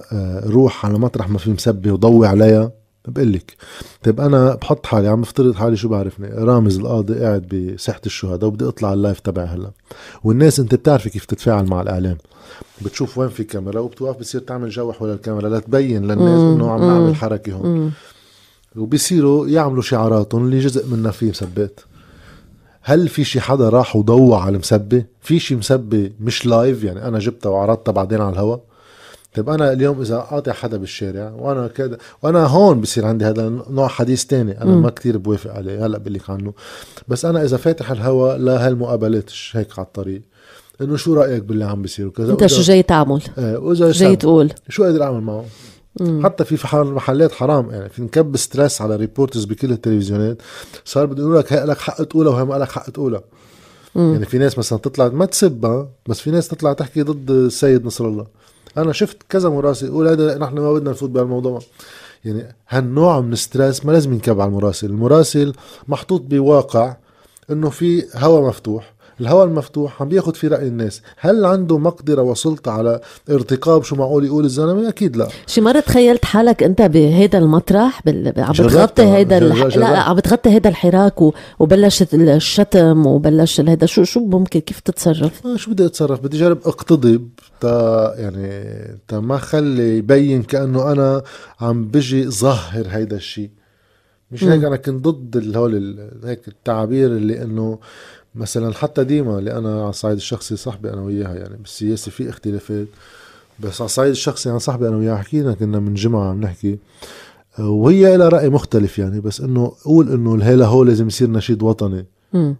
[0.46, 2.77] روح على مطرح ما في مسبه وضوي عليها
[3.10, 3.56] بقول لك
[4.02, 8.68] طيب أنا بحط حالي عم بفترض حالي شو بعرفني؟ رامز القاضي قاعد بساحه الشهداء وبدي
[8.68, 9.70] أطلع اللايف تبعي هلا.
[10.24, 12.16] والناس أنت بتعرفي كيف تتفاعل مع الإعلام.
[12.82, 17.16] بتشوف وين في كاميرا وبتوقف بتصير تعمل جو حول الكاميرا لتبين للناس إنه عم نعمل
[17.16, 17.92] حركة هون.
[18.76, 21.80] وبيصيروا يعملوا شعاراتهم اللي جزء منها فيه مسبات
[22.82, 27.18] هل في شي حدا راح وضوى على المسبة؟ في شي مسبة مش لايف؟ يعني أنا
[27.18, 28.56] جبتها وعرضتها بعدين على الهوا؟
[29.34, 33.88] طيب أنا اليوم إذا قاطع حدا بالشارع وأنا كده وأنا هون بصير عندي هذا نوع
[33.88, 36.52] حديث تاني أنا ما كتير بوافق عليه هلأ بقول لك عنه
[37.08, 40.22] بس أنا إذا فاتح الهوا لهالمقابلات هيك على الطريق
[40.80, 44.84] إنه شو رأيك باللي عم بيصير وكذا؟ أنت شو جاي تعمل؟ وإذا جاي تقول؟ شو
[44.84, 45.44] قادر أعمل معه؟
[46.24, 50.42] حتى في محلات حرام يعني في نكب stress على reporters بكل التلفزيونات
[50.84, 53.22] صار بده يقول لك هي لك حق تقولها وهي ما لك حق تقولها.
[53.94, 58.04] يعني في ناس مثلا تطلع ما تسبها بس في ناس تطلع تحكي ضد السيد نصر
[58.04, 58.26] الله.
[58.76, 61.60] أنا شفت كذا مراسل يقول هذا نحن ما بدنا نفوت بهالموضوع.
[62.24, 64.86] يعني هالنوع من ال stress ما لازم ينكب على المراسل.
[64.86, 65.52] المراسل
[65.88, 66.96] محطوط بواقع
[67.50, 68.97] إنه في هوا مفتوح.
[69.20, 71.02] الهوا المفتوح عم بياخد في رأي الناس.
[71.18, 73.00] هل عنده مقدرة وسلطة على
[73.30, 75.28] ارتقاب شو معقول يقول الزلمة؟ أكيد لا.
[75.46, 78.32] شي مرة تخيلت حالك أنت بهيدا المطرح؟ بال...
[78.36, 78.52] عم.
[78.52, 79.58] بتغطي هيدا جر- الح...
[79.58, 79.76] جربت.
[79.76, 81.32] لا عم بتغطي هيدا الحراك و...
[81.58, 83.86] وبلشت الشتم وبلش هيدا.
[83.86, 87.28] شو شو ممكن؟ كيف تتصرف؟ آه، شو بدي أتصرف؟ بدي اجرب اقتضب
[87.60, 88.74] تا يعني
[89.08, 91.22] تا ما خلي يبين كأنه أنا
[91.60, 93.50] عم بجي ظهر هيدا الشيء
[94.30, 97.78] مش هيك أنا كنت ضد هول هيك التعابير اللي إنه
[98.38, 102.86] مثلا حتى ديما اللي أنا على الصعيد الشخصي صاحبي أنا وياها يعني بالسياسة في اختلافات
[103.60, 106.78] بس على الصعيد الشخصي عن صاحبي أنا وياها حكينا كنا من جمعة عم نحكي
[107.58, 112.06] وهي لها رأي مختلف يعني بس إنه قول إنه الهيلا هو لازم يصير نشيد وطني
[112.32, 112.54] م.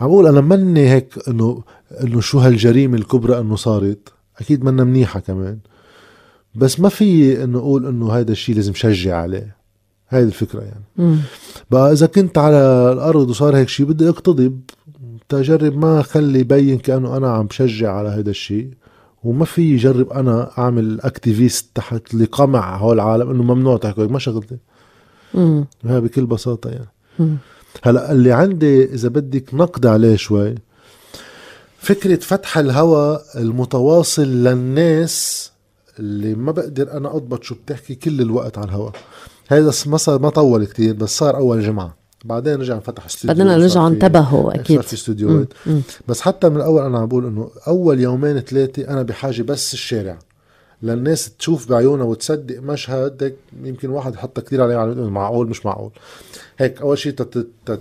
[0.00, 1.62] عم بقول أنا مني هيك إنه
[2.02, 4.08] إنه شو هالجريمة الكبرى إنه صارت
[4.40, 5.58] أكيد منا منيحة كمان
[6.54, 9.56] بس ما في إنه أقول إنه هذا الشيء لازم شجع عليه
[10.12, 10.84] هاي الفكرة يعني.
[10.96, 11.16] م.
[11.70, 14.60] بقى إذا كنت على الأرض وصار هيك شيء بدي أقتضب
[15.28, 18.70] تجرب ما خلي يبين كأنه أنا عم بشجع على هذا الشيء
[19.24, 24.56] وما في جرب أنا أعمل أكتيفيست تحت لقمع هول العالم إنه ممنوع تحكي ما شغلتي.
[25.84, 26.88] هاي بكل بساطة يعني.
[27.18, 27.34] م.
[27.82, 30.54] هلأ اللي عندي إذا بدك نقد عليه شوي
[31.78, 35.50] فكرة فتح الهوى المتواصل للناس
[35.98, 38.92] اللي ما بقدر أنا أضبط شو بتحكي كل الوقت على الهواء
[39.52, 41.96] هذا ما صار ما طول كتير بس صار أول جمعة.
[42.24, 44.76] بعدين رجع انفتح استوديو بعدين رجعوا انتبهوا أكيد.
[44.76, 45.48] صار في استوديوهات
[46.08, 50.18] بس حتى من الأول أنا عم بقول إنه أول يومين ثلاثة أنا بحاجة بس الشارع.
[50.82, 55.90] للناس تشوف بعيونها وتصدق مشهد هيك يمكن واحد حط كثير عليه على معقول مش معقول.
[56.58, 57.12] هيك أول شيء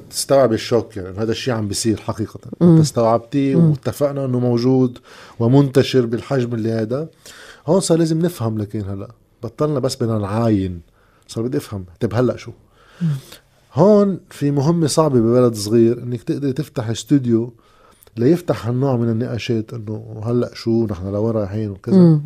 [0.09, 2.39] تستوعب الشوك يعني هذا الشيء عم بيصير حقيقة.
[2.61, 4.97] استوعبتيه واتفقنا إنه موجود
[5.39, 7.07] ومنتشر بالحجم اللي هذا.
[7.67, 9.07] هون صار لازم نفهم لكن هلأ
[9.43, 10.90] بطلنا بس بدنا نعاين.
[11.31, 11.85] صار بدي أفهم.
[11.99, 12.51] طيب هلأ شو؟
[13.73, 17.53] هون في مهمة صعبة ببلد صغير إنك تقدري تفتح استوديو
[18.17, 22.19] ليفتح هالنوع من النقاشات إنه هلأ شو نحن لوين رايحين وكذا.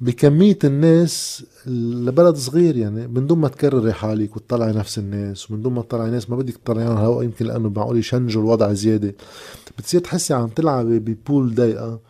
[0.00, 5.72] بكمية الناس لبلد صغير يعني من دون ما تكرري حالك وتطلعي نفس الناس ومن دون
[5.72, 9.14] ما تطلعي ناس ما بدك تطلعيهم هلا يمكن لأنه معقول يشنجوا الوضع زيادة.
[9.78, 12.00] بتصير تحسي عم تلعبي ببول ضيقه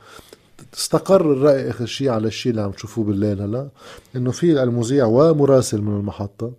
[0.77, 3.68] استقر الرأي آخر شيء على الشيء اللي عم تشوفوه بالليل هلا
[4.16, 6.53] إنه في المذيع ومراسل من المحطة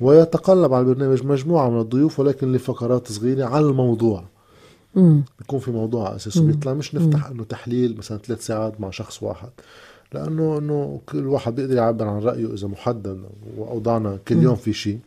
[0.00, 4.24] ويتقلب على البرنامج مجموعة من الضيوف ولكن لفقرات صغيرة على الموضوع.
[4.94, 5.24] مم.
[5.38, 6.74] بيكون في موضوع أساسي بيطلع.
[6.74, 9.50] مش نفتح إنه تحليل مثلا ثلاث ساعات مع شخص واحد
[10.12, 13.22] لأنه إنه كل واحد بيقدر يعبر عن رأيه إذا محدد
[13.56, 14.98] وأوضاعنا كل يوم في شيء.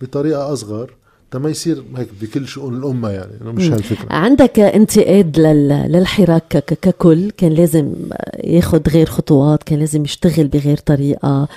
[0.00, 0.90] بطريقة أصغر
[1.38, 4.12] ما يصير هيك بكل شؤون الأمة يعني إنه مش هالفكرة.
[4.12, 5.38] عندك انتقاد
[5.88, 6.48] للحراك
[6.82, 7.94] ككل؟ كان لازم
[8.44, 11.48] ياخد غير خطوات كان لازم يشتغل بغير طريقة.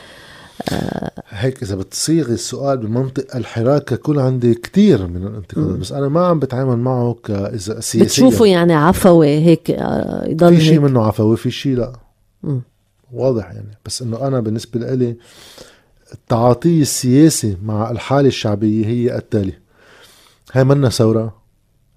[1.30, 6.40] هيك إذا بتصيغ السؤال بمنطق الحراك ككل عندي كتير من الانتقادات بس أنا ما عم
[6.40, 8.04] بتعامل معه كاذا سياسيا.
[8.04, 11.94] بتشوفه يعني عفوي هيك آه، يضل في شيء منه عفوي في شيء لا.
[12.44, 12.60] م.
[13.14, 13.78] واضح يعني.
[13.86, 15.16] بس إنه أنا بالنسبة لي
[16.14, 19.54] التعاطي السياسي مع الحالة الشعبية هي التالي
[20.54, 21.36] هاي منا ثورة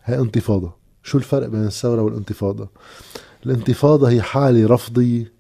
[0.04, 0.72] هاي انتفاضة.
[1.02, 2.68] شو الفرق بين الثورة والانتفاضة؟
[3.46, 5.32] الانتفاضة هي حالة رفضية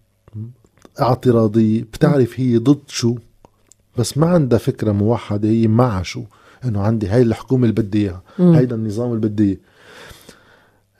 [1.00, 3.14] اعتراضية بتعرف هي ضد شو
[3.98, 6.22] بس ما عندها فكرة موحدة هي مع شو.
[6.64, 9.56] إنه عندي هاي الحكومة اللي بدي إياها هيدا النظام اللي بدي إياه.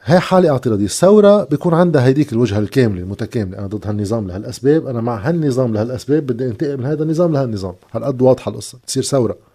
[0.04, 0.84] هاي حالة اعتراضية.
[0.84, 3.58] الثورة بيكون عندها هيديك الوجهة الكاملة المتكاملة.
[3.58, 7.74] أنا ضد هالنظام لهالأسباب أنا مع هالنظام لهالأسباب بدي أنتقم من هذا النظام لهالنظام.
[7.92, 9.49] هالقد واضحة القصة تصير ثورة.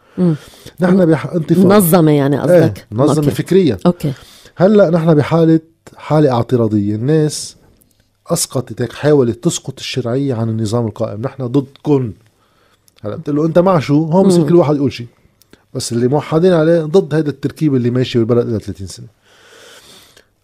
[0.79, 1.33] نحن بح...
[1.51, 3.31] منظمة يعني قصدك؟ إيه منظمة أوكي.
[3.31, 4.13] فكريا أوكي.
[4.55, 5.59] هلأ نحن بحالة
[5.95, 6.95] حالة اعتراضية.
[6.95, 7.55] الناس
[8.27, 11.21] أسقطت هيك حاولت تسقط الشرعية عن النظام القائم.
[11.21, 12.13] نحن ضدكم
[13.01, 15.07] هلأ بتقول له أنت مع شو؟ هون بصير كل واحد يقول شيء.
[15.73, 19.07] بس اللي موحدين عليه ضد هذا التركيب اللي ماشي بالبلد إلى 30 سنة.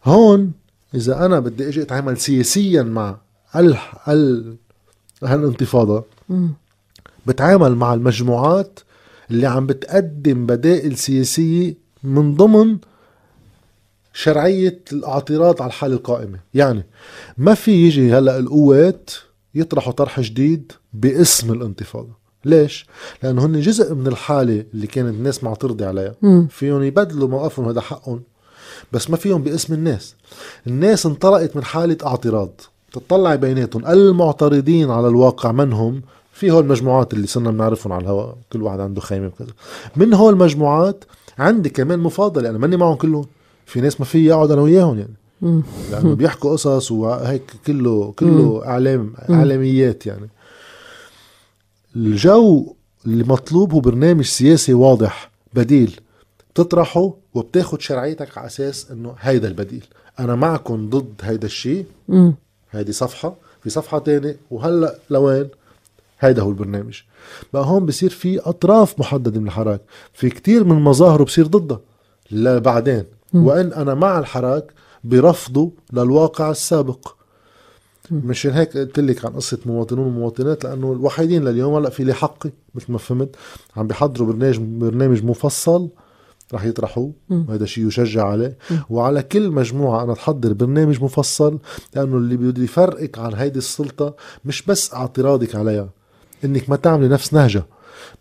[0.05, 0.51] هون
[0.95, 3.17] إذا أنا بدي إجي أتعامل سياسيا مع
[3.55, 4.55] ال ال
[5.23, 6.03] هالانتفاضة
[7.25, 8.79] بتعامل مع المجموعات
[9.31, 12.77] اللي عم بتقدم بدائل سياسية من ضمن
[14.13, 16.39] شرعية الاعتراض على الحالة القائمة.
[16.53, 16.85] يعني
[17.37, 19.09] ما في يجي هلأ القوات
[19.55, 22.21] يطرحوا طرح جديد باسم الانتفاضة.
[22.45, 22.85] ليش؟
[23.23, 26.15] لأنه هن جزء من الحالة اللي كانت الناس معترضة عليها.
[26.49, 28.23] فيهم يبدلوا موقفهم هذا حقهم.
[28.91, 30.15] بس ما فيهم باسم الناس.
[30.67, 32.61] الناس انطلقت من حالة اعتراض.
[32.93, 33.85] تطلع بيناتهم.
[33.85, 36.01] المعترضين على الواقع منهم
[36.41, 39.53] في هول المجموعات اللي صرنا بنعرفهم على الهواء كل واحد عنده خيمة وكذا.
[39.95, 41.03] من هول المجموعات
[41.39, 43.25] عندي كمان مفاضلة أنا ماني معهم كلهم.
[43.65, 45.63] في ناس ما في اقعد أنا وياهم يعني.
[45.91, 50.29] لأنه بيحكوا قصص وهيك كله كله اعلام إعلاميات يعني.
[51.95, 55.99] الجو اللي مطلوب هو برنامج سياسي واضح بديل.
[56.55, 59.85] تطرحه وبتاخد شرعيتك على أساس إنه هيدا البديل.
[60.19, 61.85] أنا معكم ضد هيدا الشيء.
[62.71, 63.35] هيدي صفحة.
[63.63, 64.37] في صفحة تانية.
[64.51, 65.47] وهلأ لوين؟
[66.21, 67.01] هيدا هو البرنامج.
[67.53, 69.81] بقى هون بصير في أطراف محددة من الحراك.
[70.13, 71.79] في كتير من مظاهره بصير ضدها.
[72.31, 73.03] لبعدين
[73.33, 74.73] وإن أنا مع الحراك
[75.03, 77.07] برفضه للواقع السابق.
[78.11, 82.49] مشان هيك قلت لك عن قصة مواطنون ومواطنات لأنه الوحيدين لليوم هلأ في لي حقي
[82.75, 83.35] مثل ما فهمت.
[83.77, 85.89] عم بيحضروا برنامج برنامج مفصل
[86.53, 87.11] رح يطرحوه.
[87.29, 88.57] وهذا شيء يشجع عليه.
[88.89, 91.59] وعلى كل مجموعة أنا تحضر برنامج مفصل
[91.95, 94.15] لأنه اللي بده يفرقك عن هيدي السلطة
[94.45, 95.89] مش بس اعتراضك عليها.
[96.45, 97.65] إنك ما تعملي نفس نهجها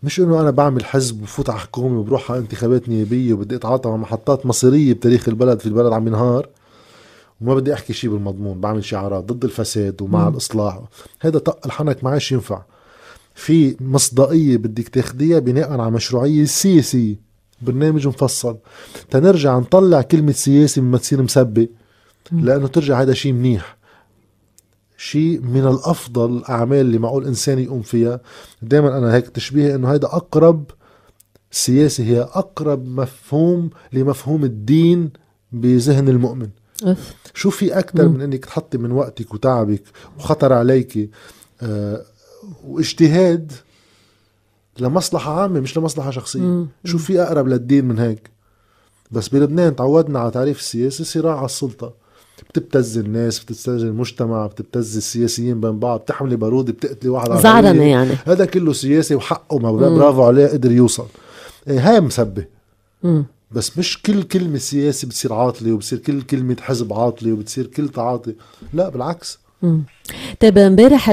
[0.03, 3.97] مش إنه أنا بعمل حزب وفوت على حكومة وبروح على انتخابات نيابية وبدي أتعاطى مع
[3.97, 6.47] محطات مصيريه بتاريخ البلد في البلد عم ينهار
[7.41, 10.33] وما بدي أحكي شيء بالمضمون بعمل شعارات ضد الفساد ومع مم.
[10.33, 10.79] الإصلاح.
[11.19, 12.61] هذا طق الحنك ما عادش ينفع.
[13.35, 17.15] في مصداقية بدك تاخديها بناء على مشروعية سياسية.
[17.61, 18.57] برنامج مفصل.
[19.11, 21.67] تنرجع نطلع كلمة سياسي مما تصير مسبه
[22.31, 23.77] لأنه ترجع هذا شيء منيح.
[25.01, 28.19] شيء من الأفضل الأعمال اللي معقول إنسان يقوم فيها.
[28.61, 30.63] دائما أنا هيك تشبيهي إنه هيدا أقرب
[31.51, 35.09] السياسة هي أقرب مفهوم لمفهوم الدين
[35.51, 36.49] بذهن المؤمن.
[37.33, 39.83] شو في أكثر من إنك تحطي من وقتك وتعبك
[40.17, 41.09] وخطر عليك
[41.61, 42.01] آه
[42.67, 43.51] واجتهاد
[44.79, 46.67] لمصلحة عامة مش لمصلحة شخصية؟ مم.
[46.85, 48.31] شو في أقرب للدين من هيك؟
[49.11, 52.00] بس بلبنان تعودنا على تعريف السياسة صراع على السلطة.
[52.49, 58.11] بتبتز الناس بتبتز المجتمع بتبتز السياسيين بين بعض بتحملي بارودة بتقتلي واحد على زعرنة يعني.
[58.25, 61.05] هذا كله سياسي وحقه ما برافو عليه قدر يوصل.
[61.67, 62.45] إيه هاي مسبة.
[63.51, 68.35] بس مش كل كلمة سياسي بتصير عاطلة وبصير كل كلمة حزب عاطلة وبتصير كل تعاطي.
[68.73, 69.39] لا بالعكس.
[70.39, 71.09] طيب امبارح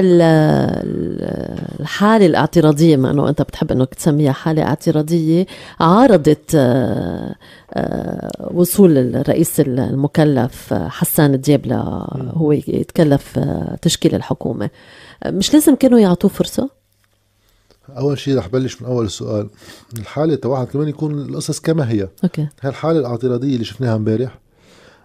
[1.81, 5.47] الحالة الاعتراضية ما إنه أنت بتحب إنك تسميها حالة اعتراضية
[5.81, 7.35] عارضت آه،
[7.73, 11.67] آه، وصول الرئيس المكلف حسان دياب
[12.35, 14.71] هو يتكلف آه، تشكيل الحكومة.
[15.27, 16.71] مش لازم كانوا يعطوه فرصة؟
[17.89, 19.49] أول شيء رح بلش من أول السؤال.
[19.99, 22.09] الحالة تبعها كمان يكون القصص كما هي.
[22.25, 22.49] أوكي.
[22.61, 24.39] هاي الحالة الاعتراضية اللي شفناها امبارح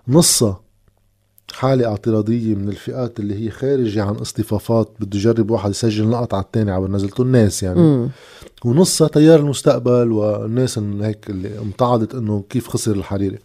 [0.07, 0.62] نصها
[1.53, 6.43] حالة اعتراضية من الفئات اللي هي خارجة عن اصطفافات بده يجرب واحد يسجل نقط على
[6.43, 7.21] الثاني على نزلته.
[7.21, 7.79] الناس يعني.
[7.79, 8.09] مم.
[8.65, 13.39] ونصها تيار المستقبل والناس اللي هيك اللي امتعضت إنه كيف خسر الحريري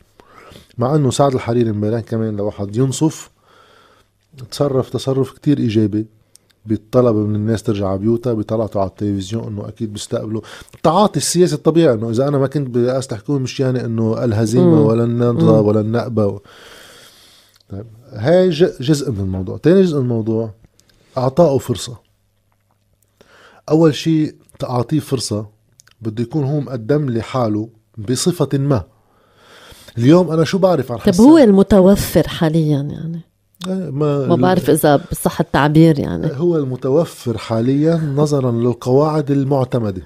[0.78, 3.30] مع إنه سعد الحريري امبارح كمان لواحد ينصف.
[4.50, 6.06] تصرف تصرف كتير إيجابي.
[6.66, 10.40] بيطلب من الناس ترجع على بيوتها بيطلعوا على التلفزيون إنه أكيد بيستقبلوا.
[10.74, 15.04] التعاطي السياسي الطبيعي إنه إذا أنا ما كنت برئاسة حكومه مش يعني إنه الهزيمة ولا
[15.04, 16.40] النضرب ولا النقبة
[17.68, 17.86] طيب.
[18.12, 18.50] هاي
[18.80, 19.56] جزء من الموضوع.
[19.56, 20.54] تاني جزء من الموضوع
[21.18, 21.96] اعطائه فرصة.
[23.68, 25.46] أول شيء تعطيه فرصة
[26.00, 27.68] بده يكون هو مقدم لي حاله
[27.98, 28.84] بصفة ما.
[29.98, 33.20] اليوم أنا شو بعرف عن طب هو المتوفر حاليا يعني؟
[33.66, 36.30] إيه، ما ما بعرف إذا بصح التعبير يعني.
[36.32, 40.02] هو المتوفر حاليا نظرا للقواعد المعتمدة.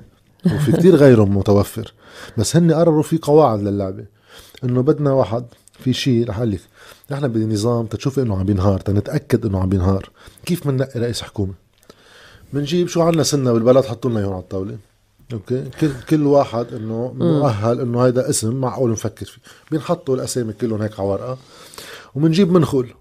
[0.46, 1.94] وفي كتير غيرهم متوفر.
[2.38, 4.04] بس هن قرروا في قواعد للعبة.
[4.64, 6.60] إنه بدنا واحد في شيء رح أقول لك.
[7.12, 10.10] نحن بنظام تشوف إنه عم بينهار تنتأكد إنه عم بينهار
[10.46, 11.52] كيف بننقي رئيس حكومة؟
[12.52, 14.78] بنجيب شو عنا سنة بالبلد حطوا لنا إياهم على الطاولة.
[15.32, 19.40] أوكي؟ كل كل واحد إنه مؤهل إنه هيدا اسم معقول نفكر فيه.
[19.70, 21.38] بينحطوا الأسامي كلهم هيك على ورقة.
[22.14, 22.94] وبنجيب منخول.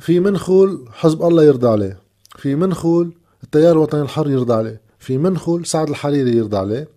[0.00, 1.98] في منخول حزب الله يرضى عليه.
[2.38, 3.12] في منخول
[3.44, 4.80] التيار الوطني الحر يرضى عليه.
[4.98, 6.88] في منخول سعد الحريري يرضى عليه.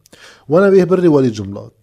[0.49, 1.73] وأنا بيهبرني وليد جملات.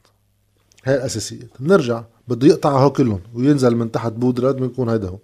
[0.85, 2.05] هاي الاساسيات بنرجع.
[2.29, 5.19] بده يقطع هو كلهم وينزل من تحت بودرة بنكون هيدا هو.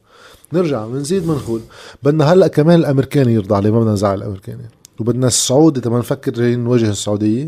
[0.53, 1.61] نرجع بنزيد بنقول
[2.03, 4.63] بدنا هلا كمان الأمريكاني يرضى عليه ما بدنا نزعل الأمريكاني.
[5.01, 7.47] وبدنا السعودي تما نفكر نواجه السعودية.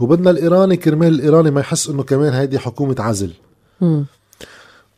[0.00, 3.32] وبدنا الإيراني كرمال الإيراني ما يحس إنه كمان هيدي حكومة عزل.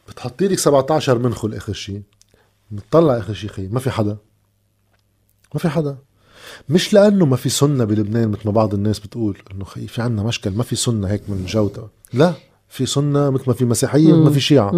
[0.09, 2.03] بتحطي لك 17 منخل آخر شيء
[2.71, 4.17] بتطلع آخر شيء خي ما في حدا.
[5.55, 5.97] ما في حدا.
[6.69, 10.23] مش لأنه ما في سنة بلبنان مثل ما بعض الناس بتقول إنه خي في عنا
[10.23, 11.83] مشكل ما في سنة هيك من الجوده
[12.13, 12.35] لا.
[12.75, 14.71] في سنة مثل ما في مسيحية مثل ما في شيعة.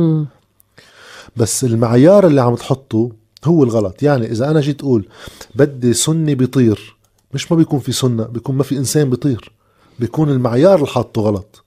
[1.36, 3.10] بس المعيار اللي عم تحطه
[3.44, 4.02] هو الغلط.
[4.02, 5.08] يعني إذا أنا جيت أقول
[5.54, 6.96] بدي سني بيطير
[7.34, 9.52] مش ما بيكون في سنة بيكون ما في إنسان بيطير.
[9.98, 11.64] بيكون المعيار اللي حاطه غلط.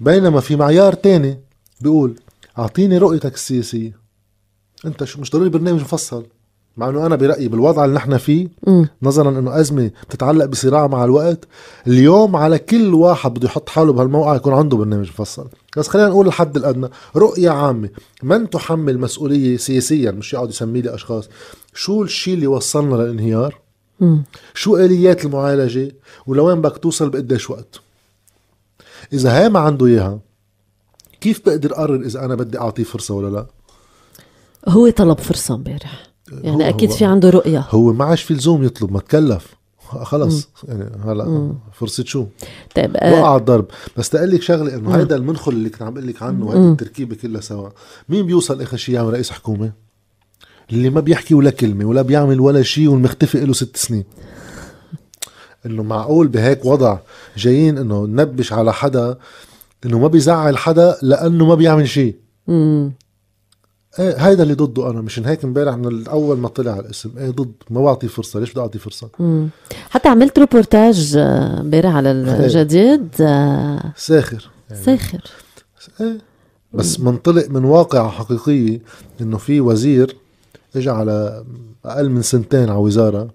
[0.00, 1.38] بينما في معيار تاني
[1.80, 2.14] بيقول
[2.58, 3.96] أعطيني رؤيتك السياسية.
[4.86, 6.26] أنت شو مش ضروري برنامج مفصل.
[6.76, 8.48] مع إنه أنا برأيي بالوضع اللي نحن فيه
[9.02, 11.44] نظرا إنه أزمة تتعلق بصراع مع الوقت
[11.86, 15.48] اليوم على كل واحد بده يحط حاله بهالموقع يكون عنده برنامج مفصل.
[15.76, 17.88] بس خلينا نقول الحد الأدنى رؤية عامة
[18.22, 21.28] من تحمل مسؤولية سياسيا؟ مش يقعد يسمي لي أشخاص.
[21.74, 23.60] شو الشيء اللي وصلنا للانهيار؟
[24.54, 25.92] شو آليات المعالجة؟
[26.26, 27.80] ولوين بدك توصل بقديش وقت؟
[29.12, 30.18] إذا هاي ما عنده إياها
[31.20, 33.46] كيف بقدر أقرر إذا أنا بدي أعطيه فرصة ولا لا؟
[34.68, 36.13] هو طلب فرصة امبارح.
[36.32, 37.66] يعني أكيد في عنده رؤية.
[37.70, 39.54] هو ما عادش في لزوم يطلب ما تكلف.
[40.02, 40.48] خلص.
[40.68, 42.26] يعني هلا فرصة شو؟
[42.74, 43.66] طيب آه وقع الضرب.
[43.96, 47.16] بس تقول لك شغلة إنه هيدا المنخل اللي كنت عم بقول لك عنه وهيدي التركيبة
[47.16, 47.68] كلها سوا.
[48.08, 49.72] مين بيوصل آخر شيء يعمل رئيس حكومة؟
[50.72, 54.04] اللي ما بيحكي ولا كلمة ولا بيعمل ولا شيء والمختفي له ست سنين.
[55.66, 56.98] إنه معقول بهيك وضع
[57.36, 59.18] جايين إنه ننبش على حدا
[59.86, 62.16] إنه ما بيزعل حدا لأنه ما بيعمل شيء
[63.98, 67.10] إيه هيدا اللي ضده أنا مشان هيك امبارح من اول ما طلع الاسم.
[67.18, 67.52] إيه ضد.
[67.70, 68.40] ما بعطي فرصة.
[68.40, 69.48] ليش بدي أعطي فرصة؟ مم.
[69.90, 72.10] حتى عملت روبورتاج آه، امبارح على.
[72.10, 74.50] الجديد آه، ساخر.
[74.84, 75.20] ساخر.
[76.00, 76.18] إيه.
[76.72, 78.80] بس منطلق من واقع حقيقية
[79.20, 80.16] إنه في وزير
[80.76, 81.44] اجى على
[81.84, 83.28] أقل من سنتين على وزارة على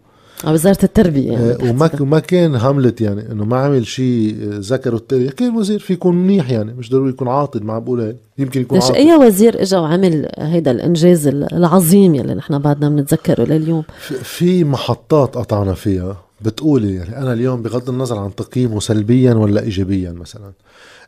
[0.48, 5.32] وزارة التربية يعني آه، وما وما كان هاملت يعني إنه ما عمل شيء ذكره التاريخ.
[5.34, 8.16] كان وزير في يكون منيح يعني مش ضروري يكون عاطل ما عم بقول هيك.
[8.38, 8.96] يمكن يكون ليش؟ عاطل.
[8.98, 15.36] أي وزير اجى وعمل هيدا الإنجاز العظيم يلي نحن بعدنا بنتذكره لليوم؟ في- في محطات
[15.38, 20.52] قطعنا فيها بتقولي يعني أنا اليوم بغض النظر عن تقييمه سلبيا ولا ايجابيا مثلا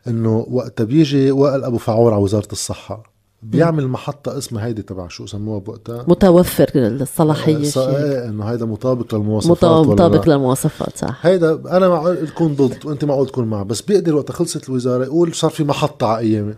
[0.08, 3.02] إنه وقت بيجي وائل أبو فعور على وزارة الصحة
[3.42, 8.64] بيعمل محطة اسمها هيدي تبع شو سموها بوقتها؟ متوفر الصلاحية ص- شيء إيه إنه هيدا
[8.66, 10.28] مطابق للمواصفات مطابق.
[10.28, 11.26] للمواصفات صح.
[11.26, 15.34] هيدا أنا معقول تكون ضد وأنت معقول تكون مع بس بيقدر وقت خلصت الوزارة يقول
[15.34, 16.54] صار في محطة على أيامي.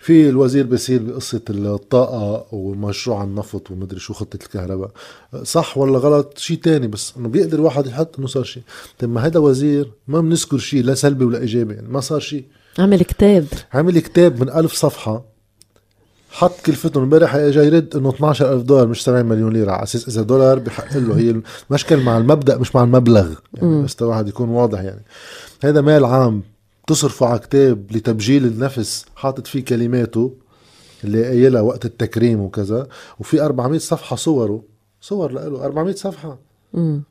[0.00, 4.90] في الوزير بيصير بقصة الطاقة ومشروع النفط ومدري شو خطة الكهرباء.
[5.42, 8.62] صح ولا غلط؟ شيء تاني بس إنه بيقدر واحد يحط إنه صار شيء
[8.98, 12.44] طيب ما هيدا وزير ما بنذكر شيء لا سلبي ولا إيجابي يعني ما صار شيء
[12.78, 13.46] عمل كتاب.
[13.74, 15.35] عمل كتاب من ألف صفحة
[16.36, 19.72] حط كلفته امبارح اجى يرد إنه 12000 دولار مش 70 مليون ليرة.
[19.72, 23.34] على أساس إذا دولار بحق له هي المشكل مع المبدأ مش مع المبلغ.
[23.54, 25.04] يعني بس واحد يكون واضح يعني.
[25.62, 26.42] هذا مال عام.
[26.86, 30.34] تصرفه على كتاب لتبجيل النفس حاطط فيه كلماته
[31.04, 32.86] اللي قايلها وقت التكريم وكذا.
[33.18, 34.62] وفي 400 صفحة صوره
[35.00, 36.38] صور له 400 صفحة.
[36.74, 37.02] مم.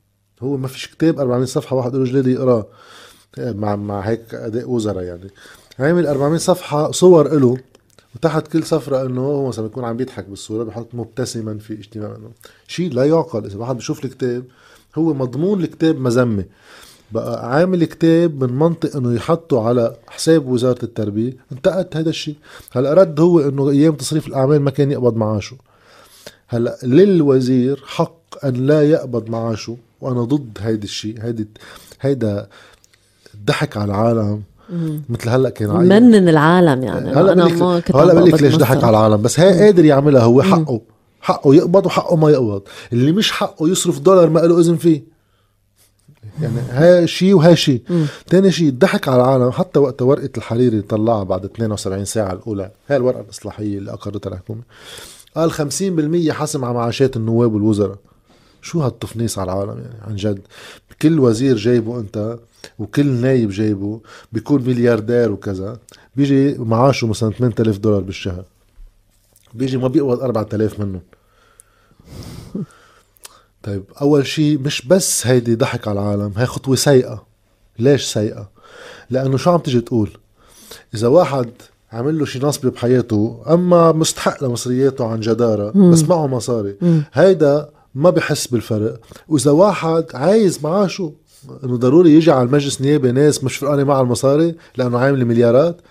[0.42, 2.68] هو ما فيش كتاب 400 صفحة واحد له جلادي يقراه
[3.38, 5.30] مع مع هيك أداء وزراء يعني.
[5.80, 7.58] عامل 400 صفحة صور له
[8.16, 12.32] وتحت كل صفرة إنه هو مثلا بيكون عم بيضحك بالصورة بحط مبتسما في اجتماع إنه
[12.68, 13.46] شيء لا يعقل.
[13.46, 14.44] إذا واحد بيشوف الكتاب
[14.96, 16.46] هو مضمون الكتاب مذمة.
[17.12, 21.38] بقى عامل كتاب من منطق إنه يحطه على حساب وزارة التربية.
[21.52, 22.36] انتقد هذا الشيء
[22.72, 25.58] هلأ رد هو إنه أيام تصريف الأعمال ما كان يقبض معاشه.
[26.48, 31.48] هلأ للوزير حق أن لا يقبض معاشه وأنا ضد هيدا الشيء هيدي
[32.02, 32.50] هيدا
[33.46, 34.44] ضحك على العالم.
[35.10, 37.10] مثل هلأ كان عايز- منن العالم يعني.
[37.12, 38.84] هلأ أنا ما كنت هلأ بقول لك ليش ضحك.
[38.84, 40.82] على العالم بس هي قادر يعملها هو حقه.
[41.22, 42.62] حقه يقبض وحقه ما يقبض.
[42.94, 45.04] اللي مش حقه يصرف دولار ما له إذن فيه.
[46.42, 47.82] يعني ها شيء وها شيء
[48.28, 49.52] تاني شيء ضحك على العالم.
[49.52, 54.62] حتى وقت ورقة الحريري طلعها بعد 72 ساعة الأولى هاي الورقة الإصلاحية اللي اقرتها الحكومة
[55.36, 57.98] قال 50% حسم على معاشات النواب والوزراء.
[58.62, 60.40] شو هالتفنيص على العالم يعني عن جد؟
[61.02, 62.38] كل وزير جايبه أنت
[62.80, 64.02] وكل نايب جايبه
[64.32, 65.78] بيكون ملياردير وكذا
[66.16, 68.44] بيجي معاشه مثلا 8000 دولار بالشهر.
[69.54, 71.02] بيجي ما بيقبض 4000 منهم
[73.64, 77.26] طيب أول شيء مش بس هيدي ضحك على العالم هي خطوة سيئة.
[77.80, 78.50] ليش سيئة؟
[79.10, 80.10] لأنه شو عم تيجي تقول؟
[80.94, 81.50] إذا واحد
[81.92, 86.76] عمل له شي نصب بحياته أما مستحق لمصرياته عن جدارة بس معه مصاري.
[87.14, 89.00] هيدا ما بحس بالفرق.
[89.28, 91.14] وإذا واحد عايز معاشه
[91.64, 95.82] إنه ضروري يجي على المجلس نيابي ناس مش فرقانة معه المصاري لأنه عامل مليارات.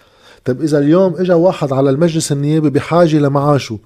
[0.44, 3.78] طيب إذا اليوم اجى واحد على المجلس النيابي بحاجة لمعاشه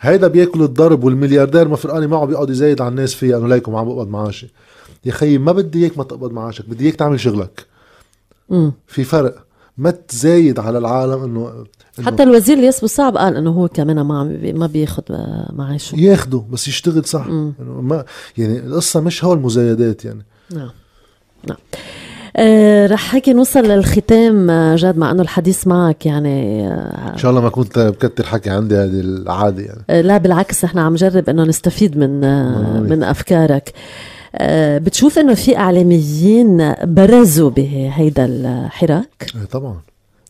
[0.00, 3.84] هيدا بيأكل الضرب والملياردير ما فرقانة معه بيقعد يزايد على الناس فيها إنه ليكم عم
[3.84, 4.52] بقبض معاشي.
[5.04, 7.66] يا خيي ما بدي إياك ما تقبض معاشك بدي إياك تعمل شغلك.
[8.48, 8.72] مم.
[8.86, 9.44] في فرق.
[9.78, 11.64] ما تزايد على العالم انه
[11.98, 15.02] إنه حتى الوزير اللي اسمه صعب قال إنه هو كمان ما عم ما بيأخذ
[15.52, 15.96] معاشه.
[15.96, 17.26] ياخده بس يشتغل صح.
[17.26, 18.04] إنه ما
[18.38, 20.26] يعني القصة مش هو المزايدات يعني.
[20.50, 20.70] نعم.
[21.48, 21.56] نعم.
[22.36, 27.30] آه رح هيك نوصل للختام آه، جاد مع إنه الحديث معك يعني آه إن شاء
[27.30, 29.82] الله ما كنت بكتر حكي عندي هذه العادة يعني.
[29.90, 32.88] آه، لا بالعكس إحنا عم نجرب إنه نستفيد من آه مم.
[32.88, 33.72] من أفكارك.
[34.36, 39.80] آه بتشوف إنه في إعلاميين برزوا بهيدا الحراك؟ إيه طبعا.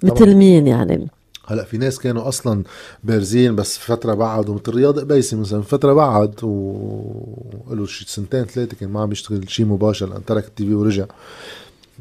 [0.03, 1.09] مثل مين يعني؟
[1.47, 2.63] هلا في ناس كانوا أصلا
[3.05, 8.89] بارزين بس فترة بعدوا مثل رياض قبيسي مثلا فترة بعد وله شي سنتين ثلاثة كان
[8.89, 11.07] ما عم يشتغل شيء مباشر لأن ترك التي في ورجع.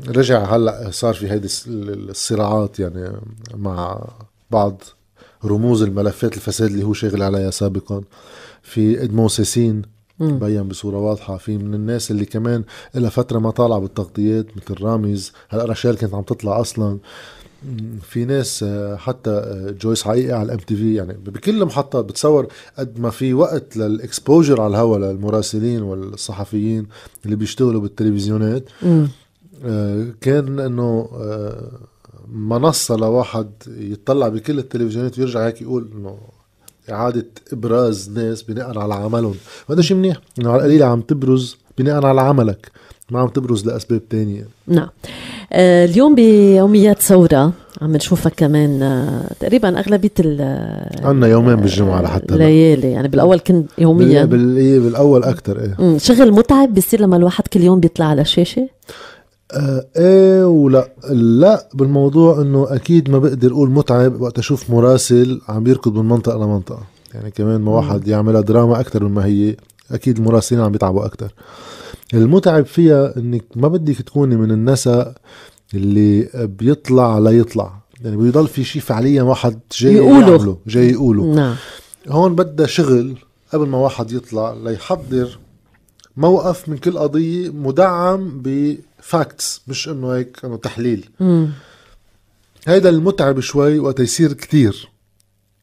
[0.07, 3.11] رجع هلأ صار في هيدي الصراعات يعني
[3.56, 4.07] مع
[4.52, 4.82] بعض
[5.45, 8.02] رموز الملفات الفساد اللي هو شاغل عليها سابقا.
[8.64, 9.82] في ادمون سيسين
[10.20, 12.64] بين بصورة واضحة في من الناس اللي كمان
[12.95, 16.98] لها فترة ما طالعة بالتغطيات مثل رامز هلأ رشال كانت عم تطلع أصلا
[18.02, 22.48] في ناس آه، حتى آه، جويس حقيقي على ال MTV يعني بكل المحطات بتصور
[22.80, 26.88] قد ما في وقت لل exposure على الهواء للمراسلين والصحفيين
[27.26, 28.64] اللي بيشتغلوا بالتلفزيونات.
[29.65, 31.72] آه، كان إنه آه،
[32.34, 36.18] منصة لواحد يطلع بكل التلفزيونات ويرجع هيك يقول إنه
[36.91, 39.35] إعادة إبراز ناس بناء على عملهم.
[39.69, 42.72] وهذا شيء منيح إنه على القليله عم تبرز بناء على عملك.
[43.12, 44.48] ما عم تبرز لأسباب تانية.
[44.68, 44.90] نعم.
[45.54, 50.42] آه اليوم بيوميات ثورة عم نشوفها كمان آه تقريبا أغلبية ال
[51.06, 54.26] عندنا يومين بالجمعة لحتى ليالي يعني بالأول كنت يوميا.
[54.26, 54.58] بال...
[54.58, 55.98] إيه، بالأول أكثر إيه.
[55.98, 58.70] شغل متعب بيصير لما الواحد كل يوم بيطلع على الشاشه
[59.52, 65.64] آه إيه ولا لا بالموضوع إنه أكيد ما بقدر أقول متعب وقت أشوف مراسل عم
[65.64, 66.84] بيركض من منطقة لمنطقة.
[67.14, 69.56] يعني كمان ما واحد يعملها دراما أكثر مما هي
[69.92, 71.34] أكيد المراسلين عم بيتعبوا أكثر
[72.22, 75.15] المتعب فيها إنك ما بدك تكوني من النساء
[75.73, 76.30] اللي
[76.60, 80.57] بيطلع ليطلع يعني بيضل في شيء فعليا واحد جاي يقوله.
[80.68, 81.35] جاي يقوله.
[81.35, 81.56] نعم.
[82.07, 83.18] هون بدها شغل
[83.53, 85.40] قبل ما واحد يطلع ليحضر
[86.18, 91.10] موقف من كل قضية مدعم بفاكتس مش إنه هيك إنه تحليل.
[91.19, 91.49] مم.
[92.68, 94.90] هيدا المتعب شوي وقت يصير كتير.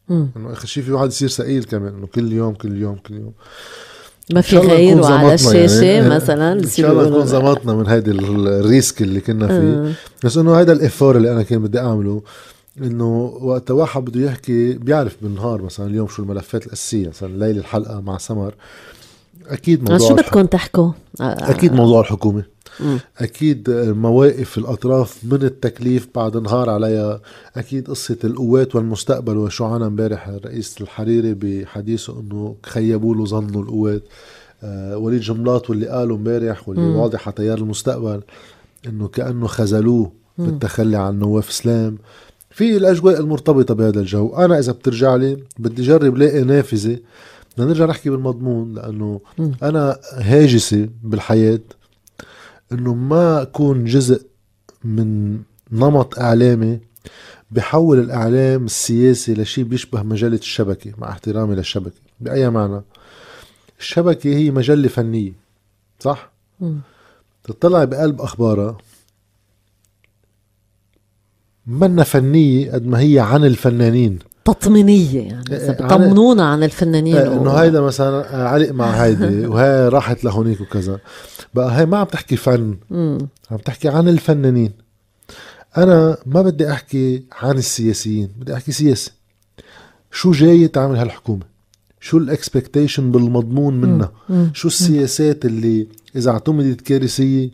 [0.09, 3.33] إنه آخر شيء في واحد يصير ثقيل كمان إنه كل يوم كل يوم كل يوم.
[4.29, 8.29] ما في غيره على الشاشة يعني مثلا إن شاء الله نكون زمطنا من هيدي ال
[8.29, 9.91] risk اللي كنا فيه آه.
[10.23, 12.21] بس إنه هيدا ال effort اللي أنا كان بدي أعمله
[12.77, 18.01] إنه وقت واحد بده يحكي بيعرف بالنهار مثلا اليوم شو الملفات الأساسية مثلا ليلة الحلقة
[18.01, 18.53] مع سمر
[19.47, 20.91] أكيد موضوع شو بدكم تحكوا؟
[21.21, 22.43] أكيد موضوع الحكومة
[23.17, 27.21] أكيد مواقف الأطراف من التكليف بعد نهار عليها.
[27.57, 34.03] أكيد قصة القوات والمستقبل وشو عنا امبارح الرئيس الحريري بحديثه إنه خيبوا له ظنوا القوات.
[34.63, 36.95] آه وليد جملاط واللي قاله امبارح واللي مم.
[36.95, 38.21] واضح على تيار المستقبل
[38.87, 41.97] إنه كأنه خذلوه بالتخلي عن نواف سلام.
[42.49, 44.35] في الأجواء المرتبطة بهذا الجو.
[44.35, 46.99] أنا إذا بترجع لي بدي جرب لاقي نافذة.
[47.57, 49.51] بدنا نرجع نحكي بالمضمون لأنه م.
[49.63, 51.59] أنا هاجسي بالحياة.
[52.71, 54.25] إنه ما أكون جزء
[54.83, 55.39] من
[55.71, 56.79] نمط إعلامي
[57.51, 62.81] بحول الإعلام السياسي لشيء بيشبه مجلة الشبكة مع احترامي للشبكة بأي معنى؟
[63.79, 65.33] الشبكة هي مجلة فنية
[65.99, 66.31] صح؟
[67.43, 68.77] تطلع بقلب أخبارها
[71.67, 74.19] منا فنية قد ما هي عن الفنانين.
[74.45, 80.61] تطمينية يعني بيطمنونا عن الفنانين إيه، إنه هيدا مثلا علق مع هيدي وهي راحت لهونيك
[80.61, 80.99] وكذا.
[81.53, 82.77] بقى هي ما عم تحكي فن
[83.51, 84.71] عم تحكي عن الفنانين.
[85.77, 89.11] أنا ما بدي أحكي عن السياسيين بدي أحكي سياسي
[90.11, 91.51] شو جاي تعمل هالحكومة؟
[91.99, 94.11] شو الاكسبكتيشن بالمضمون منها؟
[94.53, 97.49] شو السياسات اللي إذا اعتمدت كارثية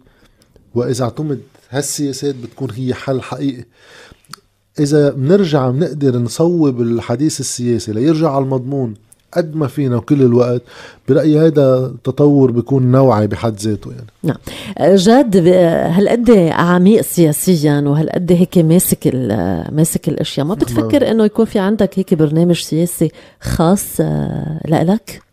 [0.75, 3.65] وإذا اعتمد هالسياسات بتكون هي حل حقيقي؟
[4.79, 8.93] إذا بنرجع بنقدر نصوب الحديث السياسي ليرجع على المضمون
[9.33, 10.61] قد ما فينا وكل الوقت
[11.09, 14.37] برأيي هذا تطور بيكون نوعي بحد ذاته يعني نعم
[14.95, 19.07] جاد هالقد عميق سياسيا وهالقد هيك ماسك
[19.71, 21.11] ماسك الأشياء ما بتفكر نعم.
[21.11, 25.26] إنه يكون في عندك هيك برنامج سياسي خاص آه، لإلك؟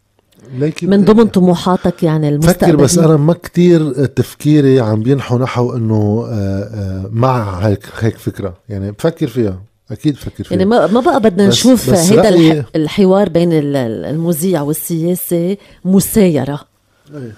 [0.83, 6.27] من ضمن طموحاتك يعني المستقبلية فكر بس أنا ما كتير تفكيري عم بينحو نحو إنه
[6.29, 8.55] آه، آه، مع هيك هيك فكرة.
[8.69, 9.61] يعني بفكر فيها
[9.91, 10.59] أكيد بفكر فيها.
[10.59, 16.61] يعني ما ما بقى بدنا نشوف هذا الحوار بين المذيع والسياسي مسايرة.
[17.15, 17.33] إيه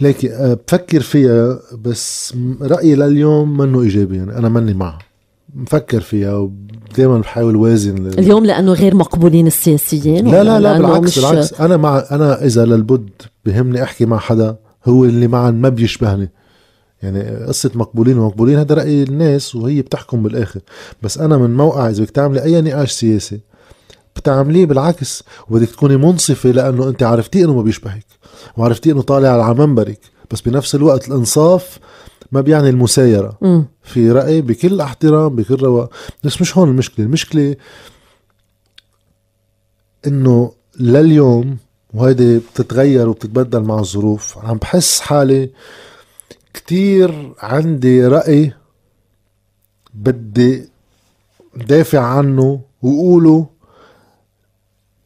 [0.00, 4.16] ليكي آه، بفكر فيها بس رأيي لليوم منه إيجابي.
[4.16, 5.07] يعني أنا ماني معها.
[5.54, 8.18] مفكر فيها ودائما بحاول وازن لل...
[8.18, 11.24] اليوم لأنه غير مقبولين السياسيين لا لا لا بالعكس مش...
[11.24, 11.60] بالعكس.
[11.60, 13.10] أنا مع أنا إذا للبد
[13.44, 16.30] بهمني أحكي مع حدا هو اللي معا ما بيشبهني.
[17.02, 20.60] يعني قصة مقبولين ومقبولين هذا رأي الناس وهي بتحكم بالآخر.
[21.02, 23.40] بس أنا من موقع إذا بدك تعملي أي نقاش سياسي
[24.16, 28.06] بتعمليه بالعكس وبدك تكوني منصفة لأنه أنت عرفتي إنه ما بيشبهك
[28.56, 30.00] وعرفتي إنه طالع على منبرك.
[30.30, 31.78] بس بنفس الوقت الإنصاف
[32.32, 33.38] ما بيعني المسايرة.
[33.42, 33.62] م.
[33.82, 35.90] في رأي بكل احترام بكل رواق
[36.24, 37.06] بس مش هون المشكلة.
[37.06, 37.56] المشكلة
[40.06, 41.56] إنه لليوم
[41.94, 44.38] وهيدي بتتغير وبتتبدل مع الظروف.
[44.38, 45.50] عم بحس حالي
[46.54, 48.52] كتير عندي رأي
[49.94, 50.68] بدي
[51.56, 53.46] دافع عنه وقوله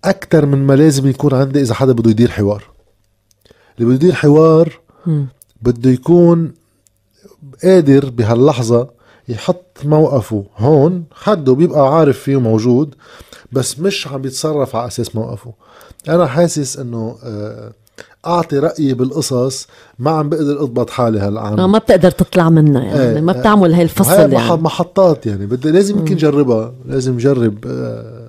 [0.05, 2.65] أكتر من ما لازم يكون عندي إذا حدا بده يدير حوار.
[3.79, 4.81] اللي بده يدير حوار
[5.63, 6.55] بده يكون
[7.65, 8.89] قادر بهاللحظة
[9.29, 11.05] يحط موقفه هون.
[11.15, 12.95] حده بيبقى عارف فيه موجود
[13.53, 15.53] بس مش عم بيتصرف على أساس موقفه.
[16.09, 17.73] أنا حاسس إنه آه،
[18.27, 19.67] أعطي رأيي بالقصص.
[19.99, 21.61] ما عم بقدر أضبط حالي هالعام.
[21.61, 23.01] آه، ما بتقدر تطلع منها يعني.
[23.17, 24.63] إيه ما بتعمل هاي الفصل يعني.
[24.63, 25.47] محطات يعني.
[25.47, 26.73] بدي لازم يمكن جربها.
[26.87, 28.22] لازم جرب آه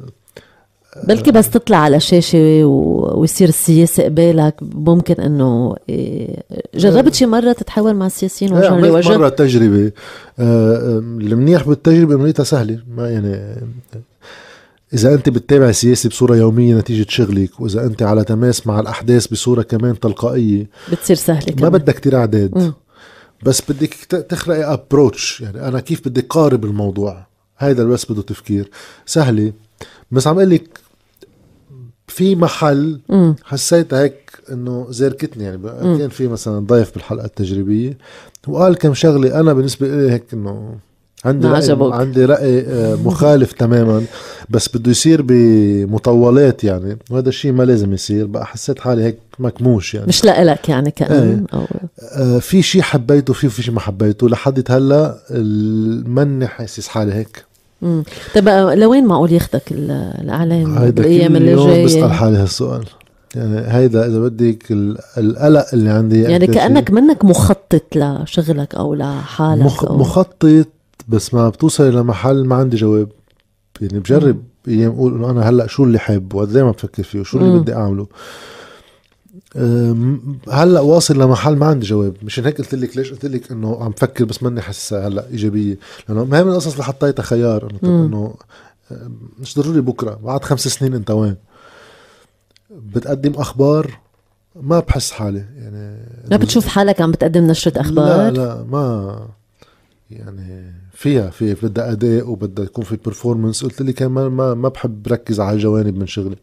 [1.07, 6.43] بلكي بس تطلع على شاشة ويصير السياسة قبالك ممكن إنه إيه،
[6.75, 9.91] جربت شي مرة تتحاور مع السياسيين وجها لوجه؟ مرة تجربة.
[10.39, 12.79] آه، المنيح بالتجربة انه سهلة.
[12.95, 13.55] ما يعني
[14.93, 19.61] إذا أنت بتتابع سياسه بصورة يومية نتيجة شغلك وإذا أنت على تماس مع الأحداث بصورة
[19.61, 21.61] كمان تلقائية بتصير سهلة كمان.
[21.61, 22.71] ما بدك كتير اعداد م.
[23.43, 23.93] بس بدك
[24.29, 27.25] تخلقي ابروتش يعني أنا كيف بدي قارب الموضوع؟
[27.59, 28.69] هيدا بس بده تفكير.
[29.05, 29.53] سهلة.
[30.11, 30.79] بس عم لك
[32.13, 32.99] في محل
[33.43, 35.57] حسيت هيك إنه زركتني يعني
[35.97, 37.97] كان في مثلا ضيف بالحلقة التجريبية
[38.47, 40.75] وقال كم شغلة أنا بالنسبة لي هيك إنه
[41.25, 41.93] عندي رأي.
[41.93, 44.03] عندي رأي آه، مخالف تماما
[44.49, 49.93] بس بده يصير بمطولات يعني وهذا الشيء ما لازم يصير بقى حسيت حالي هيك مكموش
[49.93, 51.59] يعني مش لإلك يعني كأن إيه.
[51.59, 51.65] أو...
[52.11, 55.17] آه في شيء حبيته في في شيء ما حبيته لحد هلأ
[56.07, 57.45] ماني حاسس حالي هيك
[58.35, 62.83] طيب لوين معقول ياخدك الإعلام بالايام اللي جاية بسأل حالي هالسؤال.
[63.35, 64.63] يعني هيدا إذا بدك
[65.17, 69.85] القلق اللي عندي يعني كأنك منك مخطط لشغلك أو لحالك مخ...
[69.85, 69.97] أو...
[69.97, 70.67] مخطط
[71.07, 73.07] بس ما بتوصل لمحل ما عندي جواب.
[73.81, 77.37] يعني بجرب أيام أقول إنه أنا هلأ شو اللي حابه؟ وقد ما بفكر فيه؟ وشو
[77.37, 78.07] اللي بدي أعمله؟
[80.49, 82.15] هلا واصل لمحل ما عندي جواب.
[82.23, 85.77] مشان هيك قلت لك ليش قلت لك إنه عم فكر بس ماني حاسسها هلا إيجابية.
[86.09, 87.71] لأنه ما هي من القصص اللي حطيتها خيار.
[87.83, 88.35] إنه انه
[89.39, 90.19] مش ضروري بكرة.
[90.23, 91.35] بعد خمس سنين أنت وين؟
[92.71, 93.99] بتقدم أخبار
[94.61, 95.45] ما بحس حالي.
[95.57, 99.27] يعني ما بتشوف حالك عم بتقدم نشرة أخبار؟ لا لا ما
[100.11, 105.07] يعني فيها في بدها أداء وبدها يكون في برفورمانس قلت لي كمان ما ما بحب
[105.07, 106.37] ركز على الجوانب من شغلي.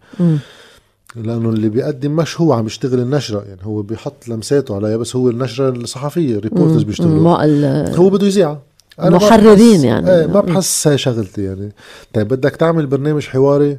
[1.17, 5.31] لأنه اللي بيقدم مش هو عم يشتغل النشرة يعني هو بيحط لمساته عليها بس هو
[5.31, 7.97] النشرة الصحفية ريبورترز بيشتغلوا.
[7.97, 8.63] هو بده يذيعها
[8.99, 10.11] محررين يعني.
[10.11, 11.73] إيه ما بحس هاي شغلتي يعني.
[12.15, 13.79] طيب بدك تعمل برنامج حواري.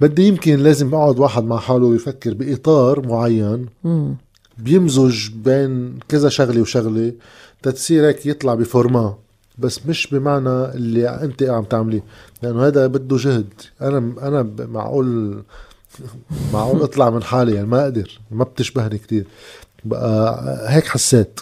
[0.00, 3.66] بدي يمكن لازم أقعد واحد مع حاله ويفكر بإطار معين.
[4.58, 7.12] بيمزج بين كذا شغلة وشغلة.
[7.62, 9.14] تتصير هيك يطلع بفورما.
[9.58, 12.02] بس مش بمعنى اللي انت عم تعمليه.
[12.42, 13.52] لأنه هذا بده جهد.
[13.80, 15.38] أنا أنا معقول
[16.52, 18.20] معقول اطلع من حالي يعني ما أقدر.
[18.30, 19.26] ما بتشبهني كتير.
[19.84, 21.40] بقى هيك حسيت.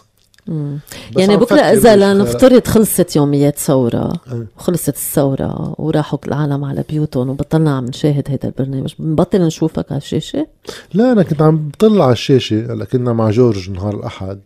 [1.16, 4.46] يعني بكرة إذا لنفترض خلصت يوميات ثورة إيه.
[4.58, 10.46] وخلصت الثورة وراحوا العالم على بيوتهم وبطلنا عم نشاهد هذا البرنامج بنبطل نشوفك على الشاشة؟
[10.94, 14.38] لا أنا كنت عم بطلع على الشاشة هلا كنا مع جورج نهار الأحد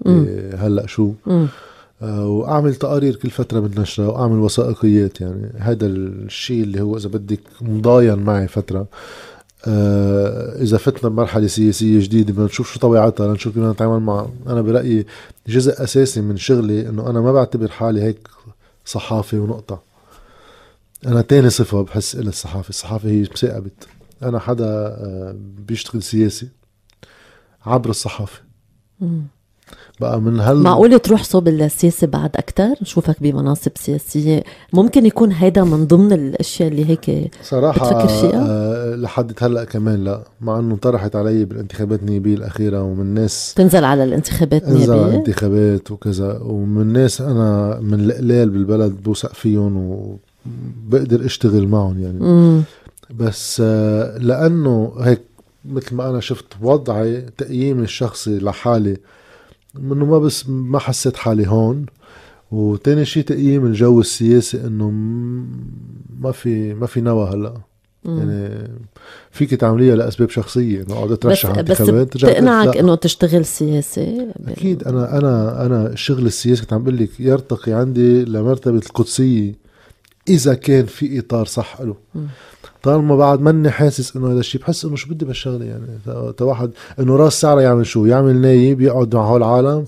[0.59, 1.47] هلأ شو؟ مم.
[2.03, 5.21] آه، وأعمل تقارير كل فترة بالنشرة وأعمل وثائقيات.
[5.21, 8.87] يعني هذا الشيء اللي هو إذا بدك مضاين معي فترة
[9.67, 14.31] آه إذا فتنا بمرحلة سياسية جديدة بدنا نشوف شو طبيعتها لنشوف كيف نتعامل معها.
[14.47, 15.07] أنا برأيي
[15.49, 18.29] جزء أساسي من شغلي إنه أنا ما بعتبر حالي هيك
[18.85, 19.83] صحافي ونقطة.
[21.07, 23.71] أنا تاني صفة بحس إلى الصحافة الصحافة هي مساقبة
[24.23, 25.37] أنا حدا آه
[25.67, 26.49] بيشتغل سياسي
[27.67, 28.41] عبر الصحافة.
[30.01, 34.43] بقى من هل معقول تروح صوب السياسة بعد أكتر؟ نشوفك بمناصب سياسية.
[34.73, 40.05] ممكن يكون هيدا من ضمن الأشياء اللي هيك صراحة بتفكر فيها آه لحد هلأ كمان
[40.05, 40.23] لا.
[40.41, 45.09] مع أنه طرحت علي بالانتخابات النيابية الأخيرة ومن ناس تنزل على الانتخابات النيابية تنزل على
[45.11, 46.39] الانتخابات وكذا.
[46.43, 49.77] ومن ناس أنا من القلال بالبلد بوثق فيهم
[50.91, 52.19] وبقدر أشتغل معهم يعني.
[52.21, 52.63] مم.
[53.19, 55.21] بس آه لأنه هيك
[55.65, 58.97] مثل ما أنا شفت وضعي تقييمي الشخصي لحالي
[59.77, 61.87] انه ما بس ما حسيت حالي هون
[62.51, 64.91] وتاني شيء تقييم الجو السياسي إنه
[66.21, 67.55] ما في ما في نوى هلأ.
[68.05, 68.69] يعني
[69.31, 75.19] فيك تعمليها لأسباب شخصية إنه اقعد اترشح انتخابات بس بتقنعك إنه تشتغل سياسي؟ أكيد أنا
[75.19, 79.55] أنا أنا الشغل السياسي كنت عم بقول لك يرتقي عندي لمرتبة القدسية
[80.29, 81.97] إذا كان في إطار صح له.
[82.83, 85.87] طالما بعد ماني حاسس إنه هذا الشيء بحس إنه شو بدي بهالشغله يعني.
[86.37, 86.71] تا واحد
[87.01, 89.85] إنه راس سعره يعمل شو؟ يعمل نايب يقعد مع هول العالم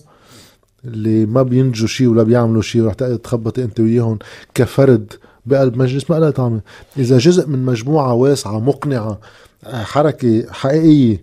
[0.85, 4.19] اللي ما بينجوا شيء ولا بيعملوا شيء ورح تقعد تخبطي أنت وياهم
[4.55, 5.13] كفرد
[5.47, 6.11] بقلب مجلس.
[6.11, 6.61] ما لها طعمة.
[6.99, 9.21] إذا جزء من مجموعة واسعة مقنعة
[9.65, 11.23] حركة حقيقية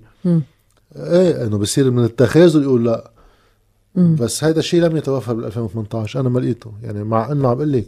[0.96, 3.12] إيه إنه بصير من التخاذل يقول لا.
[3.96, 6.72] بس هذا الشيء لم يتوفر بال 2018 أنا ما لقيته.
[6.84, 7.88] يعني مع إنه عم بقول لك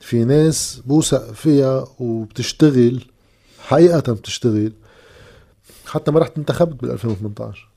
[0.00, 3.02] في ناس بوثق فيها وبتشتغل
[3.68, 4.72] حقيقة بتشتغل.
[5.86, 7.68] حتى ما رحت انتخبت بال 2018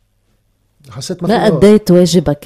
[0.89, 2.43] حسيت ما لا أديت واجبك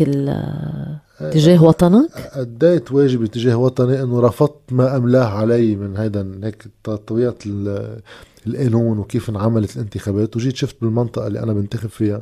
[1.32, 6.68] تجاه وطنك؟ أديت واجبي تجاه وطني إنه رفضت ما أملاه علي من هيدا هيك
[7.08, 7.36] طبيعة
[8.48, 10.36] القانون وكيف انعملت الانتخابات.
[10.36, 12.22] وجيت شفت بالمنطقة اللي أنا بنتخب فيها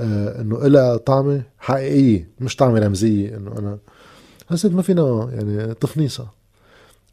[0.00, 3.78] آه إنه لها طعمة حقيقية مش طعمة رمزية إنه أنا.
[4.50, 6.26] حسيت ما فينا يعني تفنيصة.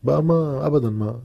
[0.03, 1.19] بقى ما ابدا ما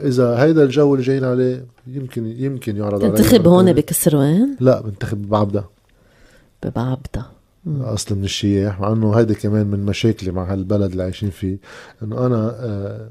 [0.00, 5.22] إذا هيدا الجو اللي جايين عليه يمكن يمكن يعرض عليه تنتخب هون بكسروان؟ لا بنتخب
[5.22, 5.64] ببعبدا
[6.62, 7.24] ببعبدا
[7.80, 11.56] اصل من الشياح مع إنه هيدا كمان من مشاكلي مع هالبلد اللي عايشين فيه
[12.02, 13.08] إنه أنا آه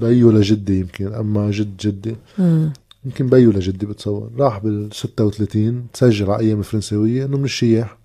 [0.00, 2.72] بيو لجدي يمكن أما جد جدي مم.
[3.04, 7.98] يمكن بيو لجدي بتصور راح بال 36 تسجل على أيام الفرنساويه إنه من الشياح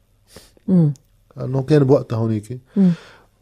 [0.67, 0.93] مم.
[1.41, 2.89] إنه كان بوقتها هونيك مم.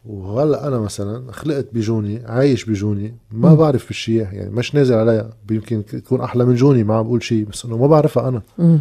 [0.06, 3.54] وهلا أنا مثلا خلقت بجوني عايش بجوني ما.
[3.54, 7.46] بعرف بالشياح يعني مش نازل عليها يمكن تكون أحلى من جوني ما عم بقول شيء
[7.46, 8.80] بس إنه ما بعرفها أنا مم.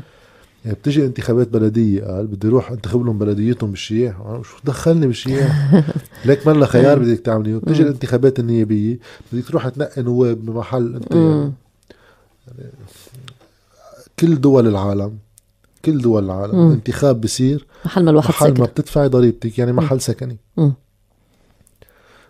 [0.64, 5.74] يعني بتجي انتخابات بلدية قال بدي أروح انتخب لهم بلديتهم بالشياح شو دخلني بالشياح
[6.26, 7.82] ليك ما لها خيار بدك تعمليه بتجي.
[7.82, 8.98] الانتخابات النيابية
[9.32, 11.52] بدك تروح تنقي نواب بمحل أنت يعني.
[14.18, 15.18] كل دول العالم
[15.84, 16.72] كل دول العالم مم.
[16.72, 20.72] انتخاب بصير محل ما الواحد محل ما بتدفعي ضريبتك يعني محل سكني مم.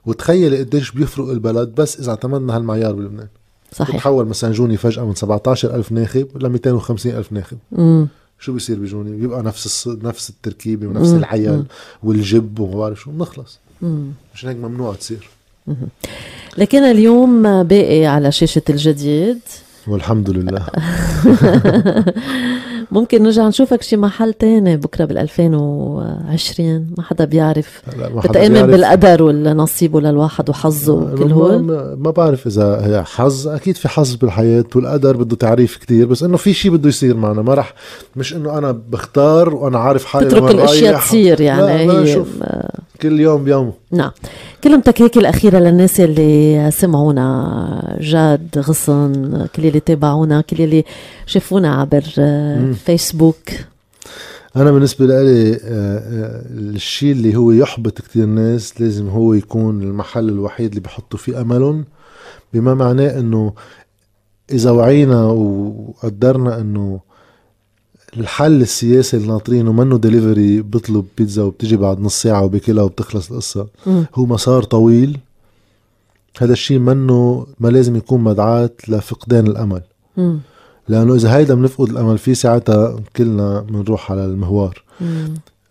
[0.07, 3.29] وتخيلي قديش بيفرق البلد بس إذا اعتمدنا هالمعيار بلبنان.
[3.73, 3.97] صحيح.
[3.97, 7.57] بتحول مثلا جوني فجأة من 17000 ناخب ل 250000 ناخب.
[7.73, 8.09] مم.
[8.39, 9.89] شو بيصير بجوني؟ بيبقى نفس الص...
[9.89, 11.19] نفس التركيبة ونفس مم.
[11.19, 11.67] العيال مم.
[12.03, 13.59] والجب وما بعرف شو بنخلص.
[14.35, 15.29] مشان هيك ممنوع تصير.
[16.59, 19.39] لكن اليوم باقي على شاشة الجديد.
[19.87, 20.67] والحمد لله.
[22.93, 27.83] ممكن نرجع نشوفك شي محل تاني بكرة بال 2020 ما حدا بيعرف.
[27.97, 28.71] بيعرف.
[28.71, 31.63] بالقدر والنصيب للواحد وحظه وكل ما, هول.
[31.63, 33.49] ما, ما بعرف إذا هي حظ.
[33.49, 36.07] أكيد في حظ بالحياة والقدر بده تعريف كتير.
[36.07, 37.43] بس إنه في شيء بده يصير معنا.
[37.43, 37.75] ما رح
[38.17, 41.01] مش إنه أنا بختار وأنا عارف حالي تترك الأشياء.
[41.01, 41.87] تصير يعني.
[41.87, 42.25] لا هي
[43.03, 43.73] كل يوم بيومه.
[43.91, 44.11] نعم.
[44.65, 47.97] كلمتك هيك الأخيرة للناس اللي سمعونا.
[48.01, 50.85] جاد غصن كل اللي تابعونا كل اللي
[51.27, 52.73] شافونا عبر آه، مم.
[52.73, 53.51] فيسبوك.
[54.57, 55.59] أنا بالنسبة لي
[56.75, 61.85] الشيء اللي هو يحبط كتير ناس لازم هو يكون المحل الوحيد اللي بيحطوا فيه أملهم.
[62.55, 63.53] بما معناه إنه
[64.53, 67.01] إذا وعينا وقدرنا إنه
[68.17, 73.67] الحل السياسي اللي ناطرينه منه دليفري بيطلب بيتزا وبتجي بعد نص ساعة وبكلها وبتخلص القصة
[73.87, 74.05] مم.
[74.15, 75.19] هو مسار طويل
[76.39, 79.83] هذا الشيء منه ما لازم يكون مدعاة لفقدان الأمل
[80.17, 80.39] مم.
[80.89, 84.83] لأنه إذا هيدا بنفقد الأمل فيه ساعتها كلنا بنروح على المهوار.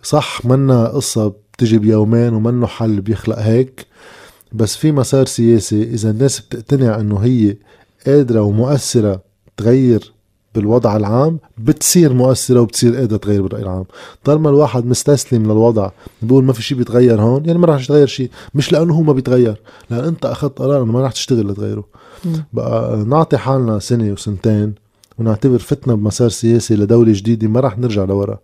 [0.03, 3.85] صح منا قصة بتجي بيومين ومنه حل بيخلق هيك
[4.53, 7.55] بس في مسار سياسي إذا الناس بتقتنع إنه هي
[8.07, 9.21] قادرة ومؤثرة
[9.57, 10.11] تغير
[10.55, 13.85] بالوضع العام بتصير مؤثرة وبتصير قادرة تغير بالرأي العام.
[14.23, 15.89] طالما الواحد مستسلم للوضع.
[16.21, 17.45] بيقول ما في شيء بيتغير هون.
[17.45, 19.61] يعني ما راح يتغير شيء مش لأنه هو ما بيتغير.
[19.89, 21.85] لأن أنت أخذت قرار إنه ما راح تشتغل لتغيره.
[22.53, 24.73] بقى نعطي حالنا سنة وسنتين
[25.17, 28.37] ونعتبر فتنا بمسار سياسي لدولة جديدة ما راح نرجع لورا.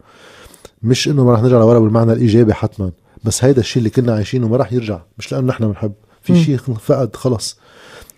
[0.84, 2.92] مش إنه ما راح نرجع لورا بالمعنى الإيجابي حتما.
[3.24, 5.00] بس هيدا الشيء اللي كنا عايشينه ما راح يرجع.
[5.18, 5.94] مش لأنه نحن بنحب.
[6.22, 6.44] في.
[6.44, 7.58] شيء فقد خلص.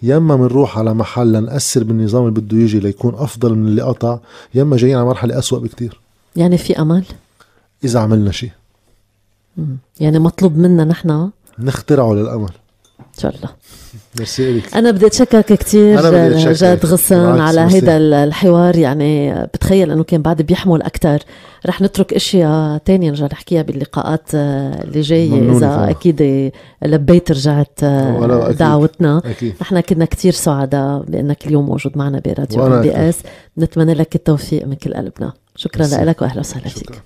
[0.02, 4.20] ياما بنروح على محل لنأثر بالنظام اللي بده يجي ليكون أفضل من اللي قطع
[4.54, 6.00] ياما جايين على مرحلة أسوأ بكتير.
[6.36, 7.06] يعني في أمل؟
[7.84, 8.52] إذا عملنا شيء.
[10.00, 12.52] يعني مطلوب منا نحن نخترعه للأمل.
[13.20, 13.50] شاء الله
[14.18, 16.02] ميرسي أنا بدي أتشكرك كثير.
[16.54, 17.62] جاد غصن على.
[17.62, 21.20] هيدا الحوار يعني بتخيل أنه كان بعد بيحمل أكثر
[21.66, 25.90] رح نترك أشياء تانية نرجع نحكيها باللقاءات آه، اللي ممنونة إذا فعلا.
[25.90, 26.52] أكيد
[26.86, 28.58] لبيت رجعت آه، أكيد.
[28.58, 32.92] دعوتنا أكيد نحن كنا كتير سعداء بأنك اليوم موجود معنا براديو ام بي.
[33.10, 33.20] إس
[33.58, 35.86] نتمنى لك التوفيق من كل قلبنا شكرا.
[36.04, 37.02] لك وأهلا وسهلا فيك